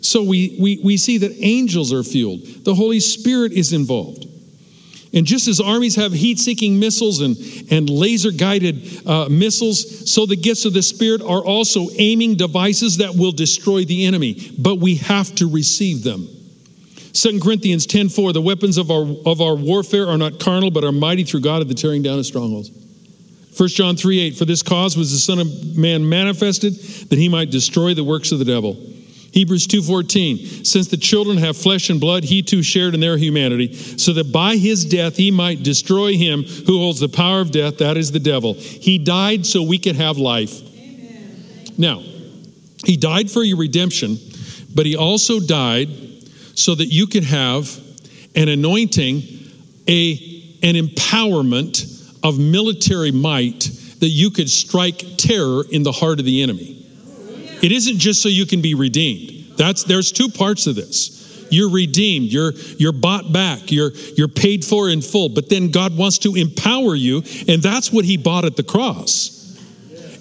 So 0.02 0.24
we, 0.24 0.58
we, 0.60 0.82
we 0.84 0.97
see 0.97 1.20
that 1.20 1.32
angels 1.39 1.93
are 1.93 2.04
fueled, 2.04 2.41
the 2.66 2.76
Holy 2.76 2.99
Spirit 2.99 3.52
is 3.54 3.74
involved. 3.74 4.28
And 5.14 5.26
just 5.26 5.47
as 5.49 5.60
armies 5.60 5.95
have 5.97 6.14
heat 6.14 6.39
seeking 6.39 6.80
missiles 6.80 7.20
and, 7.20 7.36
and 7.70 7.89
laser 7.89 8.32
guided 8.32 9.06
uh, 9.06 9.28
missiles, 9.30 10.10
so 10.10 10.26
the 10.26 10.38
gifts 10.38 10.64
of 10.64 10.74
the 10.74 10.82
Spirit 10.82 11.22
are 11.22 11.43
also 11.43 11.88
aiming 11.97 12.36
devices 12.36 12.97
that 12.97 13.14
will 13.14 13.34
destroy 13.34 13.84
the 13.84 14.06
enemy. 14.06 14.52
But 14.58 14.80
we 14.80 14.95
have 14.95 15.36
to 15.36 15.52
receive 15.52 16.04
them. 16.04 16.30
2 17.14 17.41
Corinthians 17.41 17.86
10 17.86 18.08
4, 18.08 18.32
the 18.32 18.41
weapons 18.41 18.78
of 18.78 18.89
our, 18.89 19.06
of 19.26 19.41
our 19.41 19.56
warfare 19.56 20.08
are 20.08 20.18
not 20.18 20.39
carnal, 20.39 20.72
but 20.72 20.86
are 20.86 20.93
mighty 20.93 21.26
through 21.26 21.41
God 21.41 21.62
at 21.62 21.68
the 21.68 21.74
tearing 21.74 22.02
down 22.02 22.18
of 22.18 22.26
strongholds. 22.26 22.72
1 23.58 23.70
John 23.70 23.97
3 23.97 24.20
8, 24.20 24.38
for 24.38 24.45
this 24.45 24.64
cause 24.64 24.95
was 24.95 25.12
the 25.12 25.18
Son 25.18 25.39
of 25.39 25.78
Man 25.78 26.08
manifested, 26.08 26.74
that 27.10 27.20
he 27.20 27.28
might 27.28 27.52
destroy 27.52 27.93
the 27.93 28.04
works 28.04 28.32
of 28.32 28.39
the 28.39 28.45
devil. 28.45 28.78
Hebrews 29.32 29.68
2:14 29.68 30.66
Since 30.66 30.88
the 30.88 30.98
children 30.98 31.38
have 31.38 31.56
flesh 31.56 31.90
and 31.90 32.00
blood 32.00 32.24
he 32.24 32.42
too 32.42 32.62
shared 32.62 32.94
in 32.94 33.00
their 33.00 33.18
humanity 33.18 33.74
so 33.74 34.14
that 34.14 34.32
by 34.32 34.58
his 34.58 34.86
death 34.86 35.16
he 35.16 35.32
might 35.32 35.64
destroy 35.64 36.16
him 36.18 36.44
who 36.44 36.78
holds 36.78 37.00
the 37.00 37.10
power 37.10 37.40
of 37.40 37.52
death 37.52 37.78
that 37.78 37.98
is 37.98 38.12
the 38.12 38.20
devil. 38.20 38.54
He 38.54 38.98
died 38.98 39.46
so 39.46 39.64
we 39.64 39.78
could 39.78 39.96
have 39.96 40.18
life. 40.18 40.62
Amen. 40.78 41.74
Now, 41.78 42.04
he 42.86 42.98
died 42.98 43.32
for 43.32 43.44
your 43.44 43.58
redemption, 43.58 44.18
but 44.76 44.86
he 44.86 44.96
also 44.96 45.40
died 45.40 45.90
so 46.56 46.76
that 46.76 46.88
you 46.88 47.08
could 47.08 47.24
have 47.24 47.80
an 48.36 48.50
anointing, 48.50 49.24
a 49.88 50.28
an 50.64 50.76
empowerment 50.76 51.88
of 52.24 52.38
military 52.38 53.12
might 53.12 53.62
that 54.00 54.10
you 54.10 54.30
could 54.30 54.50
strike 54.50 55.04
terror 55.18 55.64
in 55.72 55.84
the 55.84 55.92
heart 55.92 56.20
of 56.20 56.26
the 56.26 56.42
enemy. 56.42 56.81
It 57.62 57.72
isn't 57.72 57.99
just 57.99 58.22
so 58.22 58.30
you 58.30 58.45
can 58.45 58.62
be 58.62 58.74
redeemed. 58.74 59.57
That's 59.57 59.84
there's 59.84 60.12
two 60.12 60.30
parts 60.30 60.68
of 60.68 60.76
this. 60.76 61.20
You're 61.51 61.70
redeemed, 61.70 62.32
you're 62.32 62.53
you're 62.78 62.93
bought 62.93 63.32
back, 63.34 63.72
you're 63.72 63.91
you're 64.16 64.30
paid 64.30 64.64
for 64.64 64.89
in 64.89 65.01
full, 65.01 65.30
but 65.30 65.49
then 65.49 65.70
God 65.70 65.97
wants 65.97 66.20
to 66.20 66.36
empower 66.36 66.95
you, 66.95 67.24
and 67.47 67.62
that's 67.62 67.91
what 67.91 68.05
he 68.05 68.18
bought 68.18 68.45
at 68.45 68.55
the 68.55 68.64
cross. 68.64 69.38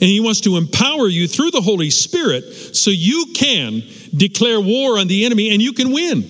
And 0.01 0.09
he 0.09 0.21
wants 0.21 0.41
to 0.43 0.57
empower 0.57 1.09
you 1.09 1.29
through 1.29 1.51
the 1.51 1.61
Holy 1.61 1.91
Spirit 1.91 2.43
so 2.75 2.91
you 2.91 3.33
can 3.35 3.83
declare 4.17 4.59
war 4.59 4.99
on 4.99 5.09
the 5.09 5.27
enemy 5.27 5.51
and 5.53 5.61
you 5.61 5.75
can 5.75 5.93
win. 5.93 6.25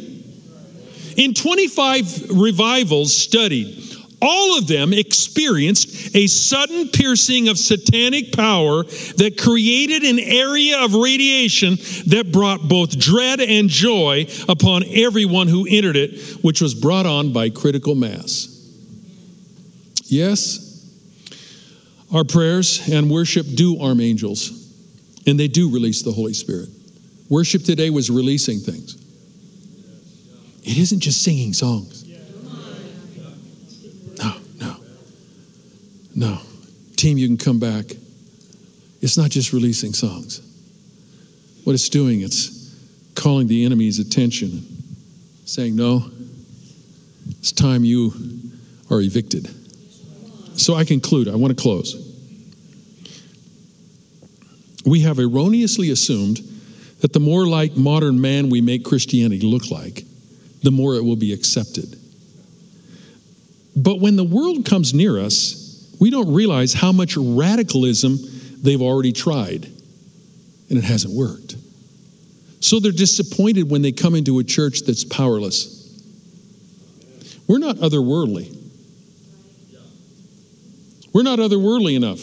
In 1.17 1.35
25 1.35 2.31
revivals 2.31 3.17
studied, 3.17 3.90
all 4.23 4.59
of 4.59 4.67
them 4.67 4.93
experienced 4.93 6.15
a 6.15 6.27
sudden 6.27 6.89
piercing 6.89 7.49
of 7.49 7.59
satanic 7.59 8.33
power 8.33 8.83
that 9.17 9.39
created 9.41 10.03
an 10.03 10.19
area 10.19 10.79
of 10.83 10.95
radiation 10.95 11.77
that 12.07 12.31
brought 12.33 12.69
both 12.69 12.99
dread 12.99 13.41
and 13.41 13.69
joy 13.69 14.27
upon 14.49 14.85
everyone 14.89 15.49
who 15.49 15.67
entered 15.69 15.97
it, 15.97 16.21
which 16.43 16.61
was 16.61 16.75
brought 16.75 17.07
on 17.07 17.33
by 17.33 17.51
critical 17.51 17.95
mass. 17.95 18.47
Yes, 20.05 20.67
our 22.13 22.25
prayers 22.25 22.89
and 22.91 23.11
worship 23.11 23.47
do 23.55 23.81
arm 23.81 24.01
angels, 24.01 24.51
and 25.27 25.39
they 25.39 25.49
do 25.49 25.71
release 25.71 26.03
the 26.03 26.13
Holy 26.13 26.35
Spirit. 26.35 26.69
Worship 27.29 27.63
today 27.63 27.91
was 27.91 28.11
releasing 28.11 28.59
things, 28.59 28.97
it 30.65 30.77
isn't 30.77 31.01
just 31.01 31.23
singing 31.23 31.53
songs. 31.53 32.10
No. 36.21 36.39
Team, 36.97 37.17
you 37.17 37.27
can 37.27 37.39
come 37.39 37.59
back. 37.59 37.87
It's 39.01 39.17
not 39.17 39.31
just 39.31 39.55
releasing 39.55 39.95
songs. 39.95 40.43
what 41.65 41.73
it's 41.73 41.89
doing, 41.89 42.21
it's 42.21 42.77
calling 43.15 43.47
the 43.49 43.65
enemy's 43.65 43.99
attention, 43.99 44.67
saying, 45.47 45.75
No, 45.77 46.11
it's 47.39 47.53
time 47.53 47.85
you 47.85 48.13
are 48.91 49.01
evicted. 49.01 49.49
So 50.59 50.75
I 50.75 50.85
conclude, 50.85 51.27
I 51.27 51.37
want 51.37 51.57
to 51.57 51.63
close. 51.63 51.97
We 54.85 55.01
have 55.01 55.19
erroneously 55.19 55.91
assumed 55.91 56.39
that 57.01 57.15
the 57.15 57.21
more 57.21 57.47
like 57.47 57.79
modern 57.79 58.21
man 58.21 58.51
we 58.51 58.61
make 58.61 58.85
Christianity 58.85 59.47
look 59.47 59.71
like, 59.71 60.05
the 60.63 60.71
more 60.71 60.97
it 60.97 61.03
will 61.03 61.17
be 61.17 61.33
accepted. 61.33 61.97
But 63.75 64.01
when 64.01 64.17
the 64.17 64.25
world 64.25 64.67
comes 64.67 64.93
near 64.93 65.19
us, 65.19 65.60
we 66.01 66.11
don't 66.11 66.33
realize 66.33 66.73
how 66.73 66.91
much 66.93 67.17
radicalism 67.17 68.19
they've 68.63 68.81
already 68.81 69.13
tried, 69.13 69.67
and 70.69 70.79
it 70.79 70.85
hasn't 70.85 71.15
worked. 71.15 71.57
So 72.61 72.81
they're 72.81 72.91
disappointed 72.91 73.71
when 73.71 73.83
they 73.83 73.93
come 73.93 74.15
into 74.15 74.39
a 74.39 74.45
church 74.45 74.81
that's 74.81 75.05
powerless. 75.05 75.77
We're 77.47 77.59
not 77.59 77.77
otherworldly. 77.77 78.57
We're 81.13 81.23
not 81.23 81.39
otherworldly 81.39 81.97
enough. 81.97 82.21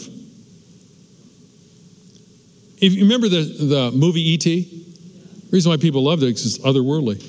If 2.80 2.94
you 2.94 3.02
remember 3.02 3.28
the, 3.28 3.42
the 3.42 3.90
movie 3.92 4.22
E.T., 4.30 4.62
the 4.62 5.50
reason 5.50 5.70
why 5.70 5.76
people 5.76 6.02
loved 6.04 6.22
it 6.22 6.28
is 6.28 6.56
it's 6.56 6.64
otherworldly, 6.64 7.22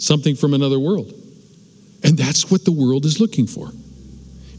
something 0.00 0.36
from 0.36 0.54
another 0.54 0.78
world. 0.78 1.12
And 2.02 2.16
that's 2.16 2.50
what 2.50 2.64
the 2.64 2.72
world 2.72 3.04
is 3.04 3.20
looking 3.20 3.46
for. 3.46 3.72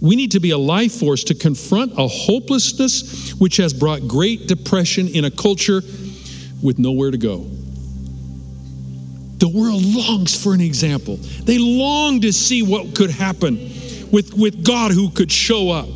We 0.01 0.15
need 0.15 0.31
to 0.31 0.39
be 0.39 0.49
a 0.49 0.57
life 0.57 0.93
force 0.93 1.23
to 1.25 1.35
confront 1.35 1.93
a 1.93 2.07
hopelessness 2.07 3.33
which 3.33 3.57
has 3.57 3.71
brought 3.71 4.07
great 4.07 4.47
depression 4.47 5.07
in 5.07 5.25
a 5.25 5.31
culture 5.31 5.81
with 6.61 6.79
nowhere 6.79 7.11
to 7.11 7.17
go. 7.17 7.47
The 9.37 9.47
world 9.47 9.83
longs 9.83 10.41
for 10.41 10.53
an 10.53 10.61
example. 10.61 11.17
They 11.17 11.59
long 11.59 12.21
to 12.21 12.33
see 12.33 12.63
what 12.63 12.95
could 12.95 13.11
happen 13.11 13.57
with, 14.11 14.33
with 14.33 14.65
God 14.65 14.91
who 14.91 15.09
could 15.09 15.31
show 15.31 15.69
up. 15.69 15.89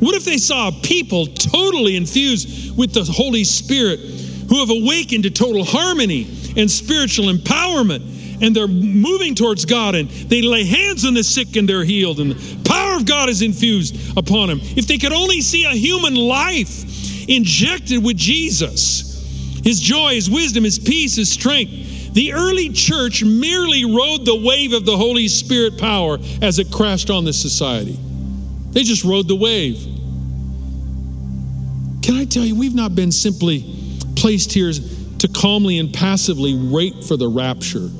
What 0.00 0.14
if 0.14 0.24
they 0.24 0.38
saw 0.38 0.70
people 0.82 1.26
totally 1.26 1.96
infused 1.96 2.76
with 2.76 2.92
the 2.92 3.04
Holy 3.04 3.44
Spirit 3.44 4.00
who 4.48 4.60
have 4.60 4.70
awakened 4.70 5.24
to 5.24 5.30
total 5.30 5.64
harmony 5.64 6.24
and 6.56 6.70
spiritual 6.70 7.26
empowerment? 7.26 8.17
And 8.40 8.54
they're 8.54 8.68
moving 8.68 9.34
towards 9.34 9.64
God 9.64 9.94
and 9.94 10.08
they 10.08 10.42
lay 10.42 10.64
hands 10.64 11.04
on 11.04 11.14
the 11.14 11.24
sick 11.24 11.56
and 11.56 11.68
they're 11.68 11.84
healed, 11.84 12.20
and 12.20 12.32
the 12.32 12.68
power 12.68 12.96
of 12.96 13.04
God 13.04 13.28
is 13.28 13.42
infused 13.42 14.16
upon 14.16 14.48
them. 14.48 14.60
If 14.62 14.86
they 14.86 14.98
could 14.98 15.12
only 15.12 15.40
see 15.40 15.64
a 15.64 15.70
human 15.70 16.14
life 16.14 17.28
injected 17.28 18.02
with 18.02 18.16
Jesus, 18.16 19.60
his 19.62 19.80
joy, 19.80 20.14
his 20.14 20.30
wisdom, 20.30 20.64
his 20.64 20.78
peace, 20.78 21.16
his 21.16 21.30
strength. 21.30 22.14
The 22.14 22.32
early 22.32 22.70
church 22.70 23.22
merely 23.22 23.84
rode 23.84 24.24
the 24.24 24.34
wave 24.34 24.72
of 24.72 24.86
the 24.86 24.96
Holy 24.96 25.28
Spirit 25.28 25.78
power 25.78 26.18
as 26.40 26.58
it 26.58 26.72
crashed 26.72 27.10
on 27.10 27.24
the 27.24 27.32
society. 27.32 27.98
They 28.70 28.82
just 28.82 29.04
rode 29.04 29.28
the 29.28 29.36
wave. 29.36 29.76
Can 32.02 32.16
I 32.16 32.24
tell 32.24 32.44
you, 32.44 32.54
we've 32.54 32.74
not 32.74 32.94
been 32.94 33.12
simply 33.12 33.74
placed 34.16 34.52
here 34.52 34.72
to 34.72 35.28
calmly 35.28 35.78
and 35.78 35.92
passively 35.92 36.54
wait 36.54 37.04
for 37.04 37.16
the 37.16 37.28
rapture. 37.28 37.90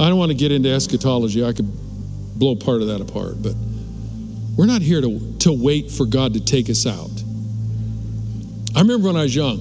I 0.00 0.08
don't 0.08 0.18
want 0.18 0.30
to 0.30 0.36
get 0.36 0.50
into 0.50 0.70
eschatology. 0.70 1.44
I 1.44 1.52
could 1.52 1.70
blow 2.38 2.56
part 2.56 2.80
of 2.80 2.88
that 2.88 3.02
apart, 3.02 3.42
but 3.42 3.54
we're 4.56 4.66
not 4.66 4.80
here 4.80 5.02
to, 5.02 5.38
to 5.40 5.52
wait 5.52 5.90
for 5.90 6.06
God 6.06 6.32
to 6.34 6.40
take 6.40 6.70
us 6.70 6.86
out. 6.86 7.10
I 8.74 8.80
remember 8.80 9.08
when 9.08 9.16
I 9.16 9.24
was 9.24 9.34
young, 9.36 9.58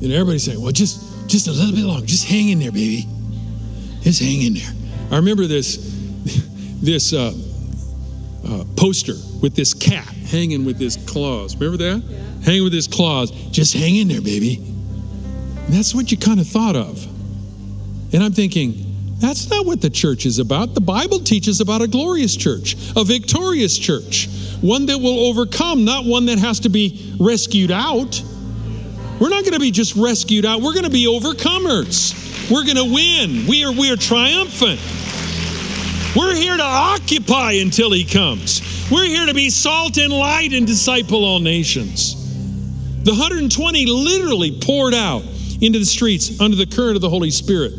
and 0.00 0.12
everybody 0.12 0.38
saying, 0.38 0.62
well, 0.62 0.72
just, 0.72 1.28
just 1.28 1.46
a 1.46 1.52
little 1.52 1.74
bit 1.74 1.84
longer. 1.84 2.06
Just 2.06 2.26
hang 2.26 2.48
in 2.48 2.58
there, 2.58 2.72
baby. 2.72 3.06
Just 4.00 4.22
hang 4.22 4.42
in 4.42 4.54
there. 4.54 4.72
I 5.10 5.16
remember 5.16 5.46
this, 5.46 5.76
this 6.80 7.12
uh, 7.12 7.34
uh, 8.46 8.64
poster 8.76 9.14
with 9.42 9.54
this 9.54 9.74
cat 9.74 10.06
hanging 10.06 10.64
with 10.64 10.78
his 10.78 10.96
claws. 10.96 11.54
Remember 11.54 11.76
that? 11.76 12.02
Yeah. 12.02 12.44
Hanging 12.44 12.64
with 12.64 12.72
his 12.72 12.88
claws. 12.88 13.30
Just 13.50 13.74
hang 13.74 13.96
in 13.96 14.08
there, 14.08 14.22
baby. 14.22 14.54
And 14.56 15.74
that's 15.74 15.94
what 15.94 16.10
you 16.10 16.16
kind 16.16 16.40
of 16.40 16.46
thought 16.46 16.76
of. 16.76 17.04
And 18.14 18.22
I'm 18.22 18.32
thinking, 18.32 18.87
that's 19.18 19.50
not 19.50 19.66
what 19.66 19.80
the 19.80 19.90
church 19.90 20.26
is 20.26 20.38
about. 20.38 20.74
The 20.74 20.80
Bible 20.80 21.18
teaches 21.20 21.60
about 21.60 21.82
a 21.82 21.88
glorious 21.88 22.36
church, 22.36 22.76
a 22.96 23.04
victorious 23.04 23.76
church, 23.76 24.28
one 24.60 24.86
that 24.86 24.98
will 24.98 25.26
overcome, 25.26 25.84
not 25.84 26.04
one 26.04 26.26
that 26.26 26.38
has 26.38 26.60
to 26.60 26.68
be 26.68 27.16
rescued 27.18 27.70
out. 27.70 28.22
We're 29.20 29.30
not 29.30 29.42
going 29.42 29.54
to 29.54 29.60
be 29.60 29.72
just 29.72 29.96
rescued 29.96 30.46
out. 30.46 30.60
We're 30.60 30.74
going 30.74 30.84
to 30.84 30.90
be 30.90 31.06
overcomers. 31.06 32.50
We're 32.50 32.64
going 32.64 32.76
to 32.76 32.92
win. 32.94 33.46
We 33.48 33.64
are, 33.64 33.72
we 33.72 33.90
are 33.90 33.96
triumphant. 33.96 34.80
We're 36.16 36.34
here 36.34 36.56
to 36.56 36.62
occupy 36.62 37.52
until 37.52 37.92
he 37.92 38.04
comes. 38.04 38.62
We're 38.90 39.04
here 39.04 39.26
to 39.26 39.34
be 39.34 39.50
salt 39.50 39.98
and 39.98 40.12
light 40.12 40.52
and 40.52 40.66
disciple 40.66 41.24
all 41.24 41.40
nations. 41.40 42.14
The 43.04 43.12
120 43.12 43.86
literally 43.86 44.60
poured 44.60 44.94
out 44.94 45.22
into 45.60 45.78
the 45.78 45.84
streets 45.84 46.40
under 46.40 46.56
the 46.56 46.66
current 46.66 46.96
of 46.96 47.02
the 47.02 47.10
Holy 47.10 47.30
Spirit, 47.30 47.72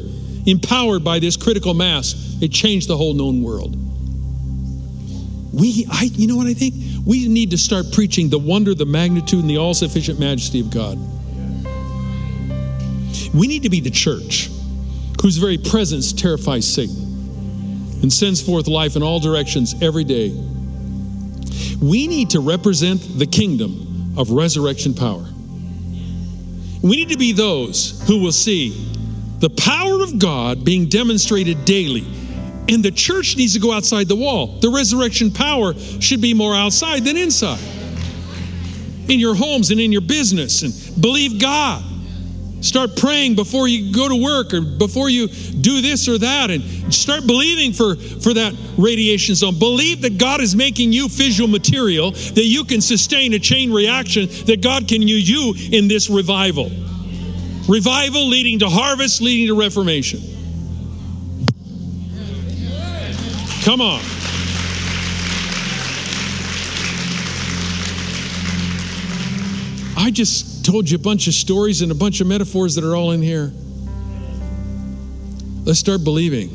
empowered 0.49 1.03
by 1.03 1.19
this 1.19 1.37
critical 1.37 1.73
mass. 1.73 2.37
It 2.41 2.51
changed 2.51 2.87
the 2.87 2.97
whole 2.97 3.13
known 3.13 3.43
world. 3.43 3.75
We, 5.53 5.85
I, 5.91 6.03
you 6.03 6.27
know 6.27 6.35
what 6.35 6.47
I 6.47 6.53
think? 6.53 6.75
We 7.05 7.27
need 7.27 7.51
to 7.51 7.57
start 7.57 7.91
preaching 7.91 8.29
the 8.29 8.39
wonder, 8.39 8.73
the 8.73 8.85
magnitude, 8.85 9.41
and 9.41 9.49
the 9.49 9.57
all 9.57 9.73
sufficient 9.73 10.19
majesty 10.19 10.59
of 10.59 10.69
God. 10.69 10.97
We 13.33 13.47
need 13.47 13.63
to 13.63 13.69
be 13.69 13.79
the 13.79 13.89
church 13.89 14.49
whose 15.21 15.37
very 15.37 15.57
presence 15.57 16.13
terrifies 16.13 16.71
Satan 16.71 16.95
and 18.01 18.11
sends 18.11 18.41
forth 18.41 18.67
life 18.67 18.95
in 18.95 19.03
all 19.03 19.19
directions 19.19 19.75
every 19.81 20.03
day. 20.03 20.29
We 21.81 22.07
need 22.07 22.29
to 22.31 22.39
represent 22.39 23.01
the 23.19 23.25
kingdom 23.25 24.13
of 24.17 24.31
resurrection 24.31 24.93
power. 24.93 25.25
We 26.81 26.95
need 26.95 27.09
to 27.09 27.17
be 27.17 27.33
those 27.33 28.01
who 28.07 28.19
will 28.21 28.31
see 28.31 28.69
the 29.39 29.49
power 29.49 30.01
of 30.01 30.19
God 30.19 30.65
being 30.65 30.87
demonstrated 30.87 31.65
daily. 31.65 32.05
And 32.69 32.83
the 32.83 32.91
church 32.91 33.35
needs 33.35 33.53
to 33.53 33.59
go 33.59 33.71
outside 33.71 34.07
the 34.07 34.15
wall. 34.15 34.59
The 34.59 34.69
resurrection 34.69 35.31
power 35.31 35.73
should 35.73 36.21
be 36.21 36.33
more 36.33 36.53
outside 36.53 37.03
than 37.03 37.17
inside. 37.17 37.59
In 39.07 39.19
your 39.19 39.33
homes 39.33 39.71
and 39.71 39.79
in 39.79 39.91
your 39.91 40.01
business, 40.01 40.61
and 40.61 41.01
believe 41.01 41.41
God. 41.41 41.83
Start 42.61 42.97
praying 42.97 43.35
before 43.35 43.69
you 43.69 43.93
go 43.93 44.09
to 44.09 44.21
work 44.21 44.53
or 44.53 44.59
before 44.59 45.09
you 45.09 45.27
do 45.27 45.81
this 45.81 46.09
or 46.09 46.17
that 46.17 46.51
and 46.51 46.93
start 46.93 47.25
believing 47.25 47.71
for, 47.71 47.95
for 47.95 48.33
that 48.33 48.53
radiation 48.77 49.33
zone. 49.33 49.57
Believe 49.57 50.01
that 50.01 50.17
God 50.17 50.41
is 50.41 50.55
making 50.57 50.91
you 50.91 51.07
fissile 51.07 51.49
material, 51.49 52.11
that 52.11 52.43
you 52.43 52.65
can 52.65 52.81
sustain 52.81 53.33
a 53.33 53.39
chain 53.39 53.71
reaction, 53.71 54.27
that 54.45 54.61
God 54.61 54.89
can 54.89 55.01
use 55.01 55.29
you 55.29 55.53
in 55.71 55.87
this 55.87 56.09
revival. 56.09 56.69
Revival 57.69 58.27
leading 58.27 58.57
to 58.59 58.67
harvest, 58.67 59.21
leading 59.21 59.45
to 59.45 59.53
reformation. 59.53 60.19
Come 63.63 63.79
on. 63.79 64.01
I 69.95 70.09
just 70.09 70.65
told 70.65 70.89
you 70.89 70.95
a 70.95 70.99
bunch 70.99 71.27
of 71.27 71.35
stories 71.35 71.83
and 71.83 71.91
a 71.91 71.95
bunch 71.95 72.21
of 72.21 72.25
metaphors 72.25 72.73
that 72.73 72.83
are 72.83 72.95
all 72.95 73.11
in 73.11 73.21
here. 73.21 73.51
Let's 75.65 75.79
start 75.79 76.03
believing. 76.03 76.49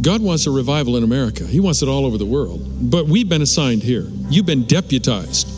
God 0.00 0.22
wants 0.22 0.46
a 0.46 0.52
revival 0.52 0.96
in 0.96 1.02
America. 1.02 1.44
He 1.44 1.58
wants 1.58 1.82
it 1.82 1.88
all 1.88 2.06
over 2.06 2.16
the 2.16 2.26
world. 2.26 2.60
But 2.88 3.06
we've 3.06 3.28
been 3.28 3.42
assigned 3.42 3.82
here. 3.82 4.06
You've 4.30 4.46
been 4.46 4.62
deputized. 4.62 5.57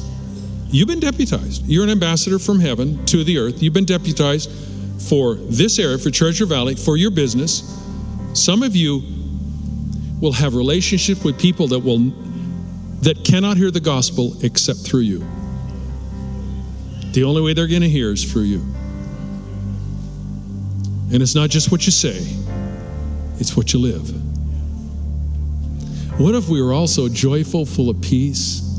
You've 0.73 0.87
been 0.87 1.01
deputized. 1.01 1.66
You're 1.66 1.85
an 1.85 1.91
ambassador 1.91 2.39
from 2.39 2.61
heaven 2.61 3.05
to 3.07 3.25
the 3.25 3.39
earth. 3.39 3.61
You've 3.62 3.75
been 3.75 3.85
deputized 3.85 4.51
for 5.09 5.35
this 5.35 5.79
area, 5.79 5.99
for 5.99 6.11
Treasure 6.11 6.47
Valley, 6.47 6.77
for 6.77 6.97
your 6.97 7.11
business. 7.11 7.77
Some 8.35 8.62
of 8.62 8.77
you 8.77 9.03
will 10.21 10.33
have 10.33 10.55
relationship 10.55 11.25
with 11.25 11.41
people 11.41 11.66
that 11.68 11.81
will 11.81 12.12
that 13.01 13.25
cannot 13.25 13.57
hear 13.57 13.71
the 13.71 13.81
gospel 13.81 14.37
except 14.45 14.81
through 14.81 15.01
you. 15.01 15.21
The 17.12 17.25
only 17.25 17.41
way 17.41 17.55
they're 17.55 17.66
going 17.66 17.81
to 17.81 17.89
hear 17.89 18.12
is 18.12 18.31
through 18.31 18.43
you. 18.43 18.61
And 21.12 21.23
it's 21.23 21.35
not 21.35 21.51
just 21.51 21.73
what 21.73 21.87
you 21.87 21.93
say, 21.93 22.18
it's 23.41 23.57
what 23.57 23.73
you 23.73 23.81
live. 23.81 24.09
What 26.21 26.35
if 26.35 26.49
we 26.49 26.62
were 26.62 26.75
also 26.75 27.09
joyful, 27.09 27.64
full 27.64 27.89
of 27.89 28.01
peace, 28.03 28.70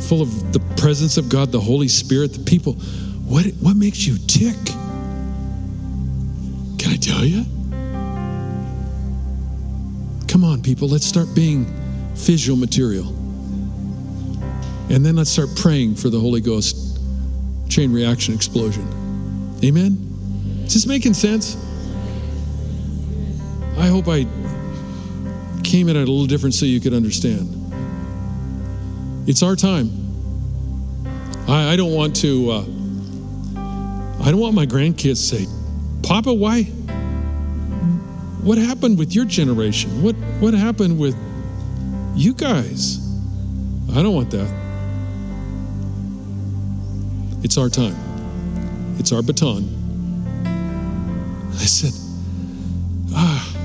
full 0.00 0.22
of 0.22 0.52
the 0.52 0.60
presence 0.76 1.16
of 1.16 1.28
God, 1.28 1.52
the 1.52 1.60
Holy 1.60 1.88
Spirit, 1.88 2.32
the 2.32 2.44
people? 2.44 2.74
What, 3.26 3.46
what 3.60 3.76
makes 3.76 4.06
you 4.06 4.16
tick? 4.26 4.56
Can 6.78 6.92
I 6.92 6.96
tell 6.96 7.24
you? 7.24 7.44
Come 10.28 10.44
on, 10.44 10.62
people, 10.62 10.88
let's 10.88 11.06
start 11.06 11.28
being 11.34 11.64
fissile 12.14 12.58
material. 12.58 13.08
And 14.90 15.04
then 15.04 15.16
let's 15.16 15.30
start 15.30 15.48
praying 15.56 15.94
for 15.94 16.10
the 16.10 16.20
Holy 16.20 16.40
Ghost 16.40 16.98
chain 17.68 17.92
reaction 17.92 18.34
explosion. 18.34 18.86
Amen? 19.64 20.62
Is 20.64 20.74
this 20.74 20.86
making 20.86 21.14
sense? 21.14 21.56
I 23.76 23.86
hope 23.86 24.06
I 24.08 24.26
came 25.62 25.88
at 25.88 25.96
it 25.96 26.06
a 26.06 26.10
little 26.10 26.26
different 26.26 26.54
so 26.54 26.66
you 26.66 26.80
could 26.80 26.94
understand. 26.94 27.63
It's 29.26 29.42
our 29.42 29.56
time. 29.56 29.90
I, 31.48 31.72
I 31.72 31.76
don't 31.76 31.92
want 31.92 32.16
to. 32.16 32.50
Uh, 32.50 32.60
I 34.22 34.30
don't 34.30 34.40
want 34.40 34.54
my 34.54 34.66
grandkids 34.66 35.00
to 35.00 35.16
say, 35.16 35.46
"Papa, 36.02 36.32
why? 36.32 36.64
What 38.42 38.58
happened 38.58 38.98
with 38.98 39.14
your 39.14 39.24
generation? 39.24 40.02
What 40.02 40.14
what 40.40 40.54
happened 40.54 40.98
with 40.98 41.16
you 42.14 42.34
guys?" 42.34 43.00
I 43.90 44.02
don't 44.02 44.14
want 44.14 44.30
that. 44.32 44.52
It's 47.44 47.56
our 47.58 47.68
time. 47.68 47.94
It's 48.98 49.12
our 49.12 49.22
baton. 49.22 49.82
I 51.52 51.64
said, 51.66 51.92
ah, 53.14 53.56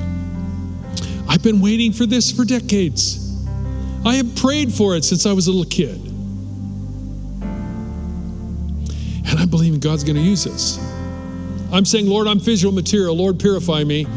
I've 1.27 1.41
been 1.41 1.61
waiting 1.61 1.93
for 1.93 2.05
this 2.05 2.31
for 2.31 2.45
decades. 2.45 3.28
I 4.05 4.15
have 4.15 4.35
prayed 4.35 4.73
for 4.73 4.95
it 4.95 5.03
since 5.03 5.25
I 5.25 5.33
was 5.33 5.47
a 5.47 5.51
little 5.51 5.69
kid. 5.69 5.99
And 9.29 9.39
I 9.39 9.45
believe 9.45 9.79
God's 9.79 10.03
going 10.03 10.15
to 10.15 10.21
use 10.21 10.43
this. 10.43 10.77
I'm 11.71 11.85
saying, 11.85 12.07
Lord, 12.07 12.27
I'm 12.27 12.39
fissile 12.39 12.73
material. 12.73 13.15
Lord, 13.15 13.39
purify 13.39 13.83
me. 13.83 14.07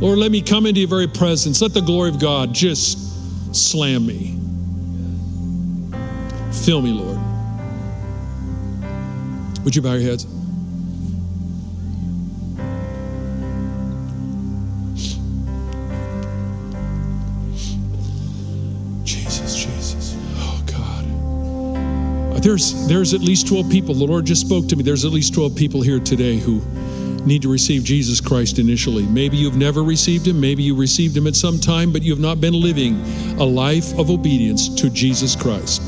Lord, 0.00 0.18
let 0.18 0.30
me 0.30 0.42
come 0.42 0.66
into 0.66 0.80
your 0.80 0.88
very 0.88 1.06
presence. 1.06 1.62
Let 1.62 1.72
the 1.72 1.80
glory 1.80 2.10
of 2.10 2.20
God 2.20 2.52
just 2.52 3.54
slam 3.54 4.06
me. 4.06 4.38
Fill 6.64 6.82
me, 6.82 6.90
Lord. 6.90 7.18
Would 9.64 9.74
you 9.74 9.80
bow 9.80 9.94
your 9.94 10.02
heads? 10.02 10.26
There's, 22.44 22.86
there's 22.86 23.14
at 23.14 23.22
least 23.22 23.48
12 23.48 23.70
people. 23.70 23.94
The 23.94 24.04
Lord 24.04 24.26
just 24.26 24.42
spoke 24.42 24.68
to 24.68 24.76
me. 24.76 24.82
There's 24.82 25.06
at 25.06 25.12
least 25.12 25.32
12 25.32 25.56
people 25.56 25.80
here 25.80 25.98
today 25.98 26.36
who 26.36 26.60
need 27.24 27.40
to 27.40 27.50
receive 27.50 27.84
Jesus 27.84 28.20
Christ 28.20 28.58
initially. 28.58 29.06
Maybe 29.06 29.38
you've 29.38 29.56
never 29.56 29.82
received 29.82 30.26
Him. 30.26 30.40
Maybe 30.40 30.62
you 30.62 30.76
received 30.76 31.16
Him 31.16 31.26
at 31.26 31.36
some 31.36 31.58
time, 31.58 31.90
but 31.90 32.02
you 32.02 32.12
have 32.12 32.20
not 32.20 32.42
been 32.42 32.52
living 32.52 33.00
a 33.40 33.44
life 33.44 33.98
of 33.98 34.10
obedience 34.10 34.68
to 34.74 34.90
Jesus 34.90 35.34
Christ. 35.34 35.80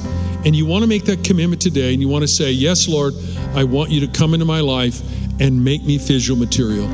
And 0.47 0.57
you 0.57 0.65
want 0.65 0.83
to 0.83 0.89
make 0.89 1.05
that 1.05 1.23
commitment 1.23 1.61
today 1.61 1.93
and 1.93 2.01
you 2.01 2.09
want 2.09 2.23
to 2.23 2.29
say, 2.29 2.53
Yes, 2.53 2.89
Lord, 2.89 3.13
I 3.55 3.63
want 3.63 3.91
you 3.91 4.01
to 4.07 4.09
come 4.09 4.33
into 4.33 4.47
my 4.47 4.61
life 4.61 5.03
and 5.39 5.63
make 5.63 5.83
me 5.83 5.99
fissile 5.99 6.39
material. 6.39 6.87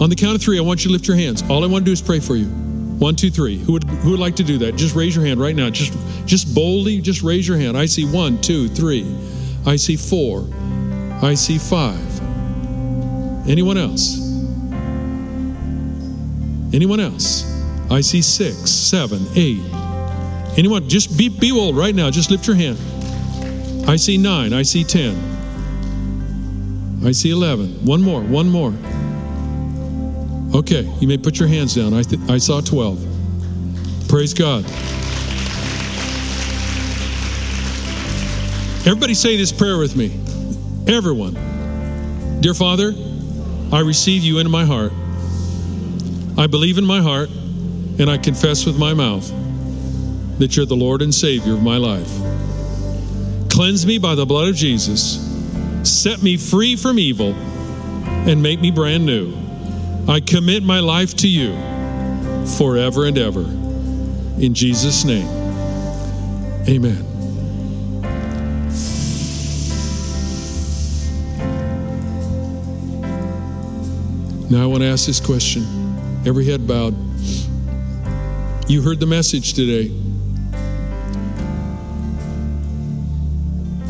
On 0.00 0.08
the 0.08 0.16
count 0.16 0.36
of 0.36 0.42
three, 0.42 0.58
I 0.58 0.62
want 0.62 0.84
you 0.84 0.90
to 0.90 0.92
lift 0.92 1.08
your 1.08 1.16
hands. 1.16 1.42
All 1.50 1.64
I 1.64 1.66
want 1.66 1.84
to 1.84 1.86
do 1.86 1.92
is 1.92 2.00
pray 2.00 2.20
for 2.20 2.36
you. 2.36 2.59
One, 3.00 3.16
two, 3.16 3.30
three. 3.30 3.56
Who 3.56 3.72
would 3.72 3.84
who 3.84 4.10
would 4.10 4.20
like 4.20 4.36
to 4.36 4.44
do 4.44 4.58
that? 4.58 4.76
Just 4.76 4.94
raise 4.94 5.16
your 5.16 5.24
hand 5.24 5.40
right 5.40 5.56
now. 5.56 5.70
Just 5.70 5.96
just 6.26 6.54
boldly, 6.54 7.00
just 7.00 7.22
raise 7.22 7.48
your 7.48 7.56
hand. 7.56 7.74
I 7.74 7.86
see 7.86 8.04
one, 8.04 8.38
two, 8.42 8.68
three. 8.68 9.06
I 9.64 9.76
see 9.76 9.96
four. 9.96 10.46
I 11.22 11.32
see 11.32 11.56
five. 11.56 11.98
Anyone 13.48 13.78
else? 13.78 14.20
Anyone 16.74 17.00
else? 17.00 17.44
I 17.90 18.02
see 18.02 18.20
six, 18.20 18.70
seven, 18.70 19.26
eight. 19.34 19.62
Anyone? 20.58 20.86
Just 20.86 21.16
be 21.16 21.30
be 21.30 21.52
bold 21.52 21.78
right 21.78 21.94
now. 21.94 22.10
Just 22.10 22.30
lift 22.30 22.46
your 22.46 22.56
hand. 22.56 22.78
I 23.88 23.96
see 23.96 24.18
nine. 24.18 24.52
I 24.52 24.60
see 24.60 24.84
ten. 24.84 25.16
I 27.02 27.12
see 27.12 27.30
eleven. 27.30 27.82
One 27.86 28.02
more. 28.02 28.20
One 28.20 28.50
more. 28.50 28.74
Okay, 30.54 30.82
you 30.98 31.06
may 31.06 31.16
put 31.16 31.38
your 31.38 31.48
hands 31.48 31.74
down. 31.76 31.94
I, 31.94 32.02
th- 32.02 32.20
I 32.28 32.38
saw 32.38 32.60
12. 32.60 34.08
Praise 34.08 34.34
God. 34.34 34.64
Everybody 38.84 39.14
say 39.14 39.36
this 39.36 39.52
prayer 39.52 39.78
with 39.78 39.94
me. 39.94 40.18
Everyone. 40.92 41.34
Dear 42.40 42.54
Father, 42.54 42.92
I 43.72 43.80
receive 43.80 44.24
you 44.24 44.38
into 44.38 44.50
my 44.50 44.64
heart. 44.64 44.92
I 46.36 46.48
believe 46.48 46.78
in 46.78 46.84
my 46.84 47.00
heart 47.00 47.28
and 48.00 48.10
I 48.10 48.18
confess 48.18 48.66
with 48.66 48.78
my 48.78 48.92
mouth 48.92 49.30
that 50.38 50.56
you're 50.56 50.66
the 50.66 50.74
Lord 50.74 51.02
and 51.02 51.14
Savior 51.14 51.52
of 51.52 51.62
my 51.62 51.76
life. 51.76 52.10
Cleanse 53.50 53.86
me 53.86 53.98
by 53.98 54.16
the 54.16 54.26
blood 54.26 54.48
of 54.48 54.56
Jesus. 54.56 55.20
Set 55.84 56.22
me 56.22 56.36
free 56.36 56.74
from 56.74 56.98
evil 56.98 57.34
and 58.26 58.42
make 58.42 58.60
me 58.60 58.70
brand 58.70 59.06
new. 59.06 59.32
I 60.10 60.18
commit 60.18 60.64
my 60.64 60.80
life 60.80 61.14
to 61.18 61.28
you 61.28 61.52
forever 62.58 63.06
and 63.06 63.16
ever. 63.16 63.42
In 64.42 64.54
Jesus' 64.54 65.04
name, 65.04 65.28
amen. 66.68 67.06
Now 74.50 74.64
I 74.64 74.66
want 74.66 74.82
to 74.82 74.88
ask 74.88 75.06
this 75.06 75.20
question. 75.20 75.62
Every 76.26 76.44
head 76.44 76.66
bowed. 76.66 76.96
You 78.68 78.82
heard 78.82 78.98
the 78.98 79.06
message 79.06 79.54
today. 79.54 79.92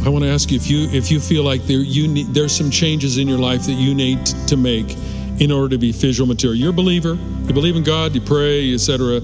I 0.04 0.10
want 0.10 0.24
to 0.24 0.30
ask 0.30 0.50
you 0.50 0.56
if 0.58 0.70
you 0.70 0.86
if 0.90 1.10
you 1.10 1.18
feel 1.18 1.44
like 1.44 1.62
there 1.62 1.78
you 1.78 2.08
need 2.08 2.34
there's 2.34 2.54
some 2.54 2.70
changes 2.70 3.16
in 3.16 3.26
your 3.26 3.38
life 3.38 3.64
that 3.64 3.72
you 3.72 3.94
need 3.94 4.26
to 4.26 4.58
make 4.58 4.94
in 5.41 5.51
order 5.51 5.70
to 5.70 5.78
be 5.78 5.93
fissile 5.93 6.28
material. 6.28 6.57
You're 6.57 6.70
a 6.70 6.72
believer. 6.72 7.18
You 7.47 7.55
believe 7.55 7.74
in 7.74 7.82
God. 7.82 8.14
You 8.14 8.20
pray, 8.20 8.72
etc. 8.72 9.20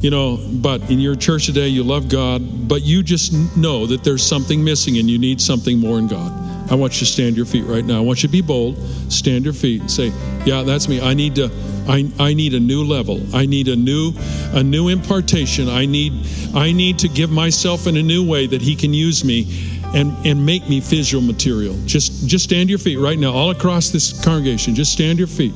You 0.00 0.10
know, 0.10 0.38
but 0.54 0.90
in 0.90 0.98
your 0.98 1.14
church 1.14 1.46
today, 1.46 1.68
you 1.68 1.84
love 1.84 2.08
God, 2.08 2.68
but 2.68 2.82
you 2.82 3.02
just 3.02 3.56
know 3.56 3.86
that 3.86 4.02
there's 4.02 4.22
something 4.22 4.64
missing 4.64 4.98
and 4.98 5.08
you 5.08 5.18
need 5.18 5.40
something 5.40 5.78
more 5.78 5.98
in 5.98 6.08
God. 6.08 6.32
I 6.70 6.76
want 6.76 6.94
you 6.94 7.00
to 7.00 7.06
stand 7.06 7.36
your 7.36 7.44
feet 7.44 7.64
right 7.64 7.84
now. 7.84 7.98
I 7.98 8.00
want 8.00 8.22
you 8.22 8.28
to 8.28 8.32
be 8.32 8.40
bold. 8.40 8.78
Stand 9.12 9.44
your 9.44 9.52
feet 9.52 9.82
and 9.82 9.90
say, 9.90 10.12
"Yeah, 10.46 10.62
that's 10.62 10.88
me. 10.88 11.00
I 11.00 11.12
need 11.12 11.34
to. 11.36 11.50
I, 11.86 12.10
I 12.18 12.32
need 12.32 12.54
a 12.54 12.60
new 12.60 12.84
level. 12.84 13.20
I 13.34 13.44
need 13.44 13.68
a 13.68 13.76
new, 13.76 14.14
a 14.54 14.62
new 14.62 14.88
impartation. 14.88 15.68
I 15.68 15.84
need, 15.84 16.14
I 16.54 16.72
need 16.72 17.00
to 17.00 17.08
give 17.08 17.30
myself 17.30 17.86
in 17.86 17.98
a 17.98 18.02
new 18.02 18.26
way 18.26 18.46
that 18.46 18.62
He 18.62 18.76
can 18.76 18.94
use 18.94 19.24
me." 19.24 19.73
And, 19.94 20.26
and 20.26 20.44
make 20.44 20.68
me 20.68 20.80
fissile 20.80 21.24
material. 21.24 21.78
Just 21.86 22.26
just 22.26 22.42
stand 22.42 22.68
your 22.68 22.80
feet 22.80 22.98
right 22.98 23.16
now, 23.16 23.32
all 23.32 23.50
across 23.50 23.90
this 23.90 24.24
congregation. 24.24 24.74
Just 24.74 24.92
stand 24.92 25.18
your 25.18 25.28
feet. 25.28 25.54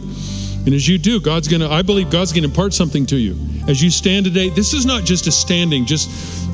And 0.64 0.74
as 0.74 0.86
you 0.86 0.97
do, 0.97 1.20
God's 1.20 1.49
gonna, 1.49 1.68
I 1.68 1.82
believe 1.82 2.09
God's 2.09 2.32
gonna 2.32 2.47
impart 2.47 2.72
something 2.72 3.05
to 3.07 3.16
you. 3.16 3.36
As 3.66 3.82
you 3.82 3.91
stand 3.91 4.26
today, 4.26 4.49
this 4.51 4.74
is 4.74 4.86
not 4.86 5.05
just 5.05 5.26
a 5.26 5.32
standing, 5.32 5.86
just 5.86 6.09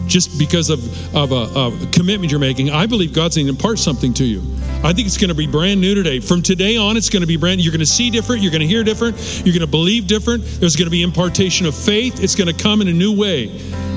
just 0.06 0.38
because 0.38 0.70
of, 0.70 0.80
of 1.14 1.32
a, 1.32 1.34
a 1.34 1.86
commitment 1.92 2.30
you're 2.30 2.40
making. 2.40 2.70
I 2.70 2.86
believe 2.86 3.12
God's 3.12 3.36
gonna 3.36 3.50
impart 3.50 3.78
something 3.78 4.14
to 4.14 4.24
you. 4.24 4.40
I 4.84 4.92
think 4.92 5.06
it's 5.06 5.16
going 5.16 5.30
to 5.30 5.34
be 5.34 5.46
brand 5.46 5.80
new 5.80 5.94
today. 5.94 6.20
From 6.20 6.42
today 6.42 6.76
on, 6.76 6.98
it's 6.98 7.08
going 7.08 7.22
to 7.22 7.26
be 7.26 7.38
brand. 7.38 7.56
new. 7.56 7.64
You're 7.64 7.72
going 7.72 7.80
to 7.80 7.86
see 7.86 8.10
different. 8.10 8.42
You're 8.42 8.50
going 8.50 8.60
to 8.60 8.66
hear 8.66 8.84
different. 8.84 9.16
You're 9.38 9.54
going 9.54 9.60
to 9.60 9.66
believe 9.66 10.06
different. 10.06 10.44
There's 10.60 10.76
going 10.76 10.84
to 10.84 10.90
be 10.90 11.02
impartation 11.02 11.64
of 11.64 11.74
faith. 11.74 12.22
It's 12.22 12.34
going 12.34 12.54
to 12.54 12.62
come 12.62 12.82
in 12.82 12.88
a 12.88 12.92
new 12.92 13.18
way 13.18 13.46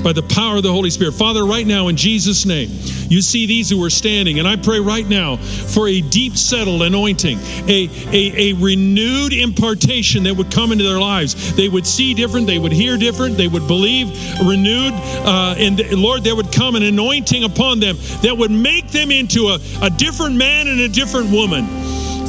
by 0.08 0.14
the 0.14 0.22
power 0.22 0.56
of 0.56 0.62
the 0.62 0.72
Holy 0.72 0.88
Spirit. 0.88 1.12
Father, 1.12 1.44
right 1.44 1.66
now 1.66 1.88
in 1.88 1.96
Jesus' 1.96 2.46
name, 2.46 2.70
you 3.10 3.20
see 3.20 3.44
these 3.44 3.68
who 3.68 3.84
are 3.84 3.90
standing, 3.90 4.38
and 4.38 4.48
I 4.48 4.56
pray 4.56 4.80
right 4.80 5.06
now 5.06 5.36
for 5.36 5.86
a 5.86 6.00
deep 6.00 6.34
settled 6.34 6.80
anointing, 6.80 7.38
a, 7.68 7.90
a, 8.10 8.52
a 8.52 8.52
renewed 8.54 9.34
impartation 9.34 10.22
that 10.22 10.34
would 10.34 10.50
come 10.50 10.72
into 10.72 10.82
their 10.82 10.98
lives. 10.98 11.54
They 11.56 11.68
would 11.68 11.86
see 11.86 12.14
different. 12.14 12.46
They 12.46 12.58
would 12.58 12.72
hear 12.72 12.96
different. 12.96 13.36
They 13.36 13.48
would 13.48 13.66
believe 13.66 14.08
renewed. 14.40 14.94
Uh, 14.94 15.56
and 15.58 15.78
Lord, 15.92 16.24
there 16.24 16.34
would 16.34 16.52
come 16.52 16.74
an 16.74 16.84
anointing 16.84 17.44
upon 17.44 17.78
them 17.78 17.98
that 18.22 18.34
would 18.34 18.50
make 18.50 18.88
them 18.88 19.10
into 19.10 19.48
a, 19.48 19.58
a 19.82 19.90
different 19.90 20.36
man 20.36 20.68
and 20.68 20.80
a 20.80 20.88
different 20.88 21.30
woman. 21.30 21.66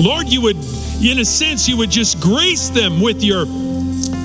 Lord, 0.03 0.27
you 0.27 0.41
would, 0.41 0.57
in 1.01 1.19
a 1.19 1.25
sense, 1.25 1.69
you 1.69 1.77
would 1.77 1.91
just 1.91 2.19
grace 2.19 2.67
them 2.71 2.99
with 2.99 3.23
your 3.23 3.45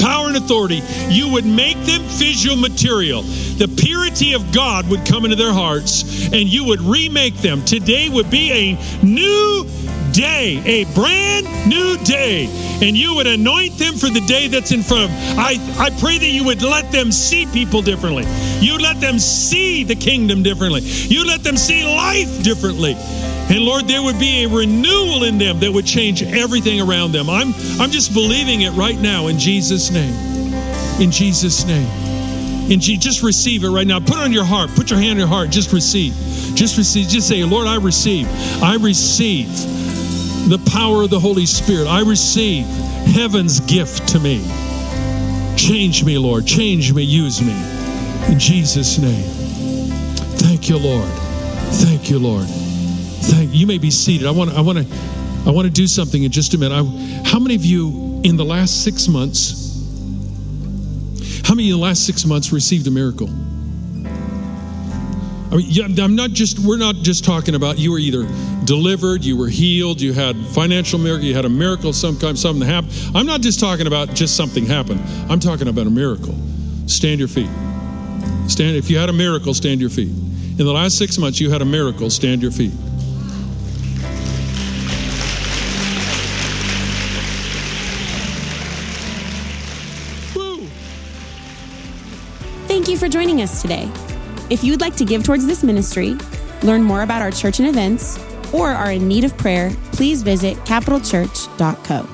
power 0.04 0.28
and 0.28 0.36
authority. 0.36 0.82
You 1.08 1.32
would 1.32 1.46
make 1.46 1.78
them 1.86 2.02
fissile 2.02 2.60
material. 2.60 3.22
The 3.58 3.68
purity 3.68 4.32
of 4.34 4.52
God 4.52 4.88
would 4.90 5.06
come 5.06 5.24
into 5.24 5.36
their 5.36 5.52
hearts 5.52 6.26
and 6.32 6.48
you 6.48 6.64
would 6.64 6.80
remake 6.80 7.36
them. 7.36 7.64
Today 7.64 8.08
would 8.08 8.30
be 8.30 8.50
a 8.50 9.04
new 9.04 9.66
day, 10.12 10.62
a 10.64 10.84
brand 10.94 11.46
new 11.68 11.96
day, 12.04 12.46
and 12.82 12.96
you 12.96 13.14
would 13.14 13.26
anoint 13.26 13.78
them 13.78 13.94
for 13.94 14.08
the 14.08 14.20
day 14.26 14.48
that's 14.48 14.72
in 14.72 14.82
front 14.82 15.04
of 15.04 15.10
them. 15.10 15.38
I, 15.38 15.58
I 15.78 15.90
pray 16.00 16.18
that 16.18 16.28
you 16.28 16.44
would 16.44 16.62
let 16.62 16.90
them 16.92 17.12
see 17.12 17.46
people 17.46 17.82
differently. 17.82 18.24
You 18.60 18.78
let 18.78 19.00
them 19.00 19.18
see 19.18 19.84
the 19.84 19.96
kingdom 19.96 20.42
differently. 20.42 20.80
You 20.82 21.24
let 21.24 21.42
them 21.42 21.56
see 21.56 21.84
life 21.84 22.42
differently. 22.42 22.94
And 22.96 23.60
Lord, 23.60 23.86
there 23.86 24.02
would 24.02 24.18
be 24.18 24.44
a 24.44 24.48
renewal 24.48 25.24
in 25.24 25.38
them 25.38 25.60
that 25.60 25.70
would 25.70 25.86
change 25.86 26.22
everything 26.22 26.80
around 26.80 27.12
them. 27.12 27.28
I'm, 27.28 27.52
I'm 27.80 27.90
just 27.90 28.14
believing 28.14 28.62
it 28.62 28.70
right 28.70 28.98
now 28.98 29.26
in 29.26 29.38
Jesus' 29.38 29.90
name. 29.90 30.14
In 31.00 31.10
Jesus' 31.10 31.64
name. 31.64 32.03
And 32.70 32.80
just 32.80 33.22
receive 33.22 33.62
it 33.64 33.68
right 33.68 33.86
now. 33.86 34.00
Put 34.00 34.16
it 34.16 34.22
on 34.22 34.32
your 34.32 34.44
heart. 34.44 34.70
Put 34.74 34.90
your 34.90 34.98
hand 34.98 35.12
on 35.12 35.18
your 35.18 35.28
heart. 35.28 35.50
Just 35.50 35.72
receive. 35.72 36.14
Just 36.54 36.78
receive. 36.78 37.08
Just 37.08 37.28
say, 37.28 37.44
Lord, 37.44 37.66
I 37.66 37.76
receive. 37.76 38.26
I 38.62 38.76
receive 38.76 39.48
the 40.48 40.58
power 40.70 41.02
of 41.02 41.10
the 41.10 41.20
Holy 41.20 41.46
Spirit. 41.46 41.86
I 41.86 42.00
receive 42.00 42.64
heaven's 43.14 43.60
gift 43.60 44.08
to 44.08 44.20
me. 44.20 44.42
Change 45.56 46.04
me, 46.04 46.16
Lord. 46.16 46.46
Change 46.46 46.92
me. 46.94 47.02
Use 47.02 47.42
me. 47.42 47.54
In 48.32 48.38
Jesus' 48.38 48.98
name. 48.98 49.24
Thank 50.38 50.68
you, 50.70 50.78
Lord. 50.78 51.08
Thank 51.84 52.08
you, 52.08 52.18
Lord. 52.18 52.46
Thank 52.46 53.54
you. 53.54 53.66
may 53.66 53.78
be 53.78 53.90
seated. 53.90 54.26
I 54.26 54.30
want 54.30 54.50
to. 54.50 54.56
I 54.56 54.60
want 54.60 54.78
to 54.78 54.86
I 55.46 55.50
want 55.50 55.66
to 55.66 55.70
do 55.70 55.86
something 55.86 56.22
in 56.22 56.30
just 56.30 56.54
a 56.54 56.58
minute. 56.58 56.74
I, 56.74 57.28
how 57.28 57.38
many 57.38 57.54
of 57.54 57.64
you 57.66 58.20
in 58.24 58.36
the 58.38 58.44
last 58.44 58.82
six 58.82 59.08
months 59.08 59.63
how 61.54 61.56
many 61.56 61.70
in 61.70 61.76
the 61.76 61.80
last 61.80 62.04
six 62.04 62.26
months 62.26 62.52
received 62.52 62.84
a 62.88 62.90
miracle? 62.90 63.28
I 65.52 65.58
mean, 65.58 66.00
I'm 66.00 66.16
not 66.16 66.30
just, 66.30 66.58
we're 66.58 66.78
not 66.78 66.96
just 66.96 67.24
talking 67.24 67.54
about 67.54 67.78
you 67.78 67.92
were 67.92 67.98
either 68.00 68.26
delivered, 68.64 69.24
you 69.24 69.36
were 69.36 69.46
healed, 69.46 70.00
you 70.00 70.12
had 70.12 70.36
financial 70.46 70.98
miracle, 70.98 71.24
you 71.24 71.32
had 71.32 71.44
a 71.44 71.48
miracle, 71.48 71.92
some 71.92 72.18
kind, 72.18 72.36
something 72.36 72.66
happened. 72.66 72.92
I'm 73.14 73.24
not 73.24 73.40
just 73.40 73.60
talking 73.60 73.86
about 73.86 74.14
just 74.14 74.36
something 74.36 74.66
happened. 74.66 75.00
I'm 75.30 75.38
talking 75.38 75.68
about 75.68 75.86
a 75.86 75.90
miracle. 75.90 76.34
Stand 76.88 77.20
your 77.20 77.28
feet. 77.28 77.50
Stand, 78.48 78.76
if 78.76 78.90
you 78.90 78.98
had 78.98 79.08
a 79.08 79.12
miracle, 79.12 79.54
stand 79.54 79.80
your 79.80 79.90
feet. 79.90 80.08
In 80.08 80.56
the 80.56 80.72
last 80.72 80.98
six 80.98 81.18
months, 81.18 81.38
you 81.38 81.50
had 81.50 81.62
a 81.62 81.64
miracle, 81.64 82.10
stand 82.10 82.42
your 82.42 82.50
feet. 82.50 82.72
Thank 92.84 93.00
you 93.00 93.08
for 93.08 93.08
joining 93.08 93.40
us 93.40 93.62
today. 93.62 93.90
If 94.50 94.62
you 94.62 94.70
would 94.70 94.82
like 94.82 94.94
to 94.96 95.06
give 95.06 95.24
towards 95.24 95.46
this 95.46 95.62
ministry, 95.62 96.18
learn 96.62 96.82
more 96.82 97.00
about 97.00 97.22
our 97.22 97.30
church 97.30 97.58
and 97.58 97.66
events, 97.66 98.18
or 98.52 98.68
are 98.68 98.92
in 98.92 99.08
need 99.08 99.24
of 99.24 99.34
prayer, 99.38 99.70
please 99.92 100.20
visit 100.22 100.58
capitalchurch.co. 100.66 102.13